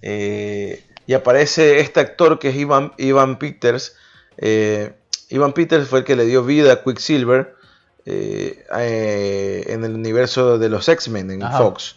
Eh, 0.00 0.84
y 1.08 1.14
aparece 1.14 1.80
este 1.80 2.00
actor 2.00 2.38
que 2.38 2.50
es 2.50 2.56
Ivan, 2.56 2.92
Ivan 2.96 3.38
Peters. 3.38 3.96
Eh, 4.38 4.94
Ivan 5.28 5.52
Peters 5.52 5.88
fue 5.88 6.00
el 6.00 6.04
que 6.04 6.14
le 6.14 6.24
dio 6.24 6.44
vida 6.44 6.72
a 6.72 6.82
Quicksilver 6.82 7.56
eh, 8.04 9.64
en 9.66 9.84
el 9.84 9.94
universo 9.94 10.58
de 10.58 10.68
los 10.68 10.88
X-Men 10.88 11.32
en 11.32 11.52
Fox. 11.52 11.96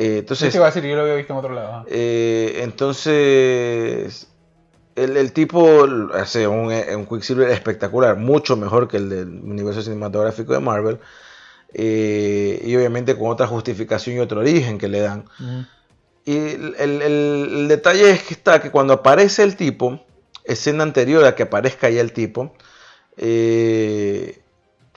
Eh, 0.00 0.20
entonces, 0.20 0.56
a 0.56 0.64
decir? 0.64 0.82
Yo 0.84 0.96
lo 0.96 1.02
había 1.02 1.14
visto 1.14 1.34
en 1.34 1.38
otro 1.38 1.52
lado. 1.52 1.84
Eh, 1.86 2.60
entonces, 2.62 4.28
el, 4.96 5.32
tipo 5.32 5.86
hace 6.14 6.48
un, 6.48 6.72
un, 6.72 7.06
Quicksilver 7.06 7.50
espectacular, 7.50 8.16
mucho 8.16 8.56
mejor 8.56 8.88
que 8.88 8.96
el 8.96 9.10
del 9.10 9.28
universo 9.28 9.82
cinematográfico 9.82 10.54
de 10.54 10.60
Marvel. 10.60 11.00
Eh, 11.74 12.62
y 12.64 12.74
obviamente 12.76 13.14
con 13.16 13.28
otra 13.28 13.46
justificación 13.46 14.16
y 14.16 14.20
otro 14.20 14.40
origen 14.40 14.78
que 14.78 14.88
le 14.88 15.00
dan. 15.00 15.26
Y 16.24 16.34
el, 16.34 17.66
detalle 17.68 18.10
es 18.10 18.22
que 18.22 18.32
está 18.32 18.62
que 18.62 18.70
cuando 18.70 18.94
aparece 18.94 19.42
el 19.42 19.54
tipo, 19.54 20.00
escena 20.44 20.82
anterior 20.82 21.26
a 21.26 21.34
que 21.34 21.42
aparezca 21.42 21.90
ya 21.90 22.00
el 22.00 22.12
tipo, 22.12 22.54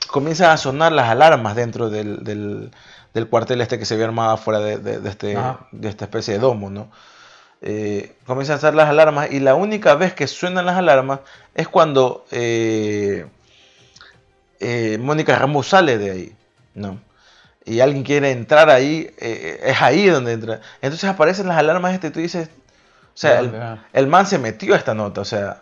comienzan 0.07 0.51
a 0.51 0.57
sonar 0.57 0.93
las 0.93 1.09
alarmas 1.09 1.57
dentro 1.57 1.89
del 1.89 2.23
del 2.23 2.71
cuartel 3.27 3.61
este 3.61 3.77
que 3.79 3.85
se 3.85 3.93
había 3.93 4.05
armado 4.05 4.37
fuera 4.37 4.59
de, 4.59 4.99
este, 5.07 5.37
de 5.71 5.89
esta 5.89 6.05
especie 6.05 6.33
de 6.33 6.39
domo, 6.39 6.69
¿no? 6.69 6.89
Eh, 7.61 8.17
comienzan 8.25 8.55
a 8.55 8.57
hacer 8.57 8.75
las 8.75 8.89
alarmas 8.89 9.31
y 9.31 9.39
la 9.39 9.55
única 9.55 9.95
vez 9.95 10.13
que 10.13 10.27
suenan 10.27 10.65
las 10.65 10.75
alarmas 10.75 11.21
es 11.55 11.69
cuando 11.69 12.25
eh, 12.31 13.25
eh, 14.59 14.97
Mónica 14.99 15.37
Ramos 15.37 15.69
sale 15.69 15.97
de 15.97 16.11
ahí, 16.11 16.35
¿no? 16.73 16.99
Y 17.63 17.79
alguien 17.79 18.03
quiere 18.03 18.31
entrar 18.31 18.69
ahí, 18.69 19.09
es 19.17 19.81
ahí 19.81 20.07
donde 20.07 20.33
entra. 20.33 20.59
Entonces 20.81 21.09
aparecen 21.09 21.47
las 21.47 21.57
alarmas 21.57 21.93
este 21.93 22.07
y 22.07 22.09
tú 22.09 22.19
dices, 22.19 22.49
o 22.49 23.17
sea, 23.17 23.39
el, 23.39 23.79
el, 23.93 24.07
man 24.07 24.27
se 24.27 24.37
metió 24.37 24.73
a 24.73 24.77
esta 24.77 24.93
nota, 24.93 25.21
o 25.21 25.25
sea, 25.25 25.61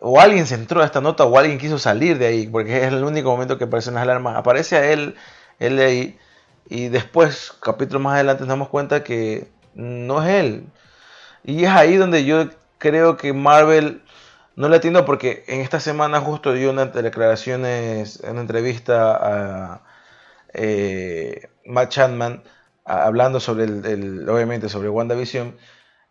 o 0.00 0.18
alguien 0.18 0.46
se 0.46 0.54
entró 0.54 0.80
a 0.80 0.86
esta 0.86 1.02
nota 1.02 1.24
o 1.24 1.38
alguien 1.38 1.58
quiso 1.58 1.78
salir 1.78 2.16
de 2.16 2.26
ahí, 2.26 2.46
porque 2.46 2.78
es 2.78 2.92
el 2.92 3.04
único 3.04 3.30
momento 3.30 3.58
que 3.58 3.64
aparecen 3.64 3.94
las 3.94 4.04
alarmas. 4.04 4.36
Aparece 4.36 4.76
a 4.76 4.90
él 4.90 5.14
él 5.60 5.78
ahí. 5.78 6.18
Y 6.68 6.88
después, 6.88 7.52
capítulo 7.62 8.00
más 8.00 8.14
adelante, 8.14 8.42
nos 8.42 8.48
damos 8.50 8.68
cuenta 8.68 9.04
que 9.04 9.48
no 9.74 10.22
es 10.22 10.30
él. 10.30 10.66
Y 11.44 11.64
es 11.64 11.70
ahí 11.70 11.96
donde 11.96 12.24
yo 12.24 12.50
creo 12.78 13.16
que 13.16 13.32
Marvel 13.32 14.02
no 14.56 14.68
le 14.68 14.76
atiendo 14.76 15.04
porque 15.04 15.44
en 15.48 15.60
esta 15.60 15.80
semana 15.80 16.20
justo 16.20 16.52
dio 16.52 16.70
unas 16.70 16.92
declaraciones, 16.92 18.20
una 18.28 18.40
entrevista 18.40 19.16
a 19.16 19.82
eh, 20.54 21.48
Matt 21.64 21.90
Chapman 21.90 22.42
hablando 22.84 23.40
sobre 23.40 23.64
el, 23.64 24.28
obviamente 24.28 24.68
sobre 24.68 24.88
WandaVision 24.88 25.56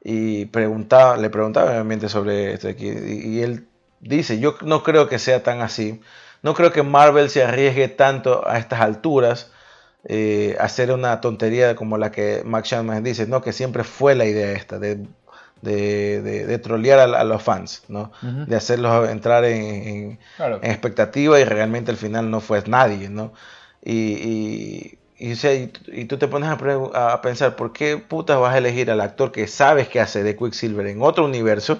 y 0.01 0.45
preguntaba, 0.45 1.17
le 1.17 1.29
preguntaba 1.29 1.71
obviamente 1.71 2.09
sobre 2.09 2.53
esto 2.53 2.69
aquí 2.69 2.87
y 2.87 3.41
él 3.41 3.67
dice, 3.99 4.39
yo 4.39 4.55
no 4.61 4.83
creo 4.83 5.07
que 5.09 5.19
sea 5.19 5.43
tan 5.43 5.61
así. 5.61 6.01
No 6.41 6.53
creo 6.53 6.71
que 6.71 6.83
Marvel 6.83 7.29
se 7.29 7.43
arriesgue 7.43 7.87
tanto 7.87 8.47
a 8.47 8.57
estas 8.57 8.81
alturas 8.81 9.51
eh, 10.05 10.55
a 10.59 10.63
hacer 10.63 10.91
una 10.91 11.19
tontería 11.19 11.75
como 11.75 11.97
la 11.97 12.11
que 12.11 12.43
Max 12.45 12.69
Shannon 12.69 13.03
dice, 13.03 13.27
no, 13.27 13.41
que 13.41 13.51
siempre 13.51 13.83
fue 13.83 14.15
la 14.15 14.25
idea 14.25 14.53
esta, 14.53 14.79
de, 14.79 15.05
de, 15.61 16.21
de, 16.21 16.57
trolear 16.59 16.99
a, 16.99 17.23
los 17.25 17.43
fans, 17.43 17.83
¿no? 17.89 18.11
De 18.21 18.55
hacerlos 18.55 19.09
entrar 19.09 19.43
en, 19.43 20.17
en, 20.39 20.59
expectativa 20.63 21.39
y 21.39 21.43
realmente 21.43 21.91
al 21.91 21.97
final 21.97 22.31
no 22.31 22.39
fue 22.39 22.63
nadie, 22.65 23.09
¿no? 23.09 23.33
Y, 23.83 24.99
y, 25.17 25.33
y, 25.87 26.05
tú 26.05 26.17
te 26.17 26.29
pones 26.29 26.49
a, 26.49 27.13
a, 27.13 27.21
pensar, 27.21 27.57
¿por 27.57 27.73
qué 27.73 27.97
putas 27.97 28.39
vas 28.39 28.55
a 28.55 28.57
elegir 28.57 28.89
al 28.91 29.01
actor 29.01 29.33
que 29.33 29.47
sabes 29.47 29.89
que 29.89 29.99
hace 29.99 30.23
de 30.23 30.37
Quicksilver 30.37 30.87
en 30.87 31.01
otro 31.01 31.25
universo, 31.25 31.79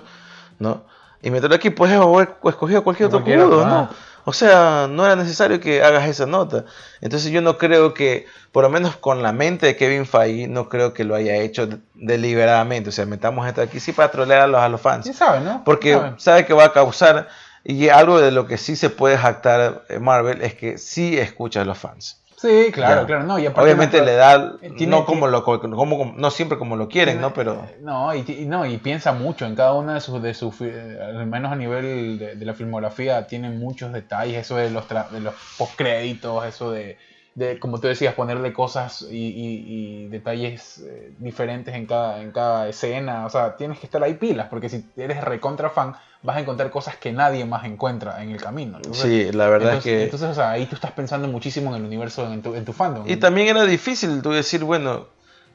¿no? 0.60 0.84
Y 1.22 1.32
meterlo 1.32 1.56
aquí, 1.56 1.70
puedes 1.70 1.98
haber 1.98 2.36
escogido 2.44 2.84
cualquier 2.84 3.08
otro 3.08 3.24
culo, 3.24 3.66
¿no? 3.66 3.90
O 4.26 4.34
sea, 4.34 4.88
no 4.90 5.06
era 5.06 5.16
necesario 5.16 5.60
que 5.60 5.84
hagas 5.84 6.08
esa 6.08 6.26
nota. 6.26 6.66
Entonces 7.02 7.32
yo 7.32 7.42
no 7.42 7.58
creo 7.58 7.94
que, 7.94 8.26
por 8.52 8.64
lo 8.64 8.70
menos 8.70 8.96
con 8.96 9.24
la 9.24 9.32
mente 9.32 9.66
de 9.66 9.76
Kevin 9.76 10.06
Feige, 10.06 10.48
no 10.48 10.70
creo 10.70 10.94
que 10.94 11.04
lo 11.04 11.16
haya 11.16 11.36
hecho 11.36 11.68
deliberadamente. 11.96 12.90
O 12.90 12.92
sea, 12.92 13.06
metamos 13.06 13.48
esto 13.48 13.62
aquí 13.62 13.80
sí 13.80 13.92
para 13.92 14.12
trolear 14.12 14.42
a 14.42 14.48
los, 14.48 14.62
a 14.62 14.70
los 14.70 14.82
fans. 14.82 15.06
Sí 15.06 15.14
sabe, 15.14 15.42
¿no? 15.42 15.64
Porque 15.64 16.00
sabe 16.18 16.46
que 16.46 16.54
va 16.54 16.66
a 16.66 16.74
causar... 16.74 17.28
Y 17.62 17.90
algo 17.90 18.22
de 18.22 18.32
lo 18.32 18.48
que 18.48 18.58
sí 18.58 18.78
se 18.78 18.90
puede 18.90 19.18
jactar 19.18 19.84
Marvel 20.00 20.42
es 20.42 20.56
que 20.56 20.78
sí 20.78 21.20
escucha 21.20 21.62
a 21.62 21.66
los 21.66 21.78
fans. 21.78 22.22
Sí, 22.40 22.72
claro, 22.72 23.06
claro. 23.06 23.24
No, 23.24 23.36
Obviamente 23.36 24.02
le 24.02 24.14
da, 24.14 24.54
no, 24.88 25.06
como 25.06 25.28
lo, 25.28 25.44
como, 25.44 26.14
no 26.16 26.32
siempre 26.32 26.58
como 26.58 26.78
lo 26.78 26.88
quieren, 26.88 27.20
¿no? 27.20 27.34
Pero... 27.34 27.68
No 27.82 28.16
y, 28.16 28.24
no, 28.46 28.66
y 28.66 28.78
piensa 28.78 29.12
mucho 29.12 29.46
en 29.46 29.56
cada 29.56 29.74
una 29.74 29.96
de 29.96 30.00
sus, 30.00 30.22
de 30.22 30.34
sus 30.34 30.62
eh, 30.62 31.00
al 31.02 31.28
menos 31.28 31.52
a 31.52 31.58
nivel 31.58 32.18
de, 32.18 32.46
la 32.46 32.54
filmografía, 32.54 33.28
tiene 33.28 33.50
muchos 33.50 33.92
detalles, 33.92 34.38
eso 34.38 34.56
de 34.56 34.70
los, 34.70 34.86
de 34.88 35.20
los 35.20 35.34
postcréditos, 35.58 36.46
eso 36.46 36.72
de, 36.72 36.98
de, 37.40 37.58
como 37.58 37.80
tú 37.80 37.88
decías, 37.88 38.14
ponerle 38.14 38.52
cosas 38.52 39.06
y, 39.10 40.08
detalles 40.10 40.84
eh, 40.86 41.14
diferentes 41.20 41.74
en 41.74 41.86
cada, 41.86 42.22
en 42.22 42.32
cada 42.32 42.68
escena. 42.68 43.26
O 43.26 43.30
sea, 43.30 43.56
tienes 43.56 43.80
que 43.80 43.86
estar 43.86 44.04
ahí 44.04 44.16
pilas, 44.16 44.48
porque 44.50 44.70
si 44.70 44.86
eres 44.98 45.24
recontra 45.24 45.70
fan 45.70 45.96
vas 46.22 46.36
a 46.36 46.42
encontrar 46.42 46.70
cosas 46.70 46.98
que 46.98 47.14
nadie 47.14 47.46
más 47.46 47.64
encuentra 47.64 48.22
en 48.22 48.32
el 48.32 48.42
camino. 48.42 48.80
sí, 48.92 49.32
la 49.32 49.48
verdad 49.48 49.76
es 49.76 49.84
que... 49.84 50.04
Entonces, 50.04 50.30
o 50.30 50.34
sea, 50.34 50.52
ahí 50.52 50.66
tú 50.66 50.76
estás 50.76 50.92
pensando 50.92 51.30
muchísimo 51.30 51.70
en 51.70 51.78
el 51.78 51.86
universo, 51.86 52.32
en 52.32 52.42
tu, 52.42 52.56
en 52.56 52.66
tu 52.66 52.74
fandom. 52.74 53.10
Y 53.10 53.16
también 53.16 53.48
era 53.48 53.64
difícil 53.64 54.22
tú 54.22 54.32
decir, 54.32 54.66
bueno, 54.66 55.08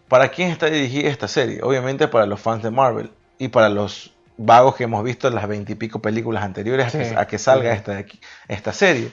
¿para 0.08 0.28
quién 0.28 0.50
está 0.50 0.66
dirigida 0.66 1.10
esta 1.10 1.28
serie? 1.28 1.60
Obviamente 1.62 2.08
para 2.08 2.24
los 2.24 2.40
fans 2.40 2.62
de 2.62 2.70
Marvel 2.70 3.10
y 3.38 3.48
para 3.48 3.68
los 3.68 4.12
vagos 4.38 4.74
que 4.76 4.84
hemos 4.84 5.04
visto 5.04 5.28
en 5.28 5.34
las 5.34 5.46
veintipico 5.46 6.00
películas 6.00 6.42
anteriores 6.42 6.94
a, 7.14 7.26
que, 7.26 7.38
salga 7.38 7.74
esta, 7.74 8.02
esta 8.48 8.72
serie. 8.72 9.12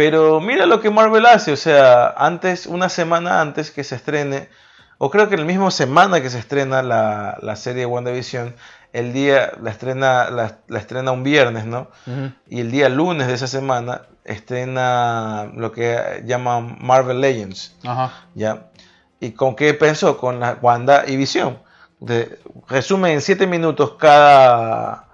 Pero 0.00 0.40
mira 0.40 0.64
lo 0.64 0.80
que 0.80 0.88
Marvel 0.88 1.26
hace, 1.26 1.52
o 1.52 1.58
sea, 1.58 2.14
antes, 2.16 2.64
una 2.64 2.88
semana 2.88 3.42
antes 3.42 3.70
que 3.70 3.84
se 3.84 3.96
estrene, 3.96 4.48
o 4.96 5.10
creo 5.10 5.28
que 5.28 5.34
en 5.34 5.42
la 5.42 5.46
misma 5.46 5.70
semana 5.70 6.22
que 6.22 6.30
se 6.30 6.38
estrena 6.38 6.82
la, 6.82 7.36
la 7.42 7.54
serie 7.54 7.84
WandaVision, 7.84 8.54
el 8.94 9.12
día, 9.12 9.52
la 9.60 9.68
estrena, 9.68 10.30
la, 10.30 10.78
estrena 10.78 11.12
un 11.12 11.22
viernes, 11.22 11.66
¿no? 11.66 11.88
Y 12.48 12.60
el 12.60 12.70
día 12.70 12.88
lunes 12.88 13.26
de 13.26 13.34
esa 13.34 13.46
semana 13.46 14.06
estrena 14.24 15.50
lo 15.54 15.70
que 15.70 16.22
llaman 16.24 16.78
Marvel 16.80 17.20
Legends, 17.20 17.76
¿ya? 18.34 18.70
¿Y 19.20 19.32
con 19.32 19.54
qué 19.54 19.74
pensó? 19.74 20.16
Con 20.16 20.40
la 20.40 20.56
Wanda 20.62 21.04
y 21.06 21.16
Visión. 21.16 21.58
resume 22.68 23.12
en 23.12 23.20
siete 23.20 23.46
minutos 23.46 23.96
cada, 23.98 25.08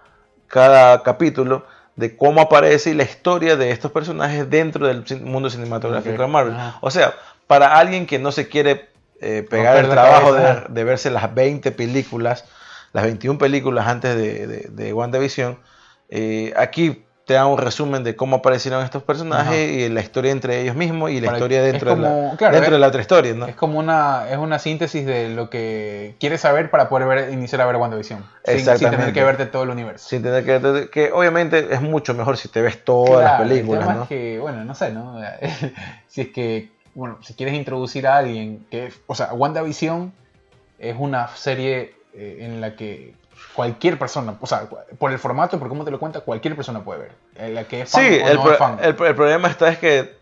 cada 0.46 1.02
capítulo 1.02 1.66
de 1.96 2.16
cómo 2.16 2.40
aparece 2.42 2.90
y 2.90 2.94
la 2.94 3.04
historia 3.04 3.56
de 3.56 3.70
estos 3.70 3.90
personajes 3.90 4.48
dentro 4.48 4.86
del 4.86 5.04
mundo 5.22 5.50
cinematográfico 5.50 6.22
de 6.22 6.28
Marvel. 6.28 6.54
O 6.80 6.90
sea, 6.90 7.14
para 7.46 7.78
alguien 7.78 8.06
que 8.06 8.18
no 8.18 8.32
se 8.32 8.48
quiere 8.48 8.90
eh, 9.20 9.46
pegar 9.48 9.78
el 9.78 9.88
trabajo 9.88 10.32
de, 10.34 10.64
de, 10.68 10.84
verse 10.84 11.10
las 11.10 11.34
20 11.34 11.72
películas 11.72 12.44
las 12.96 13.04
21 13.04 13.38
películas 13.38 13.86
antes 13.88 14.16
de, 14.16 14.46
de, 14.70 14.92
WandaVision, 14.94 15.58
eh, 16.08 16.54
aquí 16.56 17.04
te 17.26 17.34
da 17.34 17.44
un 17.46 17.58
resumen 17.58 18.04
de 18.04 18.14
cómo 18.14 18.36
aparecieron 18.36 18.84
estos 18.84 19.02
personajes 19.02 19.72
y 19.72 19.88
la 19.88 20.00
historia 20.00 20.30
entre 20.30 20.62
ellos 20.62 20.76
mismos 20.76 21.10
y 21.10 21.20
la 21.20 21.32
historia 21.32 21.60
dentro, 21.60 21.96
de, 21.96 22.00
la, 22.00 22.36
dentro 22.52 22.74
de 22.74 22.78
la 22.78 22.86
otra 22.86 23.00
historia. 23.00 23.34
¿no? 23.34 23.46
Es 23.46 23.56
como 23.56 23.80
una, 23.80 24.30
es 24.30 24.38
una 24.38 24.60
síntesis 24.60 25.04
de 25.04 25.30
lo 25.30 25.50
que 25.50 26.14
quieres 26.20 26.42
saber 26.42 26.70
para 26.70 26.88
poder 26.88 27.08
ver, 27.08 27.32
iniciar 27.32 27.62
a 27.62 27.66
ver 27.66 27.76
WandaVision. 27.76 28.24
Sin, 28.44 28.60
sin, 28.60 28.90
tener 28.90 29.12
que 29.12 29.24
verte 29.24 29.46
todo 29.46 29.64
el 29.64 29.70
universo. 29.70 30.08
Sin 30.08 30.22
tener 30.22 30.44
que 30.44 30.58
verte, 30.58 30.88
que 30.88 31.10
obviamente 31.10 31.74
es 31.74 31.82
mucho 31.82 32.14
mejor 32.14 32.36
si 32.36 32.48
te 32.48 32.62
ves 32.62 32.84
todas 32.84 33.24
las 33.24 33.40
películas. 33.40 33.96
¿no? 33.96 34.06
que, 34.06 34.38
bueno, 34.38 34.64
no 34.64 34.76
sé, 34.76 34.92
¿no? 34.92 35.20
si 36.06 36.20
es 36.20 36.28
que, 36.28 36.70
bueno, 36.94 37.18
si 37.22 37.34
quieres 37.34 37.56
introducir 37.56 38.06
a 38.06 38.18
alguien 38.18 38.64
que, 38.70 38.92
o 39.08 39.16
sea, 39.16 39.32
WandaVision 39.32 40.12
es 40.78 40.94
una 40.96 41.26
serie 41.34 41.94
eh, 42.14 42.38
en 42.42 42.60
la 42.60 42.76
que 42.76 43.14
cualquier 43.56 43.98
persona, 43.98 44.36
o 44.38 44.46
sea, 44.46 44.68
por 44.98 45.10
el 45.10 45.18
formato, 45.18 45.58
por 45.58 45.68
cómo 45.68 45.84
te 45.84 45.90
lo 45.90 45.98
cuenta, 45.98 46.20
cualquier 46.20 46.54
persona 46.54 46.84
puede 46.84 47.00
ver. 47.00 47.12
Eh, 47.36 47.66
que 47.68 47.80
es 47.80 47.90
fan 47.90 48.02
sí, 48.02 48.20
el, 48.22 48.38
El, 48.82 48.94
problema 48.94 49.48
está 49.48 49.68
es 49.70 49.78
que 49.78 50.14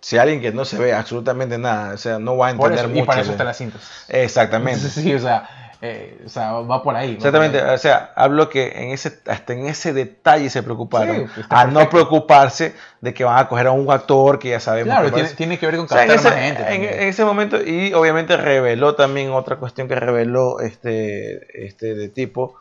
si 0.00 0.18
alguien 0.18 0.40
que 0.40 0.52
no 0.52 0.64
se 0.64 0.76
ve 0.76 0.92
absolutamente 0.92 1.56
nada, 1.56 1.94
o 1.94 1.98
sea, 1.98 2.18
no 2.18 2.36
va 2.36 2.48
a 2.48 2.50
entender 2.50 2.88
mucho. 2.88 3.02
Y 3.02 3.06
para 3.06 3.20
eso 3.20 3.30
está 3.32 3.44
la 3.44 3.54
síntesis. 3.54 4.06
Exactamente. 4.08 4.88
sí, 4.88 5.14
o 5.14 5.20
sea, 5.20 5.48
eh, 5.82 6.20
o 6.26 6.28
sea, 6.28 6.52
va 6.52 6.82
por 6.82 6.94
ahí. 6.94 7.12
Exactamente, 7.12 7.62
o 7.62 7.78
sea, 7.78 8.12
hablo 8.14 8.50
que 8.50 8.68
en 8.74 8.90
ese, 8.90 9.18
hasta 9.26 9.54
en 9.54 9.66
ese 9.66 9.94
detalle 9.94 10.50
se 10.50 10.62
preocuparon. 10.62 11.30
a 11.48 11.64
no 11.66 11.88
preocuparse 11.88 12.74
de 13.00 13.14
que 13.14 13.24
van 13.24 13.38
a 13.38 13.48
coger 13.48 13.68
a 13.68 13.70
un 13.70 13.90
actor 13.90 14.38
que 14.38 14.50
ya 14.50 14.60
sabemos. 14.60 14.94
Claro, 14.94 15.10
tiene, 15.36 15.58
que 15.58 15.66
ver 15.66 15.76
con 15.76 15.86
captar 15.86 16.08
más 16.08 16.34
gente. 16.34 16.74
En, 16.74 17.08
ese 17.08 17.24
momento, 17.24 17.62
y 17.62 17.94
obviamente 17.94 18.36
reveló 18.36 18.94
también 18.94 19.30
otra 19.30 19.56
cuestión 19.56 19.88
que 19.88 19.94
reveló 19.94 20.60
este, 20.60 21.66
este 21.66 21.94
de 21.94 22.10
tipo, 22.10 22.56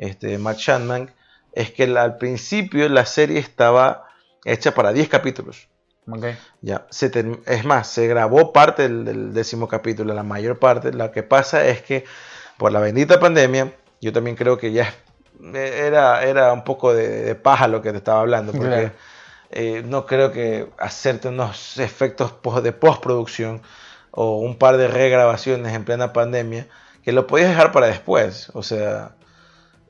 este 0.00 0.38
Matt 0.38 0.58
Shanman, 0.58 1.10
es 1.52 1.70
que 1.70 1.84
al 1.84 2.16
principio 2.16 2.88
la 2.88 3.06
serie 3.06 3.38
estaba 3.38 4.08
hecha 4.44 4.74
para 4.74 4.92
10 4.92 5.08
capítulos. 5.08 5.68
Okay. 6.10 6.36
Ya, 6.62 6.86
se 6.90 7.10
es 7.46 7.64
más, 7.64 7.86
se 7.88 8.08
grabó 8.08 8.52
parte 8.52 8.82
del, 8.82 9.04
del, 9.04 9.34
décimo 9.34 9.68
capítulo, 9.68 10.14
la 10.14 10.22
mayor 10.22 10.58
parte. 10.58 10.92
Lo 10.92 11.12
que 11.12 11.22
pasa 11.22 11.66
es 11.66 11.82
que 11.82 12.04
por 12.56 12.72
la 12.72 12.80
bendita 12.80 13.20
pandemia, 13.20 13.72
yo 14.00 14.12
también 14.12 14.34
creo 14.34 14.58
que 14.58 14.72
ya 14.72 14.92
era, 15.54 16.22
era 16.24 16.52
un 16.52 16.64
poco 16.64 16.94
de, 16.94 17.34
paja 17.34 17.68
lo 17.68 17.82
que 17.82 17.92
te 17.92 17.98
estaba 17.98 18.20
hablando, 18.20 18.52
porque 18.52 18.92
eh, 19.50 19.82
no 19.86 20.06
creo 20.06 20.32
que 20.32 20.68
hacerte 20.78 21.28
unos 21.28 21.78
efectos 21.78 22.34
de 22.62 22.72
postproducción 22.72 23.62
o 24.10 24.38
un 24.38 24.56
par 24.56 24.76
de 24.76 24.88
regrabaciones 24.88 25.74
en 25.74 25.84
plena 25.84 26.12
pandemia, 26.12 26.66
que 27.02 27.12
lo 27.12 27.26
podías 27.26 27.48
dejar 27.48 27.72
para 27.72 27.86
después, 27.86 28.50
o 28.54 28.62
sea, 28.62 29.12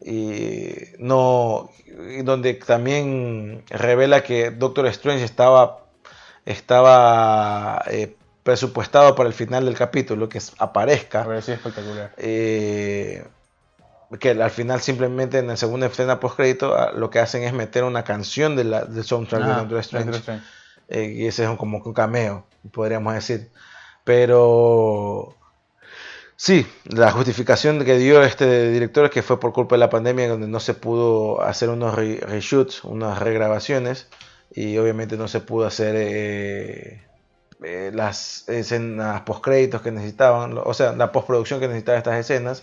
y 0.02 0.76
no, 0.98 1.70
donde 2.24 2.54
también 2.54 3.62
revela 3.68 4.22
que 4.22 4.50
Doctor 4.50 4.86
Strange 4.86 5.24
estaba, 5.24 5.84
estaba 6.46 7.84
eh, 7.88 8.16
presupuestado 8.42 9.14
para 9.14 9.28
el 9.28 9.34
final 9.34 9.66
del 9.66 9.74
capítulo, 9.74 10.28
que 10.28 10.40
aparezca. 10.58 11.26
espectacular. 11.36 12.12
Eh, 12.16 13.24
que 14.18 14.30
al 14.30 14.50
final 14.50 14.80
simplemente 14.80 15.38
en 15.38 15.46
la 15.46 15.56
segunda 15.56 15.86
escena 15.86 16.18
post 16.18 16.36
crédito 16.36 16.74
ah, 16.76 16.90
lo 16.92 17.10
que 17.10 17.20
hacen 17.20 17.44
es 17.44 17.52
meter 17.52 17.84
una 17.84 18.02
canción 18.02 18.56
de 18.56 18.64
la, 18.64 18.84
del 18.84 19.04
soundtrack 19.04 19.42
de 19.44 19.54
Doctor 19.54 19.78
Strange. 19.78 20.40
Eh, 20.88 21.14
y 21.16 21.26
ese 21.26 21.44
es 21.44 21.50
como 21.56 21.78
un 21.78 21.92
cameo, 21.92 22.44
podríamos 22.72 23.14
decir. 23.14 23.50
Pero 24.02 25.36
sí, 26.40 26.66
la 26.84 27.12
justificación 27.12 27.84
que 27.84 27.98
dio 27.98 28.22
este 28.22 28.70
director 28.70 29.04
es 29.04 29.10
que 29.10 29.22
fue 29.22 29.38
por 29.38 29.52
culpa 29.52 29.74
de 29.74 29.80
la 29.80 29.90
pandemia 29.90 30.26
donde 30.26 30.48
no 30.48 30.58
se 30.58 30.72
pudo 30.72 31.42
hacer 31.42 31.68
unos 31.68 31.94
reshoots, 31.94 32.82
unas 32.84 33.18
regrabaciones 33.18 34.08
y 34.50 34.78
obviamente 34.78 35.18
no 35.18 35.28
se 35.28 35.40
pudo 35.40 35.66
hacer 35.66 35.94
eh, 35.98 37.02
eh, 37.62 37.90
las 37.92 38.48
escenas 38.48 39.20
postcréditos 39.20 39.82
que 39.82 39.90
necesitaban, 39.90 40.56
o 40.56 40.72
sea, 40.72 40.92
la 40.92 41.12
postproducción 41.12 41.60
que 41.60 41.68
necesitaba 41.68 41.98
estas 41.98 42.18
escenas 42.18 42.62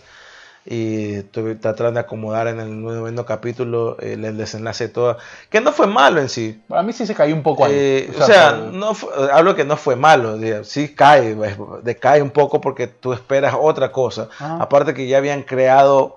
y 0.64 1.22
tratando 1.22 1.92
de 1.92 2.00
acomodar 2.00 2.48
en 2.48 2.60
el 2.60 2.82
noveno 2.82 3.24
capítulo 3.24 3.96
el, 4.00 4.36
desenlace 4.36 4.88
de 4.88 4.92
todo, 4.92 5.18
que 5.48 5.60
no 5.60 5.72
fue 5.72 5.86
malo 5.86 6.20
en 6.20 6.28
sí. 6.28 6.60
A 6.68 6.82
mí 6.82 6.92
sí 6.92 7.06
se 7.06 7.14
cayó 7.14 7.34
un 7.34 7.42
poco 7.42 7.64
ahí. 7.64 7.72
Eh, 7.74 8.12
o 8.18 8.24
sea, 8.24 8.52
no 8.52 8.94
hablo 9.32 9.54
que 9.54 9.64
no 9.64 9.76
fue 9.76 9.96
malo, 9.96 10.38
sí 10.64 10.94
cae, 10.94 11.36
decae 11.82 12.20
un 12.20 12.30
poco 12.30 12.60
porque 12.60 12.86
tú 12.86 13.12
esperas 13.12 13.54
otra 13.58 13.92
cosa. 13.92 14.28
Aparte 14.38 14.94
que 14.94 15.08
ya 15.08 15.18
habían 15.18 15.42
creado 15.42 16.16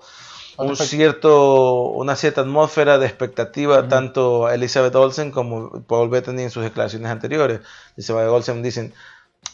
un 0.58 0.76
cierto, 0.76 1.84
una 1.84 2.16
cierta 2.16 2.42
atmósfera 2.42 2.98
de 2.98 3.06
expectativa, 3.06 3.88
tanto 3.88 4.50
Elizabeth 4.50 4.94
Olsen 4.94 5.30
como 5.30 5.82
Paul 5.82 6.10
Bettany 6.10 6.42
en 6.42 6.50
sus 6.50 6.62
declaraciones 6.62 7.10
anteriores. 7.10 7.60
Elizabeth 7.96 8.28
Olsen 8.28 8.62
dicen, 8.62 8.92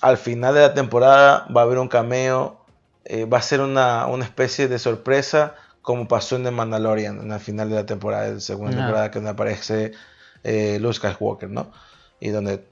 al 0.01 0.17
final 0.17 0.55
de 0.55 0.61
la 0.61 0.75
temporada 0.75 1.47
va 1.55 1.63
a 1.63 1.65
haber 1.65 1.79
un 1.79 1.89
cameo, 1.89 2.59
eh, 3.05 3.25
va 3.25 3.39
a 3.39 3.43
ser 3.43 3.61
una, 3.61 4.07
una, 4.07 4.25
especie 4.25 4.69
de 4.69 4.79
sorpresa 4.79 5.55
como 5.83 6.07
pasó 6.09 6.37
en 6.37 6.45
The 6.45 6.51
Mandalorian 6.51 7.21
en 7.23 7.33
el 7.33 7.41
final 7.41 7.71
de 7.71 7.77
la 7.77 7.87
temporada, 7.87 8.31
de 8.31 8.41
segunda 8.41 8.75
temporada, 8.77 9.11
que 9.11 9.19
donde 9.19 9.31
aparece 9.31 9.93
eh, 10.45 10.79
Luke 10.81 10.97
Skywalker, 10.97 11.49
¿no? 11.49 11.71
Y 12.21 12.29
donde 12.31 12.63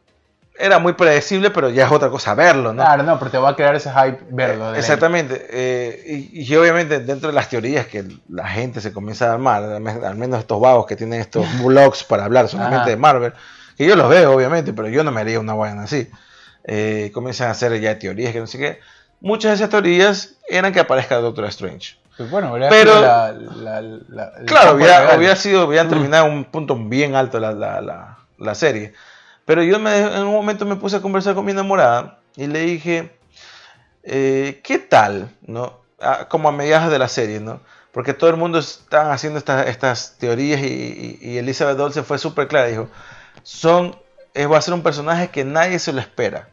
era 0.58 0.78
muy 0.78 0.94
predecible, 0.94 1.50
pero 1.50 1.68
ya 1.70 1.86
es 1.86 1.92
otra 1.92 2.08
cosa 2.08 2.34
verlo, 2.34 2.72
¿no? 2.72 2.82
Claro, 2.82 3.02
no, 3.02 3.18
pero 3.18 3.30
te 3.30 3.38
va 3.38 3.50
a 3.50 3.56
crear 3.56 3.74
ese 3.74 3.90
hype 3.90 4.18
verlo. 4.30 4.72
de 4.72 4.78
Exactamente. 4.78 5.46
eh, 5.50 6.28
y, 6.32 6.42
y 6.42 6.56
obviamente 6.56 7.00
dentro 7.00 7.28
de 7.28 7.34
las 7.34 7.48
teorías 7.48 7.86
que 7.86 8.04
la 8.28 8.48
gente 8.48 8.80
se 8.80 8.92
comienza 8.92 9.30
a 9.30 9.34
armar, 9.34 9.62
al 9.62 9.80
me- 9.80 9.90
al 9.90 10.16
menos 10.16 10.40
estos 10.40 10.60
vagos 10.60 10.86
que 10.86 10.96
tienen 10.96 11.20
estos 11.20 11.46
blogs 11.62 12.04
para 12.04 12.24
hablar 12.24 12.48
solamente 12.48 12.76
Ajá. 12.82 12.90
de 12.90 12.96
Marvel, 12.96 13.32
que 13.76 13.86
yo 13.86 13.96
los 13.96 14.08
veo 14.08 14.32
obviamente, 14.32 14.72
pero 14.72 14.88
yo 14.88 15.04
no 15.04 15.12
me 15.12 15.20
haría 15.20 15.40
una 15.40 15.54
vaina 15.54 15.82
así. 15.82 16.08
Eh, 16.64 17.10
comienzan 17.14 17.48
a 17.48 17.52
hacer 17.52 17.78
ya 17.80 17.98
teorías 17.98 18.32
que 18.32 18.40
no 18.40 18.46
sé 18.46 18.58
qué. 18.58 18.80
Muchas 19.20 19.50
de 19.50 19.54
esas 19.56 19.70
teorías 19.70 20.34
eran 20.48 20.72
que 20.72 20.80
aparezca 20.80 21.16
Doctor 21.16 21.44
Strange. 21.46 21.96
Pues 22.16 22.30
bueno, 22.30 22.50
hubiera 22.52 22.68
Pero- 22.70 22.92
sido 22.92 23.02
la, 23.02 23.32
la- 23.32 23.80
la- 24.08 24.32
el 24.38 24.46
Claro, 24.46 24.74
hubiera, 24.76 25.16
hubiera 25.16 25.36
sido, 25.36 25.66
hubieran 25.66 25.86
Mm. 25.86 25.90
terminado 25.90 26.24
un 26.26 26.44
punto 26.44 26.76
bien 26.76 27.14
alto 27.14 27.38
la, 27.40 27.52
la, 27.52 27.80
la, 27.80 28.18
la 28.38 28.54
serie. 28.54 28.94
Pero 29.44 29.62
yo 29.62 29.78
me, 29.78 29.98
en 29.98 30.22
un 30.22 30.32
momento 30.32 30.64
me 30.64 30.76
puse 30.76 30.96
a 30.96 31.00
conversar 31.00 31.34
con 31.34 31.44
mi 31.44 31.52
enamorada 31.52 32.18
y 32.36 32.46
le 32.46 32.60
dije, 32.60 33.16
eh, 34.02 34.60
¿qué 34.64 34.78
tal? 34.78 35.30
¿no? 35.42 35.80
Ah, 36.00 36.26
como 36.28 36.48
a 36.48 36.52
mediados 36.52 36.90
de 36.90 36.98
la 36.98 37.08
serie, 37.08 37.40
¿no? 37.40 37.60
Porque 37.92 38.12
todo 38.12 38.28
el 38.30 38.36
mundo 38.36 38.58
está 38.58 39.12
haciendo 39.12 39.38
estas, 39.38 39.66
estas 39.68 40.16
teorías 40.18 40.60
y, 40.60 40.66
y- 40.66 41.18
y 41.30 41.38
Elizabeth 41.38 41.78
Olsen 41.80 42.04
fue 42.04 42.18
súper 42.18 42.48
clara. 42.48 42.66
Dijo, 42.66 42.88
son, 43.42 43.96
eh, 44.34 44.46
va 44.46 44.58
a 44.58 44.62
ser 44.62 44.74
un 44.74 44.82
personaje 44.82 45.28
que 45.28 45.44
nadie 45.44 45.78
se 45.78 45.92
lo 45.92 46.00
espera. 46.00 46.48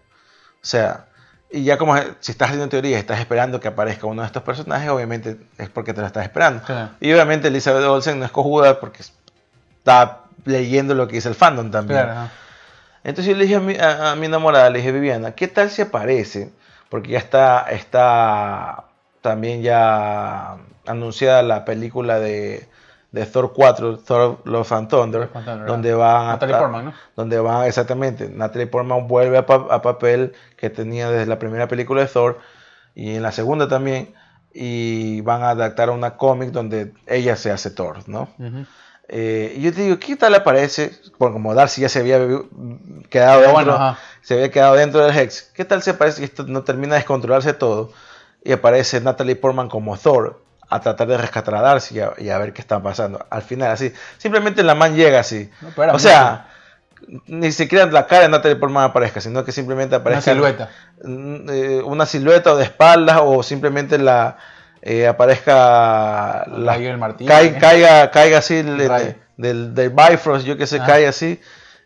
O 0.61 0.65
sea, 0.65 1.07
y 1.53 1.63
ya 1.63 1.77
como 1.77 1.95
si 2.19 2.31
estás 2.31 2.47
haciendo 2.49 2.67
teorías 2.67 2.97
y 2.97 2.99
estás 2.99 3.19
esperando 3.19 3.59
que 3.59 3.67
aparezca 3.69 4.07
uno 4.07 4.23
de 4.23 4.25
estos 4.25 4.43
personajes, 4.43 4.89
obviamente 4.89 5.37
es 5.57 5.69
porque 5.69 5.93
te 5.93 6.01
lo 6.01 6.07
estás 6.07 6.23
esperando. 6.23 6.63
Claro. 6.63 6.89
Y 6.99 7.13
obviamente 7.13 7.47
Elizabeth 7.47 7.83
Olsen 7.85 8.19
no 8.19 8.25
es 8.25 8.31
cojuda 8.31 8.79
porque 8.79 9.03
está 9.77 10.19
leyendo 10.45 10.95
lo 10.95 11.07
que 11.07 11.15
dice 11.15 11.29
el 11.29 11.35
fandom 11.35 11.71
también. 11.71 12.01
Claro. 12.03 12.29
Entonces 13.03 13.31
yo 13.31 13.37
le 13.37 13.43
dije 13.43 13.55
a 13.55 13.59
mi, 13.59 13.75
a- 13.75 14.11
a 14.11 14.15
mi 14.15 14.25
enamorada, 14.25 14.69
le 14.69 14.79
dije, 14.79 14.91
Viviana, 14.91 15.31
¿qué 15.33 15.47
tal 15.47 15.69
si 15.69 15.81
aparece? 15.83 16.51
Porque 16.89 17.11
ya 17.11 17.19
está, 17.19 17.67
está 17.69 18.85
también 19.21 19.61
ya 19.61 20.57
anunciada 20.85 21.41
la 21.43 21.65
película 21.65 22.19
de, 22.19 22.67
de 23.13 23.25
Thor 23.25 23.53
4, 23.55 23.99
Thor 23.99 24.39
Love 24.43 24.71
and 24.73 24.89
Thunder, 24.89 25.21
Love 25.21 25.35
and 25.37 25.45
Thunder, 25.45 25.67
donde 25.67 25.93
van 25.93 26.15
a 26.27 26.31
Natalie 26.33 26.55
Portman, 26.61 26.85
¿no? 26.85 26.93
donde 27.15 27.39
van 27.39 27.65
exactamente, 27.65 28.27
Natalie 28.29 28.67
Portman 28.67 29.07
vuelve 29.07 29.37
a, 29.37 29.45
pa- 29.45 29.67
a 29.69 29.81
papel 29.81 30.33
que 30.57 30.69
tenía 30.69 31.09
desde 31.09 31.25
la 31.27 31.39
primera 31.39 31.67
película 31.69 32.01
de 32.01 32.07
Thor 32.07 32.39
y 32.95 33.15
en 33.15 33.23
la 33.23 33.31
segunda 33.31 33.67
también 33.69 34.13
y 34.53 35.21
van 35.21 35.41
a 35.43 35.51
adaptar 35.51 35.89
a 35.89 35.93
una 35.93 36.17
cómic 36.17 36.49
donde 36.51 36.91
ella 37.07 37.35
se 37.37 37.51
hace 37.51 37.69
Thor, 37.71 37.97
¿no? 38.09 38.29
Eh, 39.09 39.55
y 39.57 39.61
yo 39.61 39.73
te 39.73 39.81
digo, 39.81 39.99
¿qué 39.99 40.15
tal 40.15 40.33
aparece? 40.33 40.91
Por 41.17 41.33
como 41.33 41.53
Darcy 41.53 41.81
ya 41.81 41.89
se 41.89 41.99
había 41.99 42.17
quedado 43.09 43.41
dentro, 43.41 43.53
bueno, 43.53 43.77
se 44.21 44.33
había 44.35 44.49
quedado 44.51 44.75
dentro 44.75 45.05
del 45.05 45.15
Hex. 45.17 45.51
¿Qué 45.53 45.65
tal 45.65 45.81
se 45.83 45.91
aparece 45.91 46.19
que 46.19 46.25
esto 46.25 46.43
no 46.47 46.63
termina 46.63 46.93
de 46.93 46.99
descontrolarse 46.99 47.53
todo? 47.53 47.91
Y 48.43 48.51
aparece 48.53 49.01
Natalie 49.01 49.35
Portman 49.35 49.69
como 49.69 49.97
Thor 49.97 50.42
a 50.75 50.79
tratar 50.81 51.07
de 51.07 51.17
rescatar 51.17 51.55
a 51.55 51.61
Darcy 51.61 51.95
y 51.95 51.99
a, 51.99 52.13
y 52.17 52.29
a 52.29 52.37
ver 52.37 52.53
qué 52.53 52.61
está 52.61 52.81
pasando. 52.81 53.25
Al 53.29 53.41
final, 53.41 53.71
así, 53.71 53.91
simplemente 54.17 54.63
la 54.63 54.75
man 54.75 54.95
llega 54.95 55.19
así. 55.19 55.49
No, 55.61 55.93
o 55.93 55.99
sea, 55.99 56.47
ni 57.27 57.51
siquiera 57.51 57.85
la 57.87 58.07
cara 58.07 58.23
de 58.23 58.29
Natalie 58.29 58.55
Portman 58.55 58.85
aparezca, 58.85 59.19
sino 59.21 59.43
que 59.43 59.51
simplemente 59.51 59.95
Una 59.97 60.21
silueta. 60.21 60.69
mm, 61.03 61.49
eh, 61.49 61.81
una 61.83 62.05
silueta 62.05 62.53
o 62.53 62.55
de 62.57 62.63
espaldas 62.63 63.19
o 63.21 63.43
simplemente 63.43 63.97
la 63.97 64.37
eh, 64.81 65.07
aparezca 65.07 66.45
la, 66.47 66.75
el 66.75 67.15
¿eh? 67.19 67.57
caiga, 67.59 68.11
caiga 68.11 68.37
así 68.39 68.55
el- 68.57 69.15
del, 69.37 69.73
del 69.73 69.89
Bifrost, 69.89 70.45
yo 70.45 70.57
que 70.57 70.67
sé, 70.67 70.79
Ah. 70.81 70.85
cae 70.85 71.07
así 71.07 71.41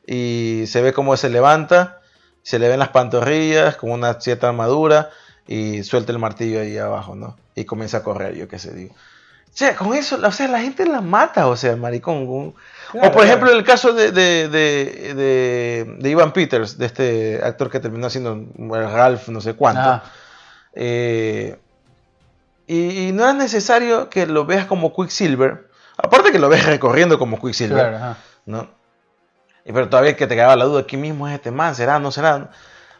y 0.05 0.65
se 0.67 0.81
ve 0.81 0.93
cómo 0.93 1.15
se 1.17 1.29
levanta, 1.29 1.99
se 2.43 2.59
le 2.59 2.67
ven 2.67 2.79
las 2.79 2.89
pantorrillas 2.89 3.75
con 3.77 3.91
una 3.91 4.19
cierta 4.19 4.49
armadura 4.49 5.09
y 5.47 5.83
suelta 5.83 6.11
el 6.11 6.19
martillo 6.19 6.59
ahí 6.61 6.77
abajo, 6.77 7.15
¿no? 7.15 7.37
Y 7.55 7.65
comienza 7.65 7.97
a 7.97 8.03
correr, 8.03 8.35
yo 8.35 8.47
qué 8.47 8.59
sé, 8.59 8.73
digo. 8.73 8.93
O 8.93 9.57
sea, 9.57 9.75
con 9.75 9.93
eso, 9.95 10.19
o 10.23 10.31
sea, 10.31 10.47
la 10.49 10.59
gente 10.59 10.85
la 10.85 11.01
mata, 11.01 11.47
o 11.47 11.55
sea, 11.55 11.75
maricón. 11.75 12.27
con- 12.27 12.55
Claro, 12.91 13.07
o 13.09 13.11
por 13.11 13.25
ejemplo, 13.25 13.47
claro. 13.47 13.59
el 13.59 13.65
caso 13.65 13.91
de, 13.93 14.11
de, 14.11 14.47
de, 14.49 15.13
de- 15.15 15.95
de 15.99 16.09
Ivan 16.09 16.31
Peters, 16.31 16.77
de 16.77 16.85
este 16.85 17.41
actor 17.43 17.69
que 17.71 17.79
terminó 17.79 18.09
siendo 18.09 18.33
el 18.33 18.91
Ralph 18.91 19.27
no 19.29 19.41
sé 19.41 19.53
cuánto. 19.55 19.81
Ah, 19.81 20.03
Eh, 20.73 21.57
y, 22.67 23.07
y 23.07 23.11
no 23.13 23.27
es 23.27 23.35
necesario 23.35 24.09
que 24.09 24.25
lo 24.27 24.45
veas 24.45 24.65
como 24.67 24.93
Quicksilver. 24.95 25.67
Aparte 25.97 26.31
que 26.31 26.39
lo 26.39 26.49
ves 26.49 26.65
recorriendo 26.65 27.17
como 27.17 27.39
Quicksilver. 27.41 27.89
claro. 27.89 28.15
¿no? 28.45 28.69
Y 29.65 29.71
pero 29.73 29.89
todavía 29.89 30.15
que 30.15 30.27
te 30.27 30.35
quedaba 30.35 30.55
la 30.55 30.65
duda, 30.65 30.83
¿quién 30.85 31.01
mismo 31.01 31.27
es 31.27 31.33
este 31.35 31.51
man? 31.51 31.73
¿Será? 31.75 31.99
¿No 31.99 32.11
será? 32.11 32.51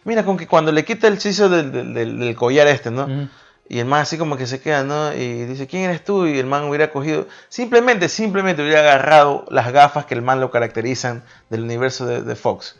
Mira, 0.07 0.23
con 0.23 0.37
que 0.37 0.47
cuando 0.47 0.71
le 0.71 0.83
quita 0.85 1.07
el 1.07 1.17
chizo 1.19 1.49
del, 1.49 1.71
del- 1.71 1.93
del- 1.93 2.19
del 2.19 2.35
collar 2.35 2.65
este, 2.67 2.89
¿no? 2.91 3.07
Y 3.69 3.79
el 3.79 3.85
man 3.85 4.01
así 4.01 4.17
como 4.17 4.37
que 4.37 4.47
se 4.47 4.61
queda, 4.61 4.83
¿no? 4.83 5.13
Y 5.13 5.43
dice, 5.45 5.67
¿quién 5.67 5.83
eres 5.83 6.03
tú? 6.03 6.25
Y 6.25 6.39
el 6.39 6.45
man 6.45 6.63
hubiera 6.63 6.89
cogido, 6.89 7.27
simplemente, 7.49 8.07
simplemente 8.07 8.61
hubiera 8.63 8.79
agarrado 8.79 9.45
las 9.49 9.71
gafas 9.73 10.05
que 10.05 10.13
el 10.15 10.21
man 10.21 10.39
lo 10.39 10.49
caracterizan 10.49 11.23
del 11.49 11.63
universo 11.63 12.05
de, 12.05 12.21
de 12.21 12.35
Fox. 12.35 12.77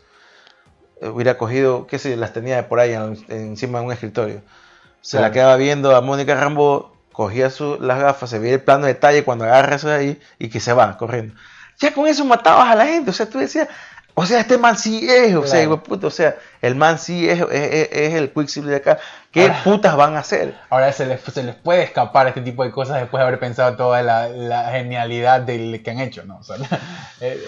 Eh, 1.02 1.08
Hubiera 1.08 1.36
cogido, 1.36 1.86
qué 1.86 1.98
sé, 1.98 2.10
yo, 2.10 2.16
las 2.16 2.32
tenía 2.32 2.68
por 2.68 2.80
ahí 2.80 2.94
en- 2.94 3.22
encima 3.28 3.80
de 3.80 3.84
un 3.86 3.92
escritorio. 3.92 4.40
Se 5.02 5.20
la 5.20 5.30
quedaba 5.30 5.56
viendo 5.56 5.94
a 5.94 6.00
Mónica 6.00 6.34
Rambo, 6.34 6.96
cogía 7.12 7.50
su- 7.50 7.78
las 7.80 8.00
gafas, 8.00 8.30
se 8.30 8.38
veía 8.38 8.54
el 8.54 8.62
plano 8.62 8.86
de 8.86 8.94
detalle 8.94 9.24
cuando 9.24 9.44
agarra 9.44 9.76
eso 9.76 9.88
de 9.88 9.94
ahí 9.94 10.20
y 10.38 10.48
que 10.48 10.60
se 10.60 10.72
va 10.72 10.96
corriendo. 10.96 11.34
Ya 11.80 11.92
con 11.94 12.08
eso 12.08 12.24
matabas 12.24 12.68
a 12.70 12.74
la 12.74 12.86
gente, 12.86 13.10
o 13.10 13.12
sea, 13.12 13.26
tú 13.28 13.38
decías, 13.38 13.68
o 14.18 14.26
sea, 14.26 14.40
este 14.40 14.58
man 14.58 14.76
sí 14.76 15.08
es, 15.08 15.34
o 15.34 15.46
sea, 15.46 15.60
Claro. 15.60 15.82
puta, 15.82 16.06
o 16.06 16.10
sea, 16.10 16.36
el 16.60 16.74
man 16.74 16.98
sí 16.98 17.28
es, 17.28 17.40
es, 17.40 17.48
es- 17.50 17.88
es 17.92 18.14
el 18.14 18.30
Quicksilver 18.32 18.70
de 18.70 18.76
acá. 18.76 18.98
¿Qué 19.30 19.42
Ahora- 19.42 19.62
putas 19.62 19.94
van 19.96 20.16
a 20.16 20.20
hacer? 20.20 20.56
Ahora 20.70 20.90
se 20.92 21.04
les, 21.04 21.20
se 21.20 21.42
les 21.42 21.54
puede 21.54 21.82
escapar 21.82 22.26
este 22.28 22.40
tipo 22.40 22.64
de 22.64 22.70
cosas 22.70 22.98
después 23.00 23.20
de 23.20 23.26
haber 23.26 23.38
pensado 23.38 23.76
toda 23.76 24.02
la, 24.02 24.28
la 24.28 24.70
genialidad 24.70 25.42
del 25.42 25.82
que 25.82 25.90
han 25.90 26.00
hecho, 26.00 26.24
¿no? 26.24 26.38
O 26.38 26.42
sea, 26.42 26.56
es, 27.20 27.38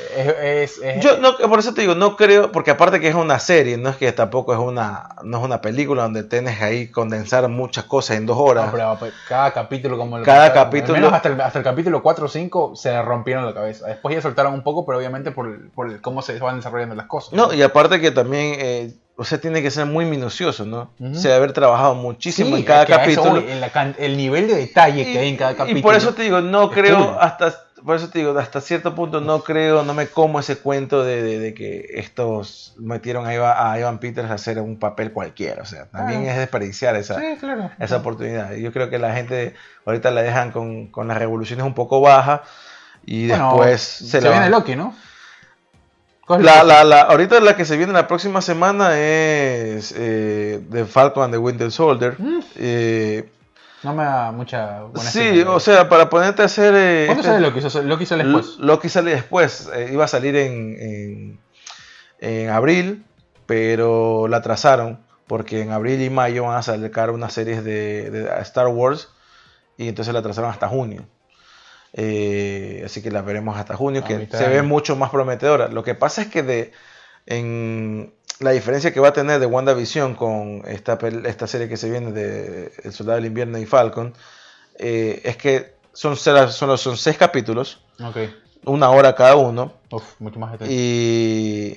es- 0.43 0.79
es- 0.83 1.03
Yo 1.03 1.17
no, 1.19 1.37
por 1.49 1.59
eso 1.59 1.73
te 1.73 1.81
digo, 1.81 1.95
no 1.95 2.17
creo, 2.17 2.53
porque 2.53 2.71
aparte 2.71 3.01
que 3.01 3.09
es 3.09 3.15
una 3.15 3.39
serie, 3.39 3.79
no 3.79 3.89
es 3.89 3.97
que 3.97 4.13
tampoco 4.13 4.53
es 4.53 4.59
una, 4.61 5.17
no 5.23 5.39
es 5.39 5.45
una 5.45 5.61
película 5.63 6.03
donde 6.03 6.23
tienes 6.23 6.61
ahí 6.61 6.89
condensar 6.89 7.49
muchas 7.49 7.85
cosas 7.85 8.19
en 8.19 8.27
dos 8.27 8.37
horas. 8.39 8.67
No, 8.67 8.73
pero, 8.73 8.97
pues, 8.99 9.15
cada 9.29 9.51
capítulo 9.53 9.97
como 9.97 10.19
lo 10.19 10.25
Cada 10.25 10.49
contaron, 10.49 10.65
capítulo- 10.71 10.95
al 10.97 11.01
menos 11.01 11.13
hasta 11.15 11.29
el, 11.31 11.41
hasta 11.41 11.59
el 11.61 11.65
capítulo 11.65 12.03
4 12.03 12.25
o 12.27 12.29
5 12.29 12.77
se 12.77 12.91
le 12.91 13.01
rompieron 13.03 13.47
la 13.47 13.55
cabeza. 13.55 13.87
Después 13.87 14.15
ya 14.15 14.21
soltaron 14.21 14.53
un 14.53 14.63
poco, 14.63 14.85
pero 14.85 14.99
obviamente 14.99 15.31
por, 15.31 15.71
por 15.71 16.01
cómo 16.03 16.21
se 16.21 16.39
van 16.39 16.57
desarrollando 16.57 16.95
las 16.95 17.07
cosas. 17.07 17.33
No, 17.33 17.53
y 17.55 17.63
aparte 17.63 18.01
que 18.01 18.11
también, 18.11 18.55
eh, 18.59 18.93
o 19.21 19.25
sea, 19.25 19.39
tiene 19.39 19.61
que 19.63 19.71
ser 19.71 19.85
muy 19.85 20.07
minucioso, 20.07 20.65
¿no? 20.65 20.93
Ujú. 20.99 21.15
Se 21.15 21.29
debe 21.29 21.35
haber 21.37 21.53
trabajado 21.53 21.95
muchísimo 21.95 22.57
Sí, 22.57 22.63
en 22.63 22.65
cada 22.65 22.85
eso 22.85 22.97
capítulo. 22.97 23.39
en 23.47 23.61
la 23.61 23.95
el 23.99 24.17
nivel 24.17 24.49
de 24.49 24.55
detalle 24.57 25.05
que 25.05 25.19
hay 25.19 25.29
en 25.29 25.37
cada 25.37 25.55
capítulo. 25.55 25.79
Y 25.79 25.83
por 25.83 25.95
eso 25.95 26.15
te 26.15 26.23
digo, 26.23 26.41
no 26.41 26.71
creo, 26.71 27.19
hasta, 27.21 27.55
por 27.85 27.97
eso 27.97 28.09
te 28.09 28.19
digo, 28.21 28.39
hasta 28.39 28.63
cierto 28.63 28.95
punto 28.95 29.21
no 29.21 29.43
creo, 29.43 29.83
no 29.83 29.93
me 29.93 30.07
como 30.07 30.41
ese 30.41 30.57
cuento 30.57 31.05
de, 31.05 31.23
de- 31.23 31.39
de 31.39 31.53
que 31.55 31.87
estos 31.97 32.75
metieron 32.79 33.27
a, 33.27 33.35
Iva- 33.35 33.71
a 33.73 33.79
Ivan 33.79 33.99
Peters 33.99 34.31
a 34.31 34.35
hacer 34.35 34.59
un 34.59 34.79
papel 34.79 35.13
cualquiera. 35.13 35.63
O 35.63 35.67
sea, 35.67 35.85
también 35.91 36.21
Claro. 36.23 36.33
es 36.35 36.39
desperdiciar 36.39 36.97
esa, 36.97 37.21
Sí, 37.21 37.37
claro. 37.39 37.71
esa 37.79 37.99
oportunidad. 37.99 38.53
Yo 38.55 38.73
creo 38.73 38.89
que 38.89 38.99
la 38.99 39.13
gente 39.13 39.55
ahorita 39.85 40.11
la 40.13 40.23
dejan 40.23 40.51
con, 40.51 40.87
con 40.89 41.09
las 41.09 41.19
revoluciones 41.19 41.67
un 41.67 41.75
poco 41.75 42.01
bajas 42.01 42.41
y 43.05 43.29
Bueno, 43.29 43.49
después 43.51 43.81
se, 43.83 44.07
se, 44.07 44.21
la 44.23 44.31
viene 44.31 44.49
Loki, 44.51 44.77
¿no? 44.77 44.95
¿Cuál 46.31 46.43
es 46.43 46.47
La, 46.47 46.63
la, 46.63 46.85
la, 46.85 47.01
ahorita 47.01 47.41
la 47.41 47.57
que 47.57 47.65
se 47.65 47.77
viene 47.77 47.93
la 47.93 48.07
próxima 48.07 48.41
semana 48.41 48.97
es 49.01 49.93
eh, 49.97 50.61
The 50.71 50.85
Falcon 50.85 51.25
and 51.25 51.33
the 51.35 51.39
Winter 51.39 51.73
Soldier. 51.73 52.15
Mm. 52.21 52.41
Eh, 52.55 53.29
No 53.83 53.95
me 53.95 54.05
da 54.05 54.31
mucha 54.31 54.83
buena 54.83 55.11
sí, 55.11 55.19
estima, 55.23 55.51
o 55.51 55.59
sea, 55.59 55.89
para 55.89 56.09
ponerte 56.09 56.43
a 56.43 56.45
hacer... 56.45 56.73
eh, 56.77 57.07
¿Cuándo 57.07 57.23
este- 57.23 57.33
sale 57.33 57.81
Loki? 57.81 57.89
Loki 57.89 58.07
sale 58.07 58.23
después. 58.23 58.59
Loki 58.61 58.89
sale 58.89 59.11
después, 59.11 59.71
eh, 59.75 59.91
iba 59.93 60.05
a 60.05 60.07
salir 60.07 60.37
en, 60.37 60.77
en, 60.79 61.41
en 62.21 62.51
abril, 62.51 63.05
pero 63.47 64.29
la 64.29 64.37
atrasaron 64.37 65.01
porque 65.27 65.63
en 65.63 65.73
abril 65.73 66.01
y 66.01 66.11
mayo 66.11 66.45
van 66.45 66.59
a 66.59 66.63
sacar 66.63 67.11
unas 67.11 67.33
series 67.33 67.65
de, 67.65 68.09
de 68.13 68.41
Star 68.43 68.69
Wars 68.69 69.09
y 69.77 69.89
entonces 69.89 70.15
la 70.15 70.21
atrasaron 70.21 70.49
hasta 70.53 70.69
junio. 70.69 71.03
Eh, 71.93 72.83
así 72.85 73.03
que 73.03 73.11
la 73.11 73.23
veremos 73.23 73.57
hasta 73.57 73.77
junio, 73.77 74.03
A 74.03 74.05
que 74.07 74.15
se 74.31 74.49
ve 74.49 74.63
mucho 74.63 74.97
más 74.97 75.11
prometedora. 75.11 75.69
Lo 75.69 75.83
que 75.83 75.95
pasa 75.95 76.23
es 76.23 76.29
que 76.29 76.43
de, 76.43 76.73
en 77.27 78.13
la 78.41 78.53
diferencia 78.53 78.93
que 78.93 79.01
va 79.01 79.09
a 79.09 79.13
tener 79.13 79.41
de 79.41 79.47
WandaVision 79.47 80.15
con 80.15 80.63
esta, 80.67 80.99
esta 81.27 81.47
serie 81.47 81.69
que 81.69 81.77
se 81.77 81.91
viene 81.91 82.13
de 82.13 82.73
El 82.85 82.93
Soldado 82.93 83.17
del 83.17 83.27
Invierno 83.27 83.59
y 83.59 83.67
Falcon, 83.67 84.15
eh, 84.79 85.21
es 85.25 85.37
que 85.37 85.75
son, 85.93 86.17
seis- 86.17 86.53
son, 86.53 86.77
son 86.79 86.97
seis 86.97 87.17
capítulos, 87.19 87.83
una 88.65 88.91
hora 88.91 89.15
cada 89.15 89.37
uno, 89.37 89.73
Uf, 89.91 90.21
mucho 90.21 90.39
más 90.39 90.57
y, 90.69 91.77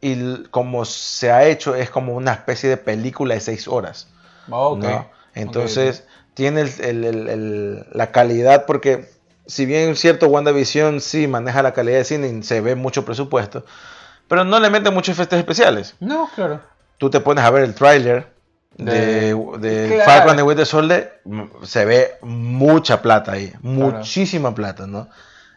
y 0.00 0.44
como 0.50 0.84
se 0.84 1.30
ha 1.30 1.46
hecho 1.46 1.74
es 1.74 1.90
como 1.90 2.14
una 2.14 2.32
especie 2.32 2.68
de 2.68 2.76
película 2.76 3.34
de 3.34 3.40
seis 3.40 3.68
horas. 3.68 4.08
¿no? 4.48 5.06
Entonces 5.34 6.04
tiene 6.34 6.62
el- 6.62 7.04
el- 7.04 7.28
el- 7.28 7.86
la 7.92 8.10
calidad 8.12 8.66
porque 8.66 9.08
si 9.46 9.66
bien 9.66 9.94
cierto 9.96 10.26
WandaVision 10.28 11.00
sí 11.00 11.26
maneja 11.26 11.62
la 11.62 11.72
calidad 11.72 11.98
de 11.98 12.04
cine 12.04 12.28
y 12.28 12.42
se 12.42 12.60
ve 12.60 12.74
mucho 12.74 13.04
presupuesto, 13.04 13.64
pero 14.28 14.44
no 14.44 14.58
le 14.60 14.70
meten 14.70 14.92
muchos 14.94 15.12
efectos 15.14 15.38
especiales. 15.38 15.94
No, 16.00 16.28
claro. 16.34 16.60
Tú 16.98 17.10
te 17.10 17.20
pones 17.20 17.44
a 17.44 17.50
ver 17.50 17.64
el 17.64 17.74
tráiler 17.74 18.26
de, 18.76 19.34
De- 19.34 19.58
de 19.60 19.88
Claro. 19.94 20.04
Falcon 20.10 20.36
de 20.36 20.42
Winter 20.42 20.66
Soldier, 20.66 21.20
se 21.62 21.84
ve 21.84 22.12
mucha 22.22 23.02
plata 23.02 23.32
ahí, 23.32 23.52
muchísima 23.62 24.54
plata, 24.54 24.86
¿no? 24.86 25.08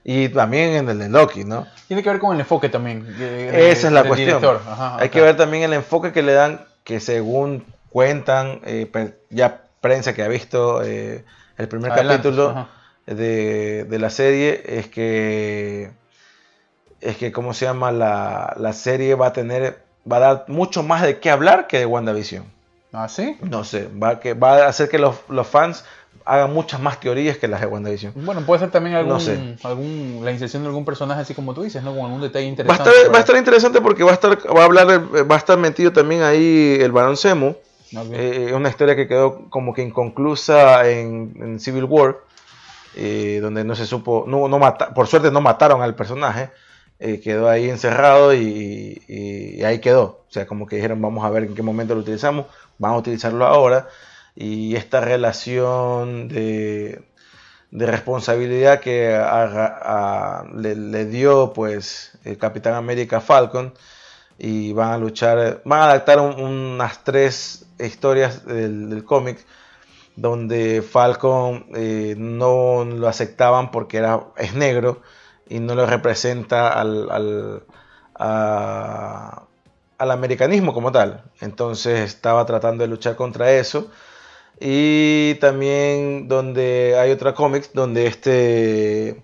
Y 0.03 0.29
también 0.29 0.71
en 0.75 0.89
el 0.89 0.99
de 0.99 1.09
Loki, 1.09 1.43
¿no? 1.43 1.67
Tiene 1.87 2.01
que 2.03 2.09
ver 2.09 2.19
con 2.19 2.33
el 2.35 2.41
enfoque 2.41 2.69
también. 2.69 3.05
de- 3.17 3.51
de- 3.51 3.71
Esa 3.71 3.87
es 3.87 3.93
la 3.93 4.03
cuestión. 4.03 4.43
Ajá, 4.45 4.97
Hay 4.99 5.09
que 5.09 5.21
ver 5.21 5.35
también 5.35 5.63
el 5.63 5.73
enfoque 5.73 6.11
que 6.13 6.21
le 6.21 6.33
dan, 6.33 6.65
que 6.83 6.99
según 6.99 7.65
cuentan, 7.89 8.61
eh, 8.65 8.89
ya 9.29 9.63
prensa 9.87 10.13
que 10.13 10.21
ha 10.23 10.27
visto 10.27 10.83
eh, 10.83 11.23
el 11.57 11.67
primer 11.67 11.91
Adelante, 11.91 12.29
capítulo 12.29 12.67
de, 13.05 13.85
de 13.85 13.99
la 13.99 14.09
serie, 14.09 14.61
es 14.65 14.87
que, 14.87 15.91
es 17.01 17.17
que, 17.17 17.31
¿cómo 17.31 17.53
se 17.53 17.65
llama? 17.65 17.91
La, 17.91 18.53
la 18.57 18.73
serie 18.73 19.15
va 19.15 19.27
a 19.27 19.33
tener, 19.33 19.79
va 20.11 20.17
a 20.17 20.19
dar 20.19 20.45
mucho 20.47 20.83
más 20.83 21.01
de 21.03 21.19
qué 21.19 21.29
hablar 21.29 21.67
que 21.67 21.79
de 21.79 21.85
WandaVision. 21.85 22.43
¿Ah, 22.91 23.07
sí? 23.07 23.37
No 23.41 23.63
sé, 23.63 23.89
va, 24.01 24.19
que, 24.19 24.33
va 24.33 24.65
a 24.65 24.67
hacer 24.67 24.89
que 24.89 24.97
los, 24.97 25.15
los 25.29 25.47
fans 25.47 25.85
hagan 26.25 26.51
muchas 26.53 26.81
más 26.81 26.99
teorías 26.99 27.37
que 27.37 27.47
las 27.47 27.61
de 27.61 27.67
WandaVision. 27.67 28.11
Bueno, 28.15 28.41
puede 28.41 28.59
ser 28.59 28.71
también 28.71 28.95
algún, 28.97 29.13
No 29.13 29.19
sé. 29.21 29.55
algún 29.63 30.19
la 30.23 30.31
inserción 30.31 30.63
de 30.63 30.67
algún 30.69 30.83
personaje 30.83 31.21
así 31.21 31.33
como 31.33 31.53
tú 31.53 31.63
dices, 31.63 31.81
¿no? 31.83 31.91
Con 31.95 32.05
algún 32.05 32.19
detalle 32.21 32.45
Va 32.45 32.49
a, 32.49 32.51
interesante. 32.51 32.89
estar, 32.89 33.13
va 33.13 33.17
a 33.17 33.21
estar 33.21 33.35
interesante 33.37 33.79
porque 33.81 34.03
va 34.03 34.11
a 34.11 34.13
estar, 34.15 34.31
va 34.53 34.61
a 34.61 34.65
hablar, 34.65 34.87
va 35.31 35.35
a 35.35 35.37
estar 35.37 35.57
metido 35.57 35.93
también 35.93 36.23
ahí 36.23 36.77
el 36.81 36.91
Barón 36.91 37.15
Zemo. 37.15 37.55
Ok. 37.95 38.07
Eh, 38.11 38.53
una 38.53 38.69
historia 38.69 38.95
que 38.95 39.07
quedó 39.07 39.49
como 39.49 39.73
que 39.73 39.81
inconclusa 39.81 40.89
en, 40.89 41.59
Civil 41.59 41.85
War, 41.85 42.17
eh, 42.95 43.39
donde 43.41 43.63
no 43.63 43.75
se 43.75 43.85
supo, 43.85 44.25
no, 44.27 44.47
no 44.47 44.59
por 44.93 45.07
suerte 45.07 45.31
no 45.31 45.41
mataron 45.41 45.81
al 45.81 45.95
personaje, 45.95 46.49
eh, 46.99 47.19
quedó 47.21 47.49
ahí 47.49 47.69
encerrado 47.69 48.33
y, 48.33 49.61
ahí 49.65 49.79
quedó. 49.79 50.25
O 50.27 50.31
sea, 50.31 50.45
como 50.45 50.67
que 50.67 50.77
dijeron, 50.77 51.01
vamos 51.01 51.23
a 51.23 51.29
ver 51.29 51.43
en 51.43 51.55
qué 51.55 51.61
momento 51.63 51.95
lo 51.95 52.01
utilizamos, 52.01 52.47
vamos 52.77 52.97
a 52.97 52.99
utilizarlo 52.99 53.45
ahora. 53.45 53.87
Y 54.35 54.75
esta 54.75 55.01
relación 55.01 56.27
de, 56.27 57.01
de 57.71 57.85
responsabilidad 57.85 58.79
que 58.81 59.17
le, 60.55 60.75
le 60.75 61.05
dio 61.05 61.53
pues 61.53 62.17
el 62.23 62.37
Capitán 62.37 62.75
América 62.75 63.21
Falcon 63.21 63.73
y 64.39 64.73
van 64.73 64.91
a 64.91 64.97
luchar, 64.97 65.61
van 65.65 65.79
a 65.81 65.85
adaptar 65.85 66.19
un- 66.19 66.39
unas 66.41 67.03
tres 67.03 67.65
historias 67.79 68.45
del, 68.45 69.03
cómic 69.05 69.45
donde 70.15 70.81
Falcon 70.81 71.67
eh, 71.75 72.15
no 72.17 72.85
lo 72.85 73.07
aceptaban 73.07 73.71
porque 73.71 73.97
era, 73.97 74.25
es 74.37 74.53
negro 74.55 75.01
y 75.49 75.59
no 75.59 75.75
lo 75.75 75.85
representa 75.85 76.69
al, 76.79 77.09
al, 77.11 77.63
al 79.97 80.11
americanismo 80.11 80.73
como 80.73 80.91
tal. 80.91 81.23
Entonces 81.41 81.99
estaba 82.01 82.45
tratando 82.45 82.83
de 82.83 82.89
luchar 82.89 83.15
contra 83.15 83.51
eso. 83.51 83.89
Y 84.59 85.35
también 85.35 86.27
donde 86.27 86.97
hay 86.99 87.11
otra 87.11 87.33
cómics 87.35 87.71
donde 87.73 88.07
este 88.07 89.21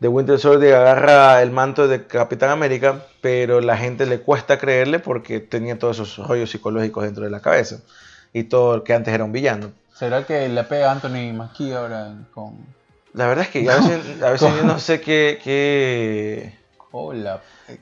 de 0.00 0.08
Winter 0.08 0.38
Soldier 0.38 0.74
agarra 0.74 1.42
el 1.42 1.50
manto 1.50 1.88
de 1.88 2.06
Capitán 2.06 2.50
América, 2.50 3.04
pero 3.20 3.60
la 3.60 3.76
gente 3.76 4.06
le 4.06 4.20
cuesta 4.20 4.58
creerle 4.58 5.00
porque 5.00 5.40
tenía 5.40 5.78
todos 5.78 5.98
esos 5.98 6.26
rollos 6.26 6.50
psicológicos 6.50 7.04
dentro 7.04 7.24
de 7.24 7.30
la 7.30 7.40
cabeza 7.40 7.80
y 8.32 8.44
todo 8.44 8.84
que 8.84 8.94
antes 8.94 9.12
era 9.12 9.24
un 9.24 9.32
villano. 9.32 9.72
¿Será 9.94 10.24
que 10.24 10.48
le 10.48 10.62
pega 10.64 10.88
a 10.90 10.92
Anthony 10.92 11.32
Mackie 11.34 11.72
ahora 11.72 12.14
con. 12.32 12.54
La 13.14 13.26
verdad 13.26 13.44
es 13.46 13.50
que 13.50 13.68
a 13.68 13.76
veces, 13.76 14.22
a 14.22 14.30
veces 14.30 14.48
yo 14.56 14.62
no 14.62 14.78
sé 14.78 15.00
qué, 15.00 15.40
qué- 15.42 16.56
Hola. 16.92 17.40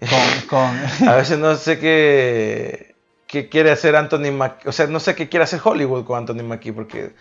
Con. 0.08 0.48
con... 0.48 0.80
a 1.08 1.16
veces 1.16 1.38
no 1.38 1.54
sé 1.56 1.78
qué, 1.78 2.94
qué 3.26 3.48
quiere 3.50 3.70
hacer 3.70 3.94
Anthony 3.94 4.32
Mackie, 4.32 4.68
o 4.68 4.72
sea, 4.72 4.86
no 4.86 4.98
sé 5.00 5.14
qué 5.14 5.28
quiere 5.28 5.44
hacer 5.44 5.60
Hollywood 5.62 6.04
con 6.04 6.18
Anthony 6.18 6.42
Mackie 6.42 6.72
porque 6.72 7.12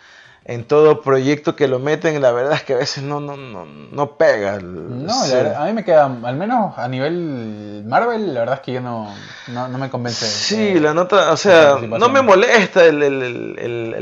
en 0.47 0.63
todo 0.63 1.01
proyecto 1.01 1.55
que 1.55 1.67
lo 1.67 1.79
meten, 1.79 2.21
la 2.21 2.31
verdad 2.31 2.53
es 2.53 2.63
que 2.63 2.73
a 2.73 2.77
veces 2.77 3.03
no, 3.03 3.19
no, 3.19 3.35
no, 3.35 3.65
no 3.65 4.15
pega. 4.15 4.59
No, 4.61 5.11
Sí. 5.23 5.31
la 5.31 5.37
verdad, 5.37 5.63
a 5.63 5.65
mí 5.65 5.73
me 5.73 5.83
queda, 5.83 6.05
al 6.05 6.35
menos 6.35 6.77
a 6.77 6.87
nivel 6.87 7.83
Marvel, 7.87 8.31
la 8.33 8.41
verdad 8.41 8.55
es 8.57 8.61
que 8.61 8.73
yo 8.73 8.81
no, 8.81 9.11
no, 9.47 9.67
no 9.67 9.77
me 9.79 9.89
convence. 9.89 10.27
Sí, 10.27 10.67
eh, 10.69 10.79
la 10.79 10.93
nota, 10.93 11.31
o 11.31 11.37
sea, 11.37 11.77
no 11.81 12.09
me 12.09 12.21
molesta 12.21 12.85
el, 12.85 13.01
el, 13.01 13.23
el, 13.57 13.93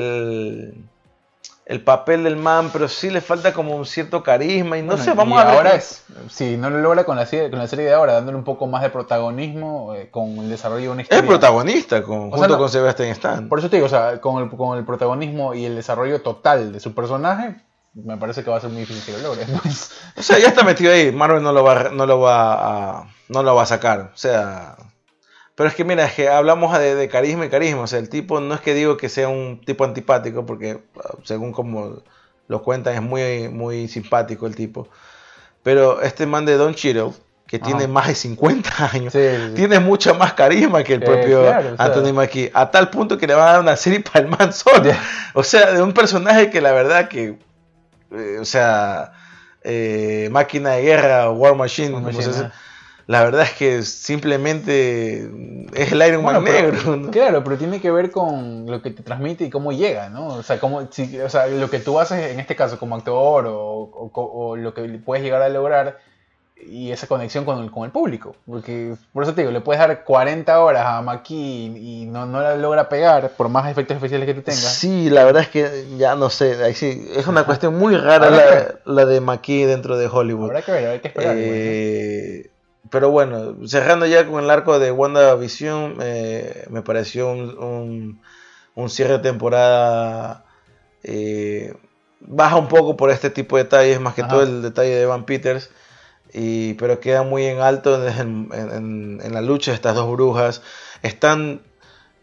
el- 1.73 1.77
el- 1.77 1.79
el 1.79 1.83
papel 1.83 2.23
del 2.23 2.35
man, 2.37 2.69
pero 2.71 2.87
sí 2.87 3.09
le 3.09 3.21
falta 3.21 3.53
como 3.53 3.75
un 3.75 3.85
cierto 3.85 4.23
carisma 4.23 4.77
y 4.77 4.81
no 4.81 4.89
bueno, 4.89 5.03
sé, 5.03 5.13
vamos 5.13 5.37
y 5.37 5.41
a 5.41 5.45
ver. 5.45 5.55
ahora 5.55 5.75
es, 5.75 6.03
si 6.29 6.55
no 6.57 6.69
lo 6.69 6.79
logra 6.79 7.03
con 7.03 7.15
la 7.17 7.25
serie, 7.25 7.49
con 7.49 7.59
la 7.59 7.67
serie 7.67 7.85
de 7.85 7.93
ahora, 7.93 8.13
dándole 8.13 8.37
un 8.37 8.43
poco 8.43 8.67
más 8.67 8.81
de 8.81 8.89
protagonismo, 8.89 9.93
eh, 9.95 10.09
con 10.11 10.37
el 10.37 10.49
desarrollo 10.49 10.81
de 10.83 10.89
una 10.89 11.01
Es 11.01 11.05
historia. 11.09 11.27
protagonista 11.27 12.03
con, 12.03 12.31
junto 12.31 12.47
no- 12.47 12.57
con 12.57 12.69
Sebastian 12.69 13.09
Stan. 13.09 13.49
Por 13.49 13.59
eso 13.59 13.69
te 13.69 13.77
digo, 13.77 13.85
o 13.87 13.89
sea, 13.89 14.19
con 14.21 14.43
el, 14.43 14.49
con 14.49 14.77
el 14.77 14.85
protagonismo 14.85 15.53
y 15.53 15.65
el 15.65 15.75
desarrollo 15.75 16.21
total 16.21 16.71
de 16.71 16.79
su 16.79 16.93
personaje, 16.93 17.55
me 17.93 18.17
parece 18.17 18.43
que 18.43 18.49
va 18.49 18.57
a 18.57 18.61
ser 18.61 18.69
muy 18.71 18.81
difícil 18.81 19.03
que 19.13 19.21
lo 19.21 19.29
logre. 19.29 19.45
O 20.17 20.21
sea, 20.23 20.39
ya 20.39 20.47
está 20.47 20.63
metido 20.63 20.91
ahí. 20.91 21.11
Marvel 21.11 21.43
no 21.43 21.51
lo 21.51 21.63
va, 21.63 21.89
no 21.91 22.05
lo 22.05 22.19
va 22.19 22.99
a, 22.99 23.07
no 23.29 23.43
lo 23.43 23.55
va 23.55 23.63
a 23.63 23.65
sacar. 23.67 24.11
O 24.13 24.17
sea, 24.17 24.75
pero 25.55 25.69
es 25.69 25.75
que 25.75 25.83
mira, 25.83 26.05
es 26.05 26.13
que 26.13 26.29
hablamos 26.29 26.77
de, 26.77 26.95
de 26.95 27.07
carisma 27.09 27.45
y 27.45 27.49
carisma. 27.49 27.81
O 27.81 27.87
sea, 27.87 27.99
el 27.99 28.09
tipo 28.09 28.39
no 28.39 28.53
es 28.55 28.61
que 28.61 28.73
digo 28.73 28.97
que 28.97 29.09
sea 29.09 29.27
un 29.29 29.61
tipo 29.65 29.83
antipático, 29.85 30.45
porque 30.45 30.75
uh, 30.95 31.17
según 31.23 31.51
como 31.51 32.01
lo 32.47 32.61
cuentan 32.63 32.95
es 32.95 33.01
muy, 33.01 33.49
muy 33.49 33.87
simpático 33.87 34.47
el 34.47 34.55
tipo. 34.55 34.87
Pero 35.63 36.01
este 36.01 36.25
man 36.25 36.45
de 36.45 36.57
Don 36.57 36.73
Cheadle, 36.75 37.11
que 37.47 37.57
Ajá. 37.57 37.65
tiene 37.67 37.87
más 37.87 38.07
de 38.07 38.15
50 38.15 38.69
años, 38.93 39.13
Sí, 39.13 39.19
sí, 39.19 39.41
sí. 39.49 39.53
tiene 39.53 39.79
mucha 39.79 40.13
más 40.13 40.33
carisma 40.33 40.83
que 40.83 40.95
el 40.95 41.03
Eh, 41.03 41.05
propio 41.05 41.41
o 41.41 41.45
sea. 41.45 41.75
Anthony 41.77 42.13
Mackie. 42.13 42.49
A 42.53 42.69
tal 42.71 42.89
punto 42.89 43.17
que 43.17 43.27
le 43.27 43.33
van 43.35 43.47
a 43.47 43.51
dar 43.53 43.61
una 43.61 43.75
serie 43.75 43.99
para 44.01 44.19
el 44.25 44.27
man 44.27 44.51
solo. 44.53 44.91
O 45.33 45.43
sea, 45.43 45.71
de 45.71 45.81
un 45.81 45.93
personaje 45.93 46.49
que 46.49 46.59
la 46.61 46.71
verdad 46.73 47.07
que, 47.07 47.37
eh, 48.11 48.37
o 48.41 48.45
sea, 48.45 49.13
eh, 49.63 50.27
máquina 50.31 50.71
de 50.71 50.81
guerra, 50.81 51.31
War 51.31 51.55
Machine, 51.55 51.93
War 51.93 52.03
como 52.03 52.21
se. 52.21 52.31
La 53.07 53.23
verdad 53.23 53.43
es 53.43 53.51
que 53.53 53.81
simplemente 53.83 55.29
es 55.73 55.91
el 55.91 56.01
Iron 56.07 56.23
Man 56.23 56.41
Bueno, 56.43 56.43
pero- 56.45 56.71
negro. 56.71 56.95
¿no? 56.97 57.11
Claro, 57.11 57.43
pero 57.43 57.57
tiene 57.57 57.81
que 57.81 57.91
ver 57.91 58.11
con 58.11 58.65
lo 58.67 58.81
que 58.81 58.91
te 58.91 59.03
transmite 59.03 59.45
y 59.45 59.49
cómo 59.49 59.71
llega, 59.71 60.09
¿no? 60.09 60.27
O 60.27 60.43
sea, 60.43 60.59
cómo, 60.59 60.87
si- 60.91 61.19
o 61.19 61.29
sea 61.29 61.47
lo 61.47 61.69
que 61.69 61.79
tú 61.79 61.99
haces 61.99 62.31
en 62.31 62.39
este 62.39 62.55
caso 62.55 62.79
como 62.79 62.95
actor 62.95 63.45
o, 63.47 63.53
o- 63.53 64.11
o 64.13 64.55
lo 64.55 64.73
que 64.73 64.83
puedes 65.05 65.23
llegar 65.23 65.41
a 65.41 65.49
lograr 65.49 65.99
y 66.65 66.91
esa 66.91 67.07
conexión 67.07 67.43
con 67.43 67.61
el, 67.61 67.71
con 67.71 67.83
el 67.83 67.91
público. 67.91 68.37
Porque, 68.47 68.93
por 69.11 69.23
eso 69.23 69.33
te 69.33 69.41
digo, 69.41 69.51
le 69.51 69.59
puedes 69.59 69.81
dar 69.81 70.05
40 70.05 70.61
horas 70.63 70.85
a 70.85 71.01
Maki 71.01 71.73
y, 71.75 72.05
no, 72.05 72.25
no 72.25 72.39
la 72.39 72.55
logra 72.55 72.87
pegar, 72.87 73.31
por 73.31 73.49
más 73.49 73.69
efectos 73.69 73.95
especiales 73.95 74.25
que 74.27 74.33
tú 74.33 74.43
tengas. 74.43 74.61
Sí, 74.75 75.09
la 75.09 75.25
verdad 75.25 75.41
es 75.41 75.49
que 75.49 75.85
ya 75.97 76.15
no 76.15 76.29
sé, 76.29 76.63
ahí 76.63 76.73
sí, 76.73 77.05
es 77.17 77.27
una 77.27 77.43
cuestión 77.43 77.77
muy 77.77 77.97
rara 77.97 78.29
la, 78.29 78.75
la 78.85 79.05
de 79.05 79.19
McKee 79.19 79.65
dentro 79.65 79.97
de 79.97 80.07
Hollywood. 80.07 80.45
Habrá 80.51 80.61
que 80.61 80.71
ver, 80.71 80.85
habrá 80.85 81.01
que 81.01 81.07
esperar. 81.09 81.35
Eh, 81.37 82.49
pero 82.93 83.09
bueno, 83.11 83.57
cerrando 83.67 84.05
ya 84.05 84.25
con 84.27 84.43
el 84.43 84.49
arco 84.51 84.79
de 84.79 84.91
WandaVision, 84.93 85.97
eh, 86.01 86.67
me 86.69 86.83
pareció 86.83 87.29
un, 87.31 87.57
un- 87.59 88.21
un 88.75 88.89
cierre 88.89 89.13
de 89.13 89.19
temporada 89.19 90.45
eh, 91.03 91.73
baja 92.21 92.55
un 92.57 92.67
poco 92.69 92.95
por 92.97 93.09
este 93.11 93.29
tipo 93.29 93.57
de 93.57 93.63
detalles, 93.65 93.99
más 93.99 94.13
que 94.15 94.21
Ajá. 94.21 94.29
todo 94.31 94.43
el 94.43 94.61
detalle 94.61 94.91
de 94.95 95.01
Evan 95.03 95.25
Peters, 95.25 95.71
y, 96.33 96.73
pero 96.75 96.99
queda 96.99 97.23
muy 97.23 97.45
en 97.45 97.59
alto 97.59 98.07
en, 98.07 98.49
en- 98.53 98.71
en- 98.71 99.21
en 99.23 99.33
la 99.33 99.41
lucha 99.41 99.71
de 99.71 99.75
estas 99.75 99.95
dos 99.95 100.11
brujas. 100.11 100.61
Están... 101.03 101.61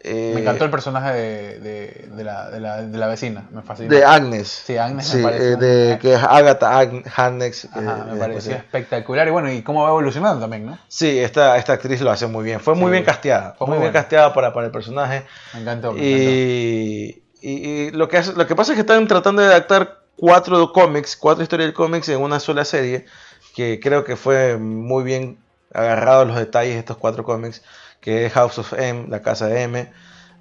eh, 0.03 0.33
Me 0.35 0.41
encantó 0.41 0.65
el 0.65 0.71
personaje 0.71 1.13
de, 1.13 1.59
de, 1.61 2.09
de 2.17 2.25
la, 2.25 2.51
de, 2.51 2.59
la, 2.61 2.83
de 2.83 2.99
la 2.99 3.07
vecina, 3.07 3.49
me 3.53 3.63
fascinó. 3.63 3.91
de 3.91 4.05
Agnes. 4.05 4.49
Sí, 4.67 4.77
Agnes 4.79 5.07
Sí, 5.07 5.19
me 5.19 5.31
eh, 5.37 5.57
de, 5.57 5.99
que 6.01 6.15
es 6.15 6.23
Agatha 6.23 6.81
Ag- 6.81 7.05
Harkness. 7.15 7.69
Ajá, 7.71 8.07
eh, 8.09 8.13
me 8.15 8.19
pareció 8.19 8.57
espectacular. 8.57 9.29
Y 9.29 9.31
bueno, 9.31 9.53
y 9.53 9.63
cómo 9.63 9.83
va 9.83 9.91
evolucionando 9.91 10.41
también, 10.41 10.65
¿no? 10.67 10.79
Sí, 10.89 11.19
esta, 11.19 11.57
esta 11.59 11.75
actriz 11.75 12.01
lo 12.01 12.11
hace 12.11 12.27
muy 12.27 12.45
bien. 12.45 12.61
Fue 12.61 12.75
muy 12.75 12.87
Sí, 12.87 12.93
bien 12.93 13.05
casteada. 13.05 13.55
Fue 13.59 13.67
muy 13.67 13.77
muy 13.77 13.83
bien 13.83 13.93
buena. 13.93 14.01
casteada 14.03 14.33
para, 14.33 14.53
para 14.55 14.67
el 14.67 14.73
personaje. 14.73 15.25
Me 15.55 15.61
encantó. 15.61 15.93
Me 15.93 15.99
encantó. 16.01 16.31
Y, 16.31 17.23
y- 17.43 17.71
y 17.87 17.91
lo, 17.91 18.09
que 18.09 18.17
hace- 18.19 18.33
lo 18.35 18.47
que 18.47 18.55
pasa 18.57 18.73
es 18.73 18.77
que 18.77 18.81
están 18.83 19.07
tratando 19.07 19.43
de 19.43 19.49
adaptar 19.49 20.01
cuatro 20.17 20.73
cómics, 20.73 21.17
cuatro 21.17 21.43
historias 21.43 21.69
de 21.71 21.75
cómics 21.75 22.09
en 22.09 22.21
una 22.21 22.41
sola 22.41 22.65
serie. 22.65 23.07
Que 23.55 23.81
creo 23.81 24.05
que 24.05 24.17
fue 24.17 24.57
muy 24.57 25.03
bien 25.05 25.39
agarrado 25.75 26.25
los 26.25 26.37
detalles 26.37 26.75
de 26.75 26.79
estos 26.81 26.97
cuatro 26.97 27.25
cómics. 27.25 27.63
Que 28.01 28.27
es 28.27 28.33
House 28.33 28.59
of 28.59 28.73
M, 28.73 29.07
la 29.09 29.21
casa 29.23 29.47
de 29.47 29.63
M. 29.63 29.93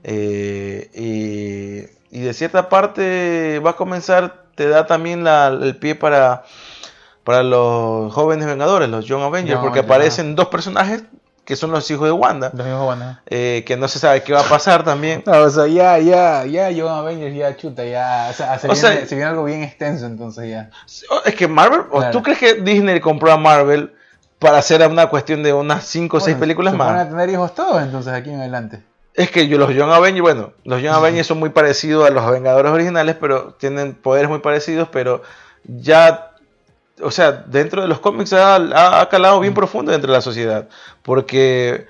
eh, 0.03 0.89
y, 2.11 2.17
y 2.17 2.21
de 2.21 2.33
cierta 2.33 2.69
parte 2.69 3.59
va 3.65 3.71
a 3.71 3.75
comenzar, 3.75 4.43
te 4.55 4.67
da 4.69 4.85
también 4.87 5.23
la- 5.23 5.47
el 5.47 5.75
pie 5.77 5.95
para, 5.95 6.43
para 7.23 7.43
los 7.43 8.13
jóvenes 8.13 8.45
vengadores, 8.47 8.89
los 8.89 9.05
Young 9.05 9.23
Avengers, 9.23 9.53
Young 9.55 9.61
porque 9.63 9.79
Avengers, 9.79 9.95
aparecen 9.97 10.35
dos 10.35 10.47
personajes 10.47 11.03
que 11.45 11.55
son 11.55 11.71
los 11.71 11.89
hijos 11.89 12.05
de 12.05 12.11
Wanda, 12.11 12.51
Los 12.53 12.63
mismos 12.65 12.87
bandas. 12.87 13.17
eh, 13.25 13.63
que 13.65 13.75
no 13.75 13.87
se 13.87 13.97
sabe 13.97 14.21
qué 14.21 14.33
va 14.33 14.41
a 14.41 14.49
pasar 14.49 14.83
también. 14.83 15.23
No, 15.25 15.33
o 15.41 15.49
sea, 15.49 15.65
ya, 15.65 15.97
ya, 15.97 16.45
ya, 16.45 16.69
John 16.77 16.93
Avengers, 16.93 17.35
ya, 17.35 17.57
chuta, 17.57 17.83
ya. 17.85 18.27
O 18.29 18.33
sea, 18.33 18.59
se, 18.59 18.67
O 18.67 18.71
viene, 18.73 18.87
sea- 18.87 19.05
se 19.07 19.15
viene 19.15 19.29
algo 19.31 19.43
bien 19.45 19.63
extenso, 19.63 20.05
entonces 20.05 20.47
ya. 20.49 20.69
Es 21.25 21.35
que 21.35 21.47
Marvel, 21.47 21.81
¿o 21.91 21.97
Claro. 21.97 22.11
¿tú 22.11 22.21
crees 22.21 22.37
que 22.37 22.53
Disney 22.55 22.99
compró 22.99 23.31
a 23.31 23.37
Marvel 23.37 23.93
para 24.39 24.57
hacer 24.57 24.85
una 24.87 25.07
cuestión 25.07 25.43
de 25.43 25.53
unas 25.53 25.83
5 25.85 26.17
o 26.17 26.19
6 26.19 26.27
Bueno, 26.35 26.39
películas 26.39 26.71
se 26.71 26.77
más. 26.77 26.87
Van 26.87 26.97
a 26.99 27.09
tener 27.09 27.29
hijos 27.29 27.53
todos 27.53 27.81
entonces 27.83 28.13
aquí 28.13 28.29
en 28.29 28.39
adelante. 28.39 28.81
Es 29.13 29.31
que 29.31 29.47
yo, 29.47 29.57
los 29.57 29.73
Young 29.73 29.91
Avengers, 29.91 30.21
bueno, 30.21 30.53
los 30.63 30.81
Young 30.81 30.93
Avengers 30.95 31.27
son 31.27 31.39
muy 31.39 31.49
parecidos 31.49 32.07
a 32.07 32.11
los 32.11 32.29
Vengadores 32.31 32.71
originales, 32.71 33.17
pero 33.19 33.53
tienen 33.55 33.93
poderes 33.95 34.29
muy 34.29 34.39
parecidos, 34.39 34.87
pero 34.91 35.23
ya, 35.65 36.31
o 37.01 37.11
sea, 37.11 37.31
dentro 37.33 37.81
de 37.81 37.87
los 37.89 37.99
cómics 37.99 38.31
ha, 38.33 38.55
ha- 38.55 39.01
ha 39.01 39.09
calado 39.09 39.39
bien 39.41 39.53
profundo 39.53 39.91
dentro 39.91 40.11
de 40.11 40.17
la 40.17 40.21
sociedad, 40.21 40.69
porque 41.03 41.87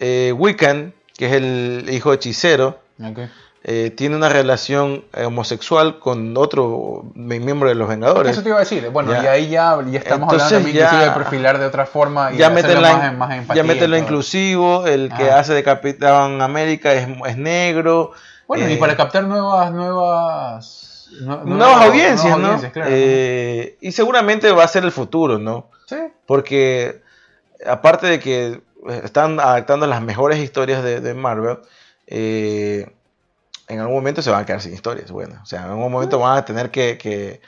eh, 0.00 0.32
Wiccan, 0.36 0.92
que 1.16 1.26
es 1.26 1.32
el 1.34 1.86
hijo 1.92 2.12
hechicero, 2.12 2.80
Ok. 3.00 3.20
Eh, 3.64 3.90
tiene 3.96 4.16
una 4.16 4.28
relación 4.28 5.04
eh, 5.14 5.24
homosexual 5.24 6.00
con 6.00 6.36
otro 6.36 7.04
mi- 7.14 7.38
miembro 7.38 7.68
de 7.68 7.76
los 7.76 7.88
Vengadores. 7.88 8.32
Eso 8.32 8.42
te 8.42 8.48
iba 8.48 8.56
a 8.58 8.60
decir. 8.60 8.88
Bueno, 8.90 9.12
Ya. 9.12 9.22
y 9.22 9.26
ahí 9.28 9.48
ya, 9.50 9.78
ya 9.88 9.98
estamos 9.98 10.32
Entonces 10.32 10.52
hablando 10.58 10.78
ya- 10.78 11.04
de 11.04 11.10
perfilar 11.12 11.58
de 11.58 11.66
otra 11.66 11.86
forma 11.86 12.32
y 12.32 12.38
ya 12.38 12.50
meten, 12.50 12.82
la, 12.82 12.96
más, 12.96 13.16
más 13.16 13.38
empatía 13.38 13.62
ya 13.62 13.66
meten 13.66 13.90
lo 13.90 13.96
inclusivo, 13.98 14.86
el 14.86 15.08
que 15.16 15.30
Ajá. 15.30 15.38
hace 15.40 15.54
de 15.54 15.62
Capitán 15.62 16.42
América 16.42 16.92
es, 16.92 17.06
es 17.26 17.36
negro. 17.36 18.10
Bueno, 18.48 18.68
y 18.68 18.72
eh, 18.72 18.76
para 18.78 18.96
captar 18.96 19.24
nuevas, 19.24 19.70
nuevas, 19.72 21.08
nue- 21.22 21.44
nuevas 21.44 21.82
audiencias, 21.86 22.36
¿no? 22.38 22.44
audiencias, 22.46 22.72
claro. 22.72 22.90
Eh, 22.92 23.76
y 23.80 23.92
seguramente 23.92 24.50
va 24.50 24.64
a 24.64 24.68
ser 24.68 24.82
el 24.84 24.90
futuro, 24.92 25.38
¿no? 25.38 25.68
Sí. 25.86 25.96
Porque 26.26 27.00
aparte 27.64 28.08
de 28.08 28.18
que 28.18 28.60
están 29.04 29.38
adaptando 29.38 29.86
las 29.86 30.02
mejores 30.02 30.38
historias 30.40 30.82
de, 30.82 31.00
de 31.00 31.14
Marvel, 31.14 31.58
eh, 32.08 32.90
en 33.72 33.80
algún 33.80 33.94
momento 33.96 34.22
se 34.22 34.30
van 34.30 34.42
a 34.42 34.46
quedar 34.46 34.60
sin 34.60 34.72
historias, 34.74 35.10
bueno, 35.10 35.38
o 35.42 35.46
sea, 35.46 35.62
en 35.62 35.68
algún 35.70 35.90
momento 35.92 36.18
van 36.18 36.38
a 36.38 36.44
tener 36.44 36.70
que, 36.70 36.98
que- 36.98 37.40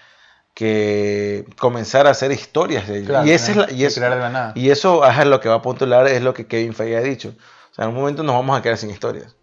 que 0.54 1.44
comenzar 1.58 2.06
a 2.06 2.10
hacer 2.10 2.30
historias 2.30 2.86
de 2.86 2.98
ellos. 2.98 3.08
Claro, 3.08 3.26
y, 3.26 3.30
esa 3.32 3.50
es 3.50 3.56
la- 3.56 3.66
que 3.66 3.74
y, 3.74 3.84
es- 3.84 3.94
crear 3.96 4.14
de 4.14 4.20
la 4.20 4.28
nada. 4.30 4.52
y 4.54 4.70
eso 4.70 5.04
es 5.04 5.26
lo 5.26 5.40
que 5.40 5.48
va 5.48 5.56
a 5.56 5.62
postular, 5.62 6.06
es 6.06 6.22
lo 6.22 6.32
que 6.32 6.46
Kevin 6.46 6.74
Feige 6.74 6.96
ha 6.96 7.00
dicho. 7.00 7.34
O 7.72 7.74
sea, 7.74 7.84
en 7.86 7.90
un 7.90 7.96
momento 7.96 8.22
nos 8.22 8.34
vamos 8.36 8.56
a 8.58 8.62
quedar 8.62 8.76
sin 8.78 8.90
historias. 8.90 9.34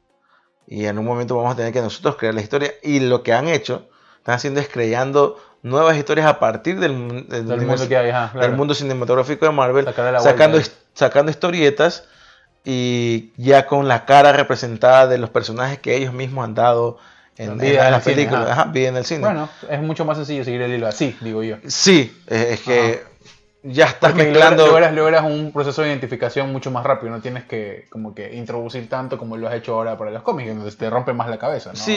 Y 0.67 0.85
en 0.85 0.97
un 0.97 1.03
momento 1.05 1.35
vamos 1.35 1.53
a 1.53 1.57
tener 1.57 1.73
que 1.73 1.81
nosotros 1.81 2.15
crear 2.15 2.33
la 2.33 2.39
historia. 2.41 2.71
Y 2.81 3.01
lo 3.01 3.23
que 3.23 3.33
han 3.33 3.49
hecho, 3.49 3.89
están 4.19 4.35
haciendo 4.35 4.61
es 4.61 4.69
creando 4.69 5.37
nuevas 5.63 5.97
historias 5.97 6.27
a 6.27 6.39
partir 6.39 6.79
del, 6.79 6.93
mu- 6.93 7.13
del 7.13 7.27
Del 7.27 7.41
universo- 7.45 7.65
mundo 7.67 7.87
que 7.89 7.97
hay, 7.97 8.09
ajá, 8.09 8.31
claro. 8.31 8.47
del 8.47 8.55
mundo 8.55 8.73
cinematográfico 8.73 9.45
de 9.45 9.51
Marvel, 9.51 9.83
vuelta. 9.83 9.93
sacando 10.93 11.29
historietas 11.29 12.05
y 12.63 13.31
ya 13.37 13.65
con 13.65 13.87
la 13.87 14.05
cara 14.05 14.31
representada 14.33 15.07
de 15.07 15.17
los 15.17 15.29
personajes 15.29 15.79
que 15.79 15.95
ellos 15.95 16.13
mismos 16.13 16.45
han 16.45 16.53
dado 16.55 16.97
en, 17.37 17.51
en 17.59 17.61
en 17.61 17.91
las 17.91 18.03
películas, 18.03 18.49
ajá. 18.49 18.61
ajá, 18.63 18.71
en 18.75 18.95
el 18.97 19.05
cine. 19.05 19.21
Bueno, 19.21 19.49
es 19.69 19.81
mucho 19.81 20.05
más 20.05 20.17
sencillo 20.17 20.43
seguir 20.43 20.61
el 20.61 20.73
hilo 20.73 20.87
así, 20.87 21.17
digo 21.21 21.41
yo. 21.43 21.57
sí, 21.67 22.15
es, 22.27 22.61
que 22.61 23.03
ya 23.63 23.85
estás 23.85 24.11
Porque 24.11 24.25
mezclando. 24.25 24.67
logras, 24.67 24.93
logras 24.93 25.23
un 25.23 25.51
proceso 25.51 25.81
de 25.81 25.89
identificación 25.89 26.51
mucho 26.51 26.71
más 26.71 26.83
rápido, 26.83 27.11
no 27.11 27.21
tienes 27.21 27.45
que 27.45 27.85
como 27.89 28.13
que 28.13 28.35
introducir 28.35 28.89
tanto 28.89 29.17
como 29.17 29.37
lo 29.37 29.47
has 29.47 29.55
hecho 29.55 29.75
ahora 29.75 29.97
para 29.97 30.11
los 30.11 30.23
cómics, 30.23 30.49
entonces 30.49 30.77
te 30.77 30.89
rompe 30.89 31.13
más 31.13 31.29
la 31.29 31.37
cabeza, 31.37 31.71
¿no? 31.71 31.79
Sí, 31.79 31.93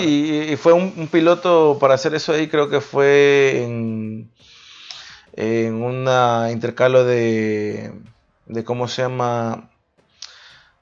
y, 0.47 0.53
y 0.53 0.57
fue 0.57 0.73
un, 0.73 0.95
un 0.97 1.09
piloto 1.09 1.79
para 1.81 1.95
hacer 1.95 2.15
eso 2.15 2.33
ahí, 2.33 2.49
creo 2.49 2.69
que 2.71 2.81
fue 2.81 3.63
en, 3.65 4.31
en 5.37 5.83
un 5.83 6.09
intercalo 6.51 7.05
de, 7.05 7.93
de, 8.47 8.65
¿cómo 8.65 8.87
se 8.89 9.03
llama? 9.03 9.71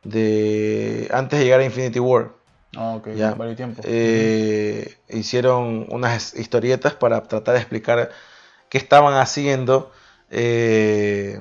De 0.05 1.09
antes 1.13 1.39
de 1.39 1.45
llegar 1.45 1.61
a 1.61 1.65
Infinity 1.65 1.99
War. 2.01 2.31
Ah, 2.77 2.95
ok, 2.97 3.09
Ya. 3.15 3.35
varios 3.35 3.57
tiempo. 3.57 3.83
Eh, 3.85 4.97
hicieron 5.11 5.87
unas 5.91 6.35
historietas 6.35 6.95
para 6.95 7.23
tratar 7.23 7.55
de 7.55 7.61
explicar 7.61 8.11
qué 8.69 8.79
estaban 8.79 9.15
haciendo 9.15 9.93
eh, 10.31 11.39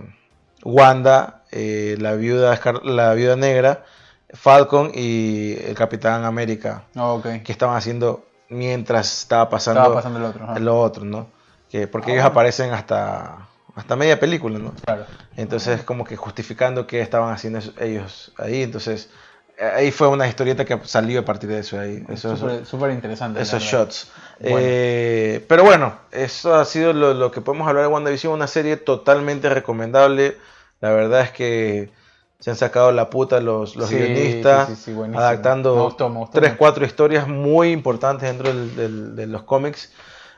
Wanda, 0.63 1.43
eh, 1.51 1.95
la, 1.99 2.13
viuda, 2.13 2.59
la 2.83 3.13
viuda 3.13 3.35
negra, 3.35 3.85
Falcon 4.33 4.91
y 4.93 5.53
el 5.65 5.73
Capitán 5.75 6.23
América 6.25 6.83
Ah, 6.95 7.13
ok. 7.13 7.41
que 7.43 7.51
estaban 7.51 7.75
haciendo 7.77 8.25
mientras 8.49 9.19
estaba 9.21 9.49
pasando, 9.49 9.79
Estaba 9.81 9.95
pasando 9.95 10.19
el 10.19 10.25
otro. 10.25 10.43
ajá. 10.43 10.59
lo 10.59 10.79
otro, 10.79 11.05
¿no? 11.05 11.27
Que, 11.69 11.87
porque 11.87 12.11
Ah, 12.11 12.13
ellos 12.15 12.23
bueno. 12.25 12.31
aparecen 12.33 12.73
hasta, 12.73 13.47
hasta 13.75 13.95
media 13.95 14.19
película, 14.19 14.59
¿no? 14.59 14.73
Claro. 14.85 15.05
Entonces, 15.37 15.83
como 15.83 16.03
que 16.03 16.15
justificando 16.17 16.87
qué 16.87 17.01
estaban 17.01 17.33
haciendo 17.33 17.59
ellos 17.79 18.31
ahí. 18.37 18.63
Entonces, 18.63 19.09
eh, 19.57 19.69
ahí 19.75 19.91
fue 19.91 20.07
una 20.07 20.27
historieta 20.27 20.65
que 20.65 20.79
salió 20.83 21.21
a 21.21 21.25
partir 21.25 21.49
de 21.49 21.59
eso. 21.59 21.79
Ahí, 21.79 22.03
eso, 22.09 22.35
Súper 22.35 22.65
súper 22.65 22.91
interesante. 22.91 23.41
esos 23.41 23.63
shots. 23.63 24.11
Bueno. 24.39 24.57
Eh, 24.61 25.45
pero 25.47 25.63
bueno, 25.63 25.95
eso 26.11 26.55
ha 26.55 26.65
sido 26.65 26.93
lo, 26.93 27.13
lo 27.13 27.31
que 27.31 27.41
podemos 27.41 27.67
hablar 27.67 27.83
de 27.83 27.89
WandaVision. 27.89 28.33
Una 28.33 28.47
serie 28.47 28.77
totalmente 28.77 29.49
recomendable. 29.49 30.37
La 30.81 30.91
verdad 30.91 31.21
es 31.21 31.31
que 31.31 31.91
se 32.39 32.49
han 32.49 32.55
sacado 32.55 32.91
la 32.91 33.09
puta 33.09 33.39
los, 33.39 33.75
los 33.75 33.87
Sí, 33.89 33.97
guionistas. 33.97 34.67
sí, 34.69 34.75
sí, 34.75 34.91
adaptando 35.13 35.75
Me 35.75 35.81
gustó, 35.83 36.09
me 36.09 36.17
gustó 36.19 36.39
tres, 36.39 36.53
cuatro 36.57 36.85
historias 36.85 37.27
muy 37.27 37.71
importantes 37.71 38.27
dentro 38.27 38.47
del- 38.49 38.75
del- 38.75 39.15
de 39.15 39.27
los 39.27 39.43
cómics. 39.43 39.91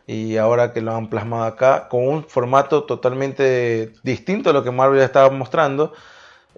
Y 0.05 0.37
ahora 0.37 0.73
que 0.73 0.81
lo 0.81 0.93
han 0.93 1.09
plasmado 1.09 1.43
acá, 1.45 1.87
con 1.89 2.07
un 2.07 2.23
formato 2.25 2.85
totalmente 2.85 3.93
distinto 4.03 4.49
a 4.49 4.53
lo 4.53 4.63
que 4.63 4.71
Marvel 4.71 5.01
estaba 5.01 5.29
mostrando. 5.29 5.93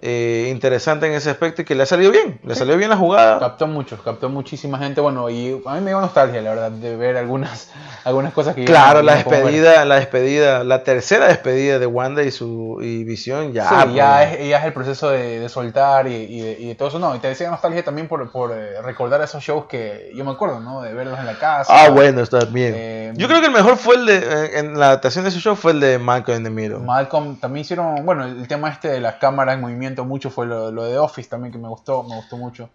Eh, 0.02 0.48
interesante 0.50 1.06
en 1.06 1.14
ese 1.14 1.30
aspecto 1.30 1.62
y 1.62 1.64
que 1.64 1.74
le 1.74 1.82
ha 1.82 1.86
salido 1.86 2.10
bien. 2.12 2.38
Le 2.44 2.54
Sí. 2.54 2.58
salió 2.60 2.76
bien 2.76 2.90
la 2.90 2.96
jugada. 2.96 3.38
Captó 3.38 3.66
mucho, 3.66 3.96
captó 4.02 4.28
muchísima 4.28 4.78
gente. 4.78 5.00
Bueno, 5.00 5.30
y 5.30 5.60
a 5.66 5.74
mí 5.74 5.80
me 5.80 5.90
dio 5.90 6.00
nostalgia, 6.00 6.42
la 6.42 6.50
verdad, 6.50 6.70
de 6.70 6.96
ver 6.96 7.16
algunas, 7.16 7.70
algunas 8.04 8.32
cosas 8.34 8.54
que 8.54 8.64
Claro, 8.66 9.00
la 9.02 9.14
despedida, 9.14 9.84
la 9.86 9.96
despedida, 9.96 10.64
la 10.64 10.82
tercera 10.84 11.28
despedida 11.28 11.78
de 11.78 11.86
Wanda 11.86 12.22
y 12.22 12.30
su 12.30 12.78
y 12.82 13.04
Visión 13.04 13.52
ya. 13.54 13.68
Sí, 13.68 13.74
pues. 13.84 13.94
ya, 13.94 14.24
es, 14.24 14.48
ya 14.48 14.58
es 14.58 14.64
el 14.66 14.72
proceso 14.74 15.10
de, 15.10 15.40
de 15.40 15.48
soltar 15.48 16.06
y, 16.08 16.14
y 16.14 16.40
de, 16.42 16.52
y 16.60 16.68
de 16.68 16.74
todo 16.74 16.88
eso. 16.88 16.98
No, 16.98 17.14
y 17.16 17.18
te 17.18 17.28
decía 17.28 17.50
nostalgia 17.50 17.82
también 17.82 18.06
por, 18.06 18.30
por 18.30 18.52
eh, 18.52 18.82
recordar 18.82 19.20
esos 19.22 19.42
shows 19.42 19.64
que 19.66 20.10
yo 20.14 20.24
me 20.24 20.32
acuerdo, 20.32 20.60
¿no? 20.60 20.82
De 20.82 20.92
verlos 20.92 21.18
en 21.18 21.26
la 21.26 21.38
casa. 21.38 21.72
Ah, 21.74 21.88
bueno, 21.88 22.20
está 22.20 22.40
bien. 22.44 22.74
Eh, 22.76 23.12
Yo 23.16 23.28
creo 23.28 23.40
que 23.40 23.46
el 23.46 23.52
mejor 23.52 23.76
fue 23.78 23.94
el 23.96 24.04
de 24.06 24.16
eh, 24.18 24.58
en 24.58 24.78
la 24.78 24.86
adaptación 24.88 25.24
de 25.24 25.30
ese 25.30 25.40
show 25.40 25.56
fue 25.56 25.72
el 25.72 25.80
de 25.80 25.98
Malcolm 25.98 26.36
in 26.38 26.44
the 26.44 26.50
Middle. 26.50 26.78
Malcolm 26.80 27.36
también 27.36 27.62
hicieron, 27.62 28.04
bueno, 28.04 28.24
el 28.26 28.46
tema 28.46 28.68
este 28.68 28.88
de 28.88 29.00
las 29.00 29.14
cámaras 29.14 29.54
en 29.54 29.62
movimiento 29.62 29.85
mucho 30.04 30.30
fue 30.30 30.46
lo, 30.46 30.70
lo 30.70 30.84
de 30.84 30.98
Office 30.98 31.28
también 31.28 31.52
que 31.52 31.58
me 31.58 31.68
gustó, 31.68 32.02
me 32.02 32.14
gustó 32.16 32.36
mucho. 32.36 32.68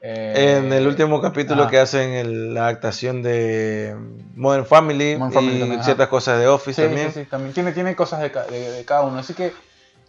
Eh, 0.00 0.58
en 0.58 0.72
el 0.72 0.86
último 0.86 1.20
capítulo 1.20 1.62
ajá. 1.64 1.70
que 1.70 1.78
hacen 1.78 2.10
el- 2.10 2.54
la 2.54 2.62
adaptación 2.64 3.22
de 3.22 3.94
Modern 4.34 4.64
Family, 4.66 5.16
Modern 5.16 5.32
Family 5.32 5.56
y 5.56 5.58
también, 5.58 5.82
ciertas 5.82 6.08
cosas 6.08 6.38
de 6.38 6.48
Office 6.48 6.80
Sí, 6.80 6.86
también. 6.86 7.08
sí, 7.12 7.20
sí, 7.24 7.26
también 7.30 7.54
tiene, 7.54 7.72
tiene 7.72 7.94
cosas 7.96 8.20
de, 8.20 8.30
de- 8.30 8.70
de 8.72 8.84
cada 8.84 9.02
uno. 9.02 9.18
Así 9.18 9.34
que 9.34 9.52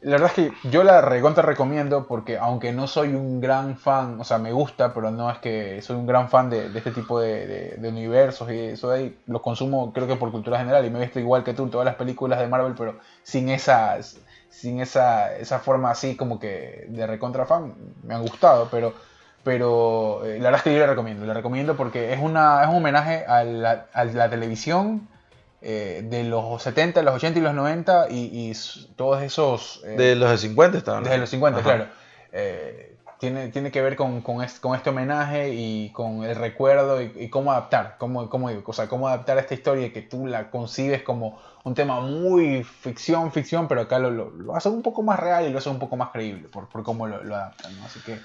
la 0.02 0.12
verdad 0.18 0.30
es 0.30 0.34
que 0.34 0.70
yo 0.70 0.84
la 0.84 1.02
recontra 1.02 1.44
recomiendo 1.44 2.08
porque 2.08 2.38
aunque 2.38 2.72
no 2.72 2.88
soy 2.88 3.10
un 3.14 3.40
gran 3.42 3.78
fan, 3.78 4.20
o 4.20 4.24
sea, 4.24 4.38
me 4.38 4.52
gusta, 4.52 4.94
pero 4.94 5.12
no 5.12 5.30
es 5.30 5.40
que 5.40 5.82
soy 5.82 5.96
un 5.98 6.06
gran 6.08 6.30
fan 6.30 6.50
de, 6.50 6.70
de 6.70 6.78
este 6.80 6.92
tipo 6.92 7.20
de, 7.20 7.78
universos 7.90 8.50
y 8.52 8.60
eso 8.60 8.90
de 8.90 8.98
ahí, 9.00 9.18
los 9.28 9.42
consumo 9.42 9.92
creo 9.94 10.08
que 10.08 10.16
por 10.16 10.32
cultura 10.32 10.58
general 10.60 10.86
y 10.86 10.90
me 10.90 11.00
he 11.00 11.04
visto 11.04 11.20
igual 11.20 11.44
que 11.44 11.54
tú 11.54 11.70
todas 11.70 11.86
las 11.86 11.96
películas 11.96 12.40
de 12.40 12.48
Marvel, 12.48 12.74
pero 12.78 13.00
sin 13.24 13.50
esa, 13.50 13.98
sin 14.54 14.80
esa, 14.80 15.36
esa 15.36 15.60
forma 15.60 15.92
así 15.92 16.16
como 16.16 16.40
que 16.40 16.86
de 16.88 17.08
recontra 17.08 17.46
fan, 17.46 17.74
me 18.04 18.14
han 18.14 18.22
gustado, 18.22 18.68
pero... 18.72 18.94
Pero 19.44 20.22
eh, 20.26 20.38
la 20.38 20.46
verdad 20.46 20.60
es 20.60 20.64
que 20.64 20.74
yo 20.74 20.80
la 20.80 20.88
recomiendo, 20.88 21.26
la 21.26 21.34
recomiendo 21.34 21.76
porque 21.76 22.14
es, 22.14 22.20
una, 22.22 22.64
es 22.64 22.70
un 22.70 22.76
homenaje 22.78 23.26
a 23.28 23.44
la, 23.44 23.88
a 23.92 24.06
la 24.06 24.30
televisión 24.30 25.10
eh, 25.62 26.02
de 26.06 26.24
los 26.24 26.64
70, 26.64 27.02
los 27.02 27.16
80 27.16 27.40
y 27.40 27.42
los 27.42 27.54
90 27.54 28.08
y, 28.10 28.54
todos 28.96 29.22
esos... 29.22 29.82
eh, 29.84 29.98
De 29.98 30.16
los 30.16 30.32
de 30.32 30.38
50 30.38 30.78
estaban. 30.78 31.04
desde 31.04 31.18
los 31.18 31.30
50, 31.30 31.60
Ajá. 31.60 31.70
claro. 31.70 31.90
Tiene, 33.24 33.48
tiene 33.48 33.72
que 33.72 33.82
ver 33.82 33.96
con, 33.96 34.20
con, 34.20 34.44
este, 34.44 34.90
homenaje 34.90 35.54
y 35.54 35.92
con 35.92 36.26
el 36.26 36.36
recuerdo 36.36 37.02
y, 37.02 37.30
cómo 37.30 37.54
adaptar, 37.54 37.96
cómo, 37.98 38.30
cómo, 38.30 38.50
cómo 38.90 39.08
adaptar 39.08 39.38
esta 39.38 39.54
historia 39.54 39.94
que 39.94 40.02
tú 40.02 40.28
la 40.28 40.52
concibes 40.52 41.04
como 41.04 41.40
un 41.64 41.74
tema 41.74 42.02
muy 42.02 42.66
ficción, 42.66 43.32
ficción, 43.32 43.70
pero 43.70 43.80
acá 43.80 43.98
lo, 43.98 44.12
lo, 44.12 44.30
lo 44.32 44.58
hace 44.58 44.68
un 44.68 44.82
poco 44.82 45.04
más 45.04 45.22
real 45.22 45.48
y 45.48 45.52
lo 45.52 45.60
hace 45.60 45.70
un 45.70 45.80
poco 45.80 45.96
más 45.96 46.10
creíble 46.10 46.50
por, 46.50 46.68
por 46.68 46.84
cómo 46.84 47.08
lo, 47.08 47.24
lo 47.24 47.34
adaptan, 47.34 47.74
¿no? 47.80 47.86
Así 47.86 48.02
que 48.02 48.20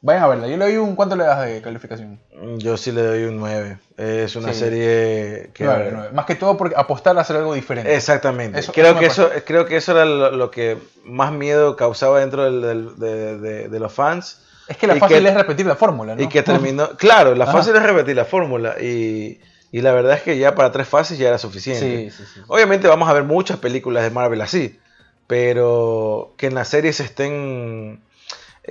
vayan 0.00 0.22
a 0.22 0.28
verla. 0.28 0.46
Yo 0.48 0.56
le 0.56 0.64
doy 0.64 0.76
un... 0.76 0.94
¿Cuánto 0.96 1.16
le 1.16 1.24
das 1.24 1.44
de 1.46 1.60
calificación? 1.62 2.18
Yo 2.58 2.76
sí 2.76 2.92
le 2.92 3.02
doy 3.02 3.24
un 3.24 3.38
9. 3.38 3.78
Es 3.96 4.36
una 4.36 4.52
Sí. 4.52 4.60
serie 4.60 5.50
que... 5.54 5.64
Nueve, 5.64 5.90
nueve. 5.92 6.08
Más 6.12 6.24
que 6.26 6.34
todo 6.36 6.56
por 6.56 6.72
apostar 6.76 7.16
a 7.18 7.22
hacer 7.22 7.36
algo 7.36 7.54
diferente. 7.54 7.94
Exactamente. 7.94 8.58
Eso- 8.60 8.72
creo, 8.72 8.90
eso 8.92 8.98
que 9.00 9.06
eso, 9.06 9.30
creo 9.44 9.66
que 9.66 9.76
eso 9.76 9.92
era 9.92 10.04
lo, 10.04 10.30
lo 10.30 10.50
que 10.50 10.78
más 11.04 11.32
miedo 11.32 11.74
causaba 11.76 12.20
dentro 12.20 12.44
del- 12.44 12.60
del- 12.62 12.96
de, 12.96 13.38
de- 13.38 13.68
de 13.68 13.80
los 13.80 13.92
fans. 13.92 14.42
Es 14.68 14.76
que 14.76 14.86
la 14.86 14.96
Y 14.96 15.00
fácil 15.00 15.22
que- 15.22 15.28
es 15.28 15.34
repetir 15.34 15.66
la 15.66 15.76
fórmula, 15.76 16.14
¿no? 16.14 16.22
Y 16.22 16.28
que 16.28 16.42
terminó. 16.42 16.90
Claro, 16.96 17.34
la 17.34 17.44
Ajá. 17.44 17.54
fácil 17.54 17.74
es 17.74 17.82
repetir 17.82 18.14
la 18.14 18.24
fórmula. 18.26 18.76
Y, 18.80 19.40
y 19.72 19.80
la 19.80 19.92
verdad 19.92 20.12
es 20.14 20.22
que 20.22 20.36
ya 20.38 20.54
para 20.54 20.70
tres 20.72 20.86
fases 20.86 21.18
ya 21.18 21.28
era 21.28 21.38
suficiente. 21.38 22.10
Sí, 22.10 22.16
sí, 22.16 22.30
sí. 22.34 22.40
Obviamente 22.48 22.86
vamos 22.86 23.08
a 23.08 23.12
ver 23.14 23.24
muchas 23.24 23.56
películas 23.58 24.02
de 24.04 24.10
Marvel 24.10 24.40
así. 24.42 24.78
Pero 25.26 26.32
que 26.36 26.46
en 26.46 26.54
las 26.54 26.68
series 26.68 26.96
se 26.96 27.04
estén 27.04 28.00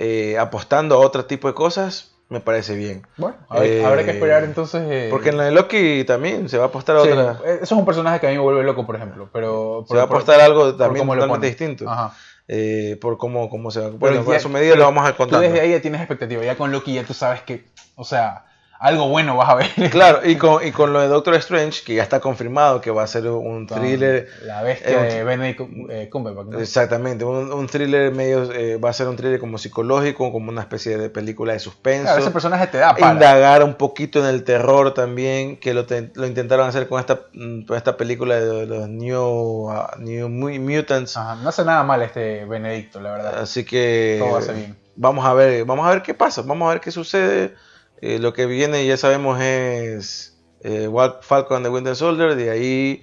eh, 0.00 0.38
apostando 0.38 0.94
a 0.94 0.98
otro 0.98 1.24
tipo 1.26 1.48
de 1.48 1.54
cosas. 1.54 2.14
me 2.30 2.40
parece 2.40 2.74
bien. 2.76 3.06
Bueno, 3.16 3.36
a 3.48 3.58
ver- 3.60 3.70
Eh, 3.72 3.84
habrá 3.86 4.04
que 4.04 4.10
esperar 4.10 4.44
entonces. 4.44 4.82
eh, 4.86 5.08
Porque 5.10 5.30
en 5.30 5.38
la 5.38 5.44
de 5.44 5.50
Loki 5.50 6.04
también 6.04 6.50
se 6.50 6.58
va 6.58 6.64
a 6.64 6.66
apostar 6.66 6.96
a 6.98 7.02
sí, 7.02 7.08
otra. 7.08 7.40
eh, 7.42 7.54
eso 7.62 7.64
es 7.64 7.72
un 7.72 7.86
personaje 7.86 8.20
que 8.20 8.26
a 8.26 8.30
mí 8.30 8.36
me 8.36 8.42
vuelve 8.42 8.62
loco, 8.64 8.84
por 8.84 8.96
ejemplo. 8.96 9.30
Pero, 9.32 9.86
Se 9.88 9.96
va 9.96 10.02
a 10.02 10.06
por- 10.08 10.16
apostar 10.18 10.38
algo 10.42 10.64
por 10.64 10.76
también 10.76 11.00
cómo 11.06 11.14
lo 11.14 11.22
totalmente 11.22 11.46
distinto. 11.46 11.88
Ajá. 11.88 12.14
eh, 12.46 12.98
por 13.00 13.16
cómo, 13.18 13.48
cómo 13.48 13.70
se 13.70 13.80
va. 13.80 13.88
Bueno, 13.90 14.24
a 14.30 14.40
su 14.40 14.48
medida 14.50 14.74
lo 14.76 14.84
vamos 14.84 15.06
a 15.06 15.12
Tú 15.12 15.16
contar. 15.18 15.40
desde 15.40 15.60
ahí 15.60 15.70
ya 15.70 15.80
tienes 15.80 16.00
expectativa. 16.02 16.42
Ya 16.44 16.56
con 16.56 16.70
Loki 16.70 16.92
ya 16.94 17.04
tú 17.04 17.14
sabes 17.14 17.40
que, 17.42 17.66
o 17.96 18.04
sea, 18.04 18.44
algo 18.80 19.08
bueno 19.08 19.36
vas 19.36 19.48
a 19.48 19.54
ver. 19.56 19.66
Claro, 19.90 20.20
y 20.24 20.36
con, 20.36 20.64
y 20.66 20.70
con 20.70 20.92
lo 20.92 21.00
de 21.00 21.08
Doctor 21.08 21.34
Strange, 21.36 21.82
que 21.84 21.94
ya 21.94 22.02
está 22.02 22.20
confirmado 22.20 22.80
que 22.80 22.90
va 22.90 23.02
a 23.02 23.06
ser 23.06 23.26
un 23.26 23.66
thriller. 23.66 24.28
La 24.44 24.62
bestia 24.62 25.08
eh, 25.08 25.14
de 25.14 25.24
Benedict 25.24 25.60
eh, 25.90 26.08
Cumberbatch. 26.10 26.46
¿no? 26.46 26.60
Exactamente, 26.60 27.24
un, 27.24 27.52
un 27.52 27.66
thriller 27.66 28.12
medio. 28.12 28.52
eh, 28.52 28.76
va 28.76 28.90
a 28.90 28.92
ser 28.92 29.08
un 29.08 29.16
thriller 29.16 29.40
como 29.40 29.58
psicológico, 29.58 30.30
como 30.30 30.50
una 30.50 30.60
especie 30.60 30.96
de 30.96 31.10
película 31.10 31.52
de 31.54 31.58
suspenso. 31.58 32.04
Claro, 32.04 32.20
ese 32.20 32.30
personaje 32.30 32.66
te 32.68 32.78
da 32.78 32.94
para. 32.94 33.12
indagar 33.12 33.62
un 33.64 33.74
poquito 33.74 34.20
en 34.20 34.26
el 34.26 34.44
terror 34.44 34.94
también, 34.94 35.56
que 35.58 35.74
lo, 35.74 35.84
te- 35.86 36.10
lo 36.14 36.26
intentaron 36.26 36.68
hacer 36.68 36.88
con 36.88 37.00
esta, 37.00 37.22
mm, 37.32 37.62
con 37.64 37.76
esta 37.76 37.96
película 37.96 38.36
de 38.38 38.66
los 38.66 38.88
New, 38.88 39.70
ah, 39.70 39.94
New 39.98 40.28
Mu- 40.28 40.50
Mutants. 40.60 41.16
Ajá, 41.16 41.34
no 41.42 41.48
hace 41.48 41.64
nada 41.64 41.82
mal 41.82 42.00
este 42.02 42.44
Benedicto, 42.44 43.00
la 43.00 43.10
verdad. 43.12 43.38
Así 43.40 43.64
que 43.64 44.18
Todo 44.20 44.36
hace 44.36 44.52
bien. 44.52 44.76
vamos 44.96 45.24
a 45.26 45.34
ver, 45.34 45.64
vamos 45.64 45.86
a 45.86 45.90
ver 45.90 46.02
qué 46.02 46.14
pasa, 46.14 46.42
vamos 46.42 46.66
a 46.68 46.72
ver 46.72 46.80
qué 46.80 46.90
sucede. 46.90 47.54
Eh, 48.00 48.18
lo 48.18 48.32
que 48.32 48.46
viene 48.46 48.86
ya 48.86 48.96
sabemos 48.96 49.40
es 49.40 50.36
eh, 50.62 50.88
Falcon 51.22 51.56
and 51.58 51.66
the 51.66 51.70
Winter 51.70 51.96
Soldier, 51.96 52.34
de 52.36 52.50
ahí 52.50 53.02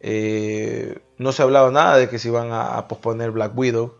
eh, 0.00 0.98
no 1.18 1.32
se 1.32 1.42
ha 1.42 1.44
hablado 1.44 1.70
nada 1.70 1.96
de 1.96 2.08
que 2.08 2.18
se 2.18 2.28
iban 2.28 2.50
a, 2.52 2.76
a 2.78 2.88
posponer 2.88 3.30
Black 3.30 3.56
Widow. 3.56 3.96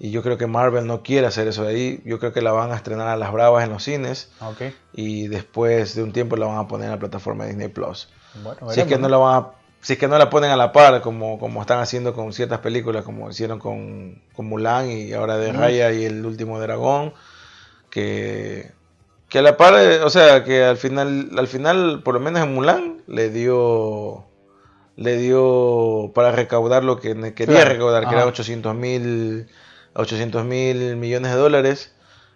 Y 0.00 0.12
yo 0.12 0.22
creo 0.22 0.38
que 0.38 0.46
Marvel 0.46 0.86
no 0.86 1.02
quiere 1.02 1.26
hacer 1.26 1.48
eso 1.48 1.64
de 1.64 1.70
ahí. 1.70 2.02
Yo 2.04 2.20
creo 2.20 2.32
que 2.32 2.40
la 2.40 2.52
van 2.52 2.70
a 2.70 2.76
estrenar 2.76 3.08
a 3.08 3.16
las 3.16 3.32
bravas 3.32 3.64
en 3.64 3.70
los 3.70 3.82
cines. 3.82 4.30
Ok. 4.40 4.62
Y 4.92 5.26
después 5.26 5.96
de 5.96 6.04
un 6.04 6.12
tiempo 6.12 6.36
la 6.36 6.46
van 6.46 6.58
a 6.58 6.68
poner 6.68 6.84
en 6.86 6.92
la 6.92 6.98
plataforma 7.00 7.44
de 7.44 7.50
Disney 7.50 7.68
Plus. 7.68 8.08
Bueno, 8.44 8.70
Si 8.72 8.80
es 8.80 8.86
que 8.86 8.96
no 8.98 9.08
la 9.08 9.16
van 9.16 9.42
a- 9.42 9.48
si 9.80 9.94
es 9.94 9.98
que 9.98 10.06
no 10.08 10.16
la 10.18 10.28
ponen 10.30 10.50
a 10.50 10.56
la 10.56 10.70
par, 10.72 11.00
como, 11.02 11.38
como 11.40 11.60
están 11.60 11.80
haciendo 11.80 12.12
con 12.14 12.32
ciertas 12.32 12.60
películas, 12.60 13.04
como 13.04 13.28
hicieron 13.30 13.58
con, 13.58 14.22
con 14.34 14.46
Mulan 14.46 14.88
y 14.90 15.12
ahora 15.12 15.36
de. 15.36 15.52
Raya 15.52 15.92
y 15.92 16.04
el 16.04 16.24
último 16.26 16.60
dragón, 16.60 17.12
que, 17.90 18.70
que 19.28 19.38
a 19.38 19.42
la 19.42 19.56
par, 19.56 19.74
eh, 19.74 20.02
o 20.02 20.10
sea, 20.10 20.44
que 20.44 20.64
al 20.64 20.76
final, 20.76 21.30
al 21.36 21.48
final, 21.48 22.02
por 22.02 22.14
lo 22.14 22.20
menos 22.20 22.42
en 22.42 22.54
Mulan, 22.54 23.02
le 23.06 23.30
dio 23.30 24.24
le 24.96 25.16
dio 25.16 26.10
para 26.12 26.32
recaudar 26.32 26.82
lo 26.82 26.98
que 26.98 27.14
quería 27.34 27.54
Claro, 27.54 27.70
recaudar, 27.70 28.08
que 28.08 28.14
era 28.14 28.26
800 28.26 28.74
mil 28.74 29.46
800 29.94 30.44
mil 30.44 30.96
millones 30.96 31.32
de 31.32 31.38
dólares. 31.38 31.92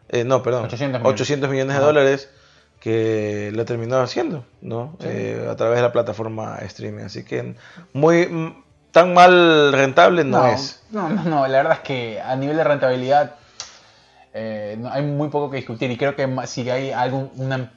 Eh, 0.09 0.25
no, 0.25 0.43
perdón, 0.43 0.65
800 0.67 1.01
millones. 1.01 1.15
800 1.21 1.51
millones 1.51 1.77
de 1.77 1.83
dólares 1.83 2.31
que 2.79 3.51
lo 3.55 3.65
terminó 3.65 3.99
haciendo, 3.99 4.45
¿no? 4.61 4.97
Sí. 5.01 5.07
Eh, 5.09 5.49
a 5.51 5.57
través 5.57 5.77
de 5.77 5.83
la 5.83 5.93
plataforma 5.93 6.59
streaming. 6.63 7.05
Así 7.05 7.25
que 7.25 7.55
muy 7.93 8.55
tan 8.91 9.15
mal 9.15 9.73
rentable 9.73 10.25
no, 10.25 10.47
es. 10.47 10.83
No, 10.91 11.09
no, 11.09 11.25
no, 11.25 11.47
la 11.47 11.59
verdad 11.59 11.73
es 11.75 11.81
que 11.81 12.21
a 12.21 12.37
nivel 12.37 12.57
de 12.57 12.65
rentabilidad 12.65 13.37
eh, 14.35 14.77
no- 14.79 14.91
hay 14.91 15.03
muy 15.03 15.29
poco 15.29 15.51
que 15.51 15.57
discutir 15.59 15.91
y 15.91 15.97
creo 15.97 16.15
que 16.17 16.29
si 16.47 16.69
hay 16.71 16.91
algún 16.91 17.31
una- 17.37 17.73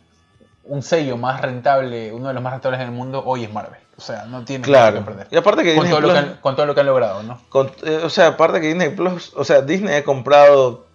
un 0.63 0.81
sello 0.81 1.15
más 1.17 1.41
rentable, 1.41 2.11
uno 2.11 2.29
de 2.29 2.33
los 2.33 2.41
más 2.41 2.53
rentables 2.53 2.79
en 2.81 2.87
el 2.87 2.91
mundo, 2.93 3.21
hoy 3.25 3.43
es 3.43 3.53
Marvel. 3.53 3.79
O 3.97 4.01
sea, 4.01 4.25
no 4.25 4.43
tiene 4.43 4.67
nada 4.67 4.89
Claro. 4.91 4.99
que 5.05 5.11
perder. 5.11 5.27
Y 5.31 5.37
aparte 5.37 5.63
que 5.63 5.75
Con 5.75 5.87
todo, 5.89 6.01
lo 6.01 6.11
que 6.11 6.17
han, 6.17 6.37
con 6.41 6.55
todo 6.55 6.65
lo 6.65 6.73
que 6.75 6.81
han 6.81 6.87
logrado, 6.87 7.23
¿no? 7.23 7.39
con- 7.49 7.71
eh, 7.83 8.01
o 8.03 8.09
sea, 8.09 8.27
aparte 8.27 8.59
que 8.59 8.67
Disney 8.67 8.89
Plus, 8.89 9.31
o 9.35 9.43
sea, 9.43 9.61
Disney 9.61 9.95
ha 9.95 10.03
comprado 10.03 10.85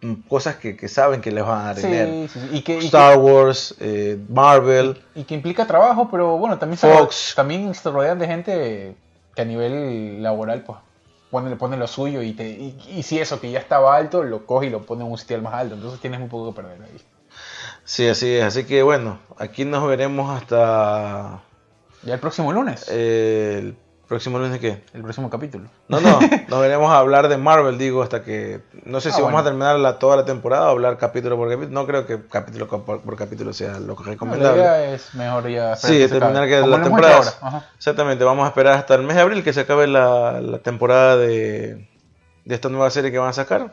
mm, 0.00 0.12
cosas 0.28 0.54
que, 0.54 0.76
que 0.76 0.86
saben 0.86 1.20
que 1.20 1.32
les 1.32 1.44
van 1.44 1.58
a 1.60 1.64
dar 1.64 1.76
dinero. 1.76 2.08
Sí, 2.12 2.28
sí, 2.28 2.40
sí. 2.40 2.56
Y, 2.56 2.62
que, 2.62 2.74
y, 2.78 2.86
Star 2.86 3.18
Wars, 3.18 3.74
eh, 3.80 4.16
Marvel, 4.28 5.02
y 5.16 5.24
que 5.24 5.34
implica 5.34 5.66
trabajo, 5.66 6.08
pero 6.08 6.38
bueno, 6.38 6.56
también 6.56 6.78
se, 6.78 6.88
Fox. 6.92 7.32
también 7.34 7.74
se 7.74 7.90
rodean 7.90 8.16
de 8.20 8.26
gente 8.28 8.96
que 9.34 9.42
a 9.42 9.44
nivel 9.44 10.22
laboral, 10.22 10.62
pues, 10.62 10.78
pone, 11.30 11.54
pone 11.56 11.76
lo 11.76 11.86
suyo 11.86 12.22
y, 12.22 12.32
te, 12.32 12.48
y, 12.48 12.76
y 12.88 13.02
si 13.02 13.18
eso 13.18 13.40
que 13.40 13.50
ya 13.50 13.58
estaba 13.58 13.96
alto, 13.96 14.22
lo 14.22 14.46
coge 14.46 14.66
y 14.66 14.70
lo 14.70 14.82
pone 14.82 15.04
en 15.04 15.10
un 15.10 15.18
sitio 15.18 15.40
más 15.42 15.54
alto. 15.54 15.74
Entonces 15.74 16.00
tienes 16.00 16.20
muy 16.20 16.28
poco 16.28 16.52
que 16.52 16.62
perder 16.62 16.82
ahí. 16.82 17.00
Sí, 17.84 18.06
así 18.08 18.34
es. 18.34 18.44
Así 18.44 18.64
que 18.64 18.82
bueno, 18.82 19.18
aquí 19.38 19.64
nos 19.64 19.86
veremos 19.86 20.30
hasta 20.30 21.42
Ya 22.02 22.14
el 22.14 22.20
próximo 22.20 22.52
lunes, 22.52 22.86
eh, 22.90 23.58
el 23.58 23.76
próximo 24.08 24.38
lunes. 24.38 24.58
¿Qué? 24.58 24.82
el 24.94 25.02
próximo 25.02 25.28
capítulo. 25.30 25.68
No, 25.88 26.00
no, 26.00 26.18
nos 26.48 26.60
veremos 26.60 26.90
a 26.90 26.98
hablar 26.98 27.28
de 27.28 27.36
Marvel, 27.36 27.76
digo, 27.78 28.02
hasta 28.02 28.22
que. 28.24 28.60
No 28.84 29.00
sé 29.00 29.10
Ah, 29.10 29.12
si 29.12 29.20
vamos 29.22 29.34
bueno. 29.34 29.38
a 29.38 29.44
terminar 29.50 29.78
la, 29.78 29.98
toda 29.98 30.16
la 30.16 30.24
temporada 30.24 30.66
o 30.66 30.70
hablar 30.70 30.96
capítulo 30.98 31.36
por 31.36 31.48
capítulo. 31.48 31.72
No 31.80 31.86
creo 31.86 32.06
que 32.06 32.26
capítulo 32.28 32.66
por, 32.68 33.00
por 33.02 33.16
capítulo 33.16 33.52
sea 33.52 33.78
lo 33.78 33.94
No, 33.94 34.02
recomendable. 34.02 34.62
la 34.62 34.66
idea 34.80 34.94
es 34.94 35.14
mejor 35.14 35.48
ya 35.48 35.76
Sí, 35.76 35.98
que 35.98 36.08
terminar 36.08 36.44
acabe. 36.44 36.48
que 36.48 36.60
Como 36.62 36.76
la 36.76 36.82
temporada. 36.82 37.62
Exactamente, 37.76 38.24
vamos 38.24 38.44
a 38.44 38.48
esperar 38.48 38.74
hasta 38.74 38.94
el 38.94 39.02
mes 39.02 39.14
de 39.16 39.22
abril 39.22 39.44
que 39.44 39.52
se 39.52 39.60
acabe 39.60 39.86
la, 39.86 40.40
la 40.40 40.58
temporada 40.58 41.16
de, 41.16 41.88
de 42.44 42.54
esta 42.54 42.68
nueva 42.68 42.90
serie 42.90 43.12
que 43.12 43.18
van 43.18 43.28
a 43.28 43.32
sacar. 43.34 43.72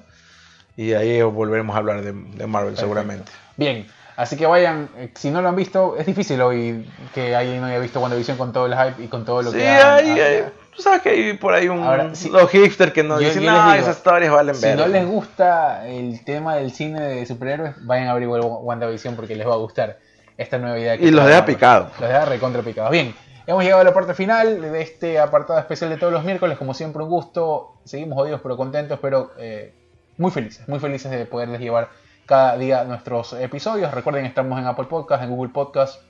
Y 0.78 0.92
ahí 0.94 1.22
volveremos 1.22 1.74
a 1.76 1.80
hablar 1.80 2.02
de, 2.02 2.12
de 2.12 2.48
Marvel, 2.48 2.74
Perfecto. 2.74 2.82
seguramente. 2.82 3.32
Bien, 3.56 3.88
así 4.18 4.36
que 4.38 4.46
vayan, 4.46 4.90
eh, 4.98 5.12
si 5.16 5.30
no 5.32 5.42
lo 5.42 5.50
han 5.50 5.56
visto, 5.56 5.96
es 5.98 6.06
difícil 6.06 6.42
hoy 6.42 6.90
que 7.14 7.36
alguien 7.36 7.62
no 7.62 7.68
haya 7.68 7.80
visto 7.80 8.00
WandaVision 8.00 8.38
con 8.38 8.54
todo 8.54 8.66
el 8.66 8.74
hype 8.76 9.04
y 9.04 9.08
con 9.08 9.26
todo 9.26 9.42
lo 9.42 9.52
Sí, 9.52 9.58
que 9.58 9.68
hay, 9.68 10.10
han- 10.10 10.20
hay- 10.20 10.44
tú 10.76 10.82
sabes 10.82 11.02
que 11.02 11.10
hay 11.10 11.34
por 11.34 11.54
ahí 11.54 11.68
un, 11.68 11.84
Ahora, 11.84 12.14
sí. 12.16 12.30
los 12.30 12.50
hipsters 12.50 12.92
que 12.94 13.04
nos 13.04 13.20
Yo- 13.22 13.28
dicen, 13.28 13.44
yo 13.44 13.52
digo, 13.52 13.74
esas 13.74 13.98
historias 13.98 14.32
valen 14.32 14.56
Si 14.56 14.66
verga". 14.66 14.86
no 14.86 14.92
les 14.92 15.06
gusta 15.08 15.88
el 15.88 16.24
tema 16.26 16.56
del 16.56 16.72
cine 16.72 17.02
de 17.02 17.26
superhéroes, 17.26 17.76
vayan 17.86 18.08
a 18.08 18.12
abrir 18.12 18.28
WandaVision 18.30 19.16
porque 19.16 19.36
les 19.36 19.48
va 19.48 19.54
a 19.54 19.58
gustar 19.58 20.00
esta 20.38 20.58
nueva 20.58 20.78
idea. 20.80 20.98
que 20.98 21.06
Y 21.06 21.12
los 21.12 21.26
deja 21.26 21.46
picados. 21.46 21.92
Los 22.00 22.10
deja 22.10 22.26
recontra 22.26 22.62
picados. 22.62 22.92
Bien, 22.92 23.16
hemos 23.48 23.64
llegado 23.64 23.82
a 23.82 23.86
la 23.86 23.94
parte 23.94 24.14
final 24.14 24.62
de 24.62 24.82
este 24.82 25.18
apartado 25.20 25.58
especial 25.60 25.90
de 25.90 25.98
todos 25.98 26.12
los 26.12 26.24
miércoles. 26.26 26.58
Como 26.58 26.74
siempre, 26.74 27.04
un 27.04 27.10
gusto. 27.10 27.72
Seguimos 27.86 28.18
jodidos 28.18 28.42
pero 28.44 28.58
contentos, 28.58 29.00
pero 29.02 29.32
eh, 29.38 29.74
muy 30.18 30.32
felices. 30.32 30.68
Muy 30.68 30.80
felices 30.80 31.10
de 31.12 31.26
poderles 31.26 31.62
llevar 31.62 31.88
cada 32.26 32.58
día 32.58 32.84
nuestros 32.84 33.34
episodios. 33.34 33.94
Recuerden, 33.94 34.26
estamos 34.26 34.60
en 34.60 34.66
Apple 34.66 34.86
Podcast, 34.86 35.24
en 35.24 35.30
Google 35.30 35.52
Podcast, 35.52 36.02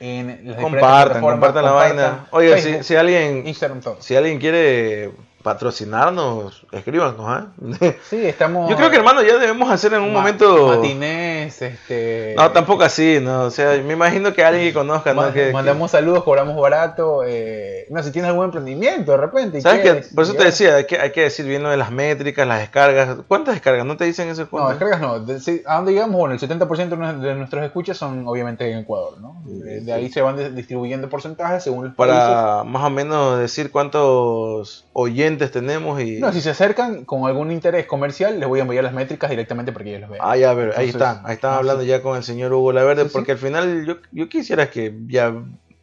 en 0.00 0.40
las 0.44 0.60
Compartan, 0.60 1.22
compartan 1.22 1.64
la 1.64 1.72
vaina. 1.72 2.26
Oiga, 2.30 2.58
si, 2.58 2.82
si 2.82 2.96
alguien 2.96 3.46
Instagram, 3.46 3.80
todo. 3.80 3.96
si 4.00 4.16
alguien 4.16 4.38
quiere 4.38 5.12
patrocinarnos, 5.44 6.66
escríbanos, 6.72 7.20
¿ah? 7.20 7.46
Sí, 8.10 8.24
estamos... 8.26 8.68
Yo 8.70 8.76
creo 8.76 8.90
que 8.90 8.96
hermano 8.96 9.22
ya 9.22 9.36
debemos 9.38 9.70
hacer 9.70 9.92
en 9.92 10.00
un 10.02 10.12
ma- 10.12 10.20
momento 10.20 10.68
Matinés, 10.68 11.60
este... 11.62 12.34
No, 12.36 12.50
tampoco 12.50 12.82
así, 12.82 13.18
no, 13.20 13.42
o 13.42 13.50
sea, 13.50 13.80
me 13.82 13.92
imagino 13.92 14.32
que 14.32 14.42
alguien 14.44 14.66
que 14.68 14.72
conozca, 14.74 15.14
¿no? 15.14 15.32
Que- 15.32 15.52
mandamos 15.52 15.90
saludos, 15.90 16.24
cobramos 16.24 16.56
barato. 16.60 17.22
eh, 17.26 17.86
no, 17.90 18.02
si 18.02 18.10
tienes 18.10 18.30
algún 18.30 18.46
emprendimiento 18.46 19.12
de 19.12 19.18
repente. 19.18 19.60
¿Sabes 19.60 19.80
qué? 19.82 20.14
Por 20.14 20.24
eso 20.24 20.34
te 20.34 20.44
decía, 20.44 20.76
hay 20.76 20.86
que, 20.86 20.98
hay 20.98 21.12
que 21.12 21.20
decir 21.22 21.44
bien 21.46 21.62
lo 21.62 21.68
de 21.70 21.76
las 21.76 21.90
métricas, 21.90 22.46
las 22.48 22.60
descargas. 22.60 23.18
¿Cuántas 23.28 23.54
descargas? 23.54 23.84
¿No 23.86 23.96
te 23.96 24.04
dicen 24.04 24.28
eso? 24.28 24.48
No, 24.50 24.68
descargas 24.70 25.00
no. 25.00 25.20
De- 25.20 25.40
sí, 25.40 25.62
¿A 25.66 25.76
dónde 25.76 25.92
llegamos? 25.92 26.16
Bueno, 26.16 26.34
el 26.34 26.40
70% 26.40 26.88
de 26.88 26.96
nue- 26.96 27.18
de 27.18 27.34
nuestros 27.34 27.62
escuchas 27.64 27.96
son 27.98 28.26
obviamente 28.26 28.70
en 28.70 28.78
Ecuador, 28.78 29.20
¿no? 29.20 29.42
De, 29.44 29.80
de 29.82 29.92
ahí 29.92 30.10
se 30.10 30.22
van 30.22 30.54
distribuyendo 30.56 31.08
porcentajes 31.10 31.62
según 31.64 31.84
los 31.86 31.94
países. 31.94 32.16
Para 32.18 32.64
más 32.64 32.82
o 32.84 32.90
menos 32.90 33.38
decir 33.38 33.70
cuántos 33.70 34.86
oyentes 34.92 35.33
tenemos 35.50 36.00
y... 36.00 36.18
No, 36.20 36.32
si 36.32 36.40
se 36.40 36.50
acercan 36.50 37.04
con 37.04 37.26
algún 37.26 37.50
interés 37.50 37.86
comercial, 37.86 38.38
les 38.40 38.48
voy 38.48 38.60
a 38.60 38.62
enviar 38.62 38.84
las 38.84 38.92
métricas 38.94 39.30
directamente 39.30 39.72
para 39.72 39.84
que 39.84 39.90
ellos 39.90 40.02
los 40.02 40.10
vean. 40.10 40.22
Ah, 40.26 40.36
ya, 40.36 40.50
a 40.50 40.54
ver, 40.54 40.68
ahí 40.76 40.86
Entonces, 40.88 40.94
están, 40.94 41.20
ahí 41.26 41.34
están 41.34 41.52
ah, 41.52 41.56
hablando 41.58 41.82
sí. 41.82 41.88
ya 41.88 42.02
con 42.02 42.16
el 42.16 42.22
señor 42.22 42.52
Hugo 42.52 42.72
Laverde, 42.72 43.02
Sí, 43.02 43.08
sí. 43.08 43.12
porque 43.12 43.32
al 43.32 43.38
final 43.38 43.84
yo, 43.86 43.96
yo 44.12 44.28
quisiera 44.28 44.70
que 44.70 44.94
ya 45.08 45.34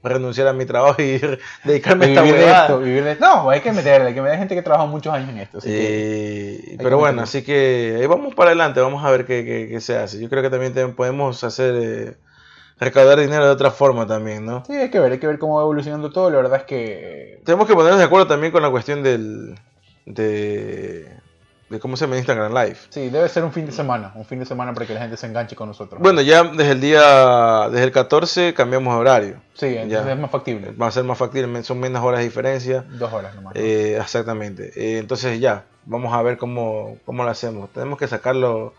renunciara 0.04 0.50
a 0.50 0.54
mi 0.54 0.66
trabajo 0.66 1.02
y 1.02 1.22
dedicarme 1.64 2.06
a 2.06 2.08
Y 2.08 2.12
esta 2.12 2.22
vivir 2.24 2.40
de 2.40 2.52
esto, 2.52 2.80
vivir 2.80 3.04
de- 3.04 3.16
No, 3.18 3.50
hay 3.50 3.62
que 3.62 3.72
meterle, 3.72 4.08
hay 4.08 4.14
que 4.16 4.22
meter 4.22 4.40
gente 4.40 4.56
que 4.56 4.62
trabaja 4.64 4.86
muchos 4.88 5.14
años 5.14 5.30
en 5.30 5.38
esto. 5.38 5.60
así 5.60 5.68
que- 5.70 6.56
Eh, 6.56 6.62
que 6.72 6.84
pero 6.84 6.98
bueno, 6.98 7.22
así 7.22 7.44
que 7.44 7.98
ahí 8.00 8.08
vamos 8.08 8.34
para 8.34 8.50
adelante, 8.50 8.80
vamos 8.82 9.06
a 9.06 9.12
ver 9.12 9.26
qué, 9.26 9.46
qué- 9.46 9.68
qué 9.70 9.80
se 9.80 9.98
hace. 9.98 10.20
Yo 10.20 10.28
creo 10.30 10.42
que 10.42 10.50
también 10.50 10.96
podemos 10.96 11.44
hacer, 11.44 11.76
eh, 11.78 12.14
recaudar 12.82 13.20
dinero 13.20 13.46
de 13.46 13.52
otra 13.52 13.72
forma 13.72 14.08
también, 14.08 14.46
¿no? 14.46 14.66
Sí, 14.66 14.74
hay 14.74 14.90
que 14.90 15.00
ver, 15.00 15.12
hay 15.14 15.20
que 15.20 15.28
ver 15.28 15.40
cómo 15.40 15.56
va 15.56 15.62
evolucionando 15.62 16.12
todo. 16.12 16.30
La 16.30 16.38
verdad 16.38 16.60
es 16.60 16.66
que 16.66 17.40
Tenemos 17.46 17.68
que 17.68 17.74
ponernos 17.74 18.00
de 18.00 18.06
acuerdo 18.06 18.28
también 18.28 18.52
con 18.52 18.62
la 18.64 18.72
cuestión 18.72 19.04
del, 19.04 19.56
de, 20.08 21.08
de 21.70 21.80
cómo 21.80 21.96
se 21.96 22.06
llama 22.06 22.18
Instagram 22.18 22.52
Live. 22.52 22.78
Sí, 22.90 23.10
debe 23.10 23.30
ser 23.30 23.44
un 23.44 23.52
fin 23.52 23.68
de 23.68 23.72
semana, 23.72 24.12
un 24.16 24.26
fin 24.26 24.40
de 24.40 24.48
semana 24.48 24.74
para 24.74 24.88
que 24.88 24.96
la 24.96 25.00
gente 25.00 25.16
se 25.16 25.28
enganche 25.28 25.56
con 25.56 25.68
nosotros. 25.68 26.02
Bueno, 26.02 26.22
ya 26.22 26.44
desde 26.44 26.72
el 26.72 26.82
día, 26.82 27.70
desde 27.70 27.84
el 27.84 27.92
14 27.92 28.56
cambiamos 28.56 28.96
horario. 28.96 29.36
sí, 29.54 29.68
entonces 29.68 30.06
ya. 30.06 30.12
es 30.14 30.20
más 30.20 30.32
factible. 30.32 30.72
Va 30.72 30.88
a 30.88 30.92
ser 30.92 31.04
más 31.04 31.20
factible, 31.20 31.64
son 31.64 31.80
menos 31.80 32.04
horas 32.04 32.20
de 32.20 32.26
diferencia. 32.26 32.84
Dos 32.90 33.14
horas 33.14 33.36
nomás. 33.36 33.54
¿no? 33.54 33.62
Eh, 33.62 33.98
exactamente. 33.98 34.72
Eh, 34.76 34.98
entonces 34.98 35.40
ya, 35.40 35.66
vamos 35.86 36.14
a 36.16 36.22
ver 36.24 36.38
cómo, 36.38 36.98
cómo 37.06 37.24
lo 37.24 37.30
hacemos. 37.30 37.70
Tenemos 37.70 38.00
que 38.00 38.08
sacarlo. 38.08 38.74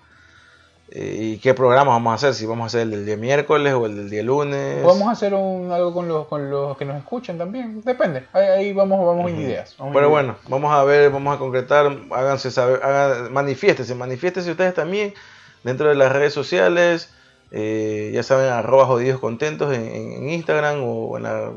Eh, 0.94 1.16
¿Y 1.20 1.38
qué 1.38 1.54
programa 1.54 1.92
vamos 1.92 2.12
a 2.12 2.14
hacer? 2.16 2.34
Si 2.34 2.44
vamos 2.44 2.64
a 2.64 2.66
hacer 2.66 2.82
el 2.82 2.90
del 2.90 3.06
día 3.06 3.16
miércoles 3.16 3.72
o 3.72 3.86
el 3.86 3.96
del 3.96 4.10
día 4.10 4.22
lunes. 4.22 4.82
Vamos 4.84 5.08
a 5.08 5.12
hacer 5.12 5.32
un, 5.32 5.72
algo 5.72 5.94
con 5.94 6.06
los, 6.06 6.26
con 6.26 6.50
los 6.50 6.76
que 6.76 6.84
nos 6.84 6.98
escuchan 6.98 7.38
también. 7.38 7.80
Depende. 7.82 8.24
Ahí, 8.34 8.44
ahí 8.46 8.72
vamos, 8.74 9.04
vamos 9.06 9.30
en 9.30 9.40
ideas. 9.40 9.74
vamos 9.78 9.92
en 9.92 9.94
Pero 9.94 10.06
ideas. 10.08 10.10
bueno, 10.10 10.36
vamos 10.48 10.72
a 10.72 10.84
ver, 10.84 11.10
vamos 11.10 11.34
a 11.34 11.38
concretar, 11.38 11.90
háganse 12.10 12.50
saber, 12.50 12.82
hagan, 12.84 13.32
manifiéstese, 13.32 13.94
manifiéstese 13.94 14.50
ustedes 14.50 14.74
también 14.74 15.14
dentro 15.64 15.88
de 15.88 15.94
las 15.94 16.12
redes 16.12 16.34
sociales, 16.34 17.08
Eh, 17.54 18.10
ya 18.14 18.22
saben, 18.22 18.50
arroba 18.50 18.86
jodidos 18.86 19.20
contentos 19.20 19.74
en, 19.74 19.84
en 19.86 20.30
Instagram 20.30 20.80
o 20.82 21.18
en 21.18 21.22
la, 21.24 21.50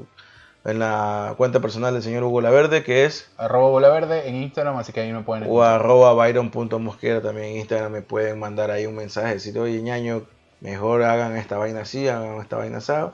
en 0.66 0.80
la 0.80 1.36
cuenta 1.38 1.60
personal 1.60 1.94
del 1.94 2.02
señor 2.02 2.24
Hugo 2.24 2.42
Laverde, 2.42 2.84
que 2.84 3.06
es 3.06 3.30
Arroba 3.38 3.70
bola 3.70 3.90
verde 3.90 4.28
en 4.28 4.36
Instagram, 4.36 4.78
así 4.78 4.92
que 4.92 5.02
ahí 5.02 5.14
me 5.14 5.22
pueden 5.22 5.46
o 5.48 5.62
arroba 5.62 6.14
byron.mosquera 6.14 7.22
también 7.22 7.50
en 7.50 7.58
Instagram 7.58 7.92
me 7.92 8.02
pueden 8.02 8.40
mandar 8.40 8.72
ahí 8.72 8.86
un 8.88 8.96
mensaje, 8.96 9.36
decir, 9.36 9.58
oye 9.60 9.82
ñaño, 9.82 10.24
mejor 10.62 11.04
hagan 11.04 11.38
esta 11.38 11.58
vaina 11.58 11.82
así, 11.82 12.08
hagan 12.08 12.42
esta 12.42 12.58
vaina 12.58 12.80
asado. 12.80 13.14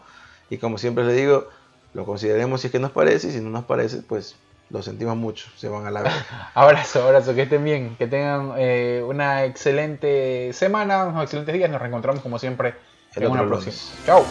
Y 0.50 0.58
como 0.58 0.78
siempre 0.78 1.04
les 1.04 1.16
digo, 1.16 1.48
lo 1.94 2.06
consideremos 2.06 2.62
si 2.62 2.68
es 2.68 2.72
que 2.72 2.80
nos 2.80 2.92
parece, 2.92 3.28
y 3.28 3.32
si 3.32 3.42
no 3.42 3.50
nos 3.50 3.66
parece, 3.66 3.98
pues 3.98 4.38
lo 4.70 4.82
sentimos 4.82 5.18
mucho, 5.18 5.48
se 5.58 5.68
van 5.68 5.86
a 5.86 5.92
la 5.92 6.02
verga. 6.02 6.26
Abrazo, 6.54 7.04
abrazo, 7.04 7.36
que 7.36 7.44
estén 7.44 7.64
bien, 7.64 7.96
que 7.98 8.08
tengan 8.08 8.54
eh, 8.58 9.04
una 9.06 9.44
excelente 9.44 10.54
semana, 10.54 11.06
unos 11.06 11.24
excelentes 11.24 11.54
días. 11.54 11.70
Nos 11.70 11.82
reencontramos 11.82 12.22
como 12.22 12.40
siempre 12.40 12.76
El 13.16 13.24
en 13.24 13.32
una 13.32 13.46
próxima. 13.46 13.76
Chao. 14.06 14.26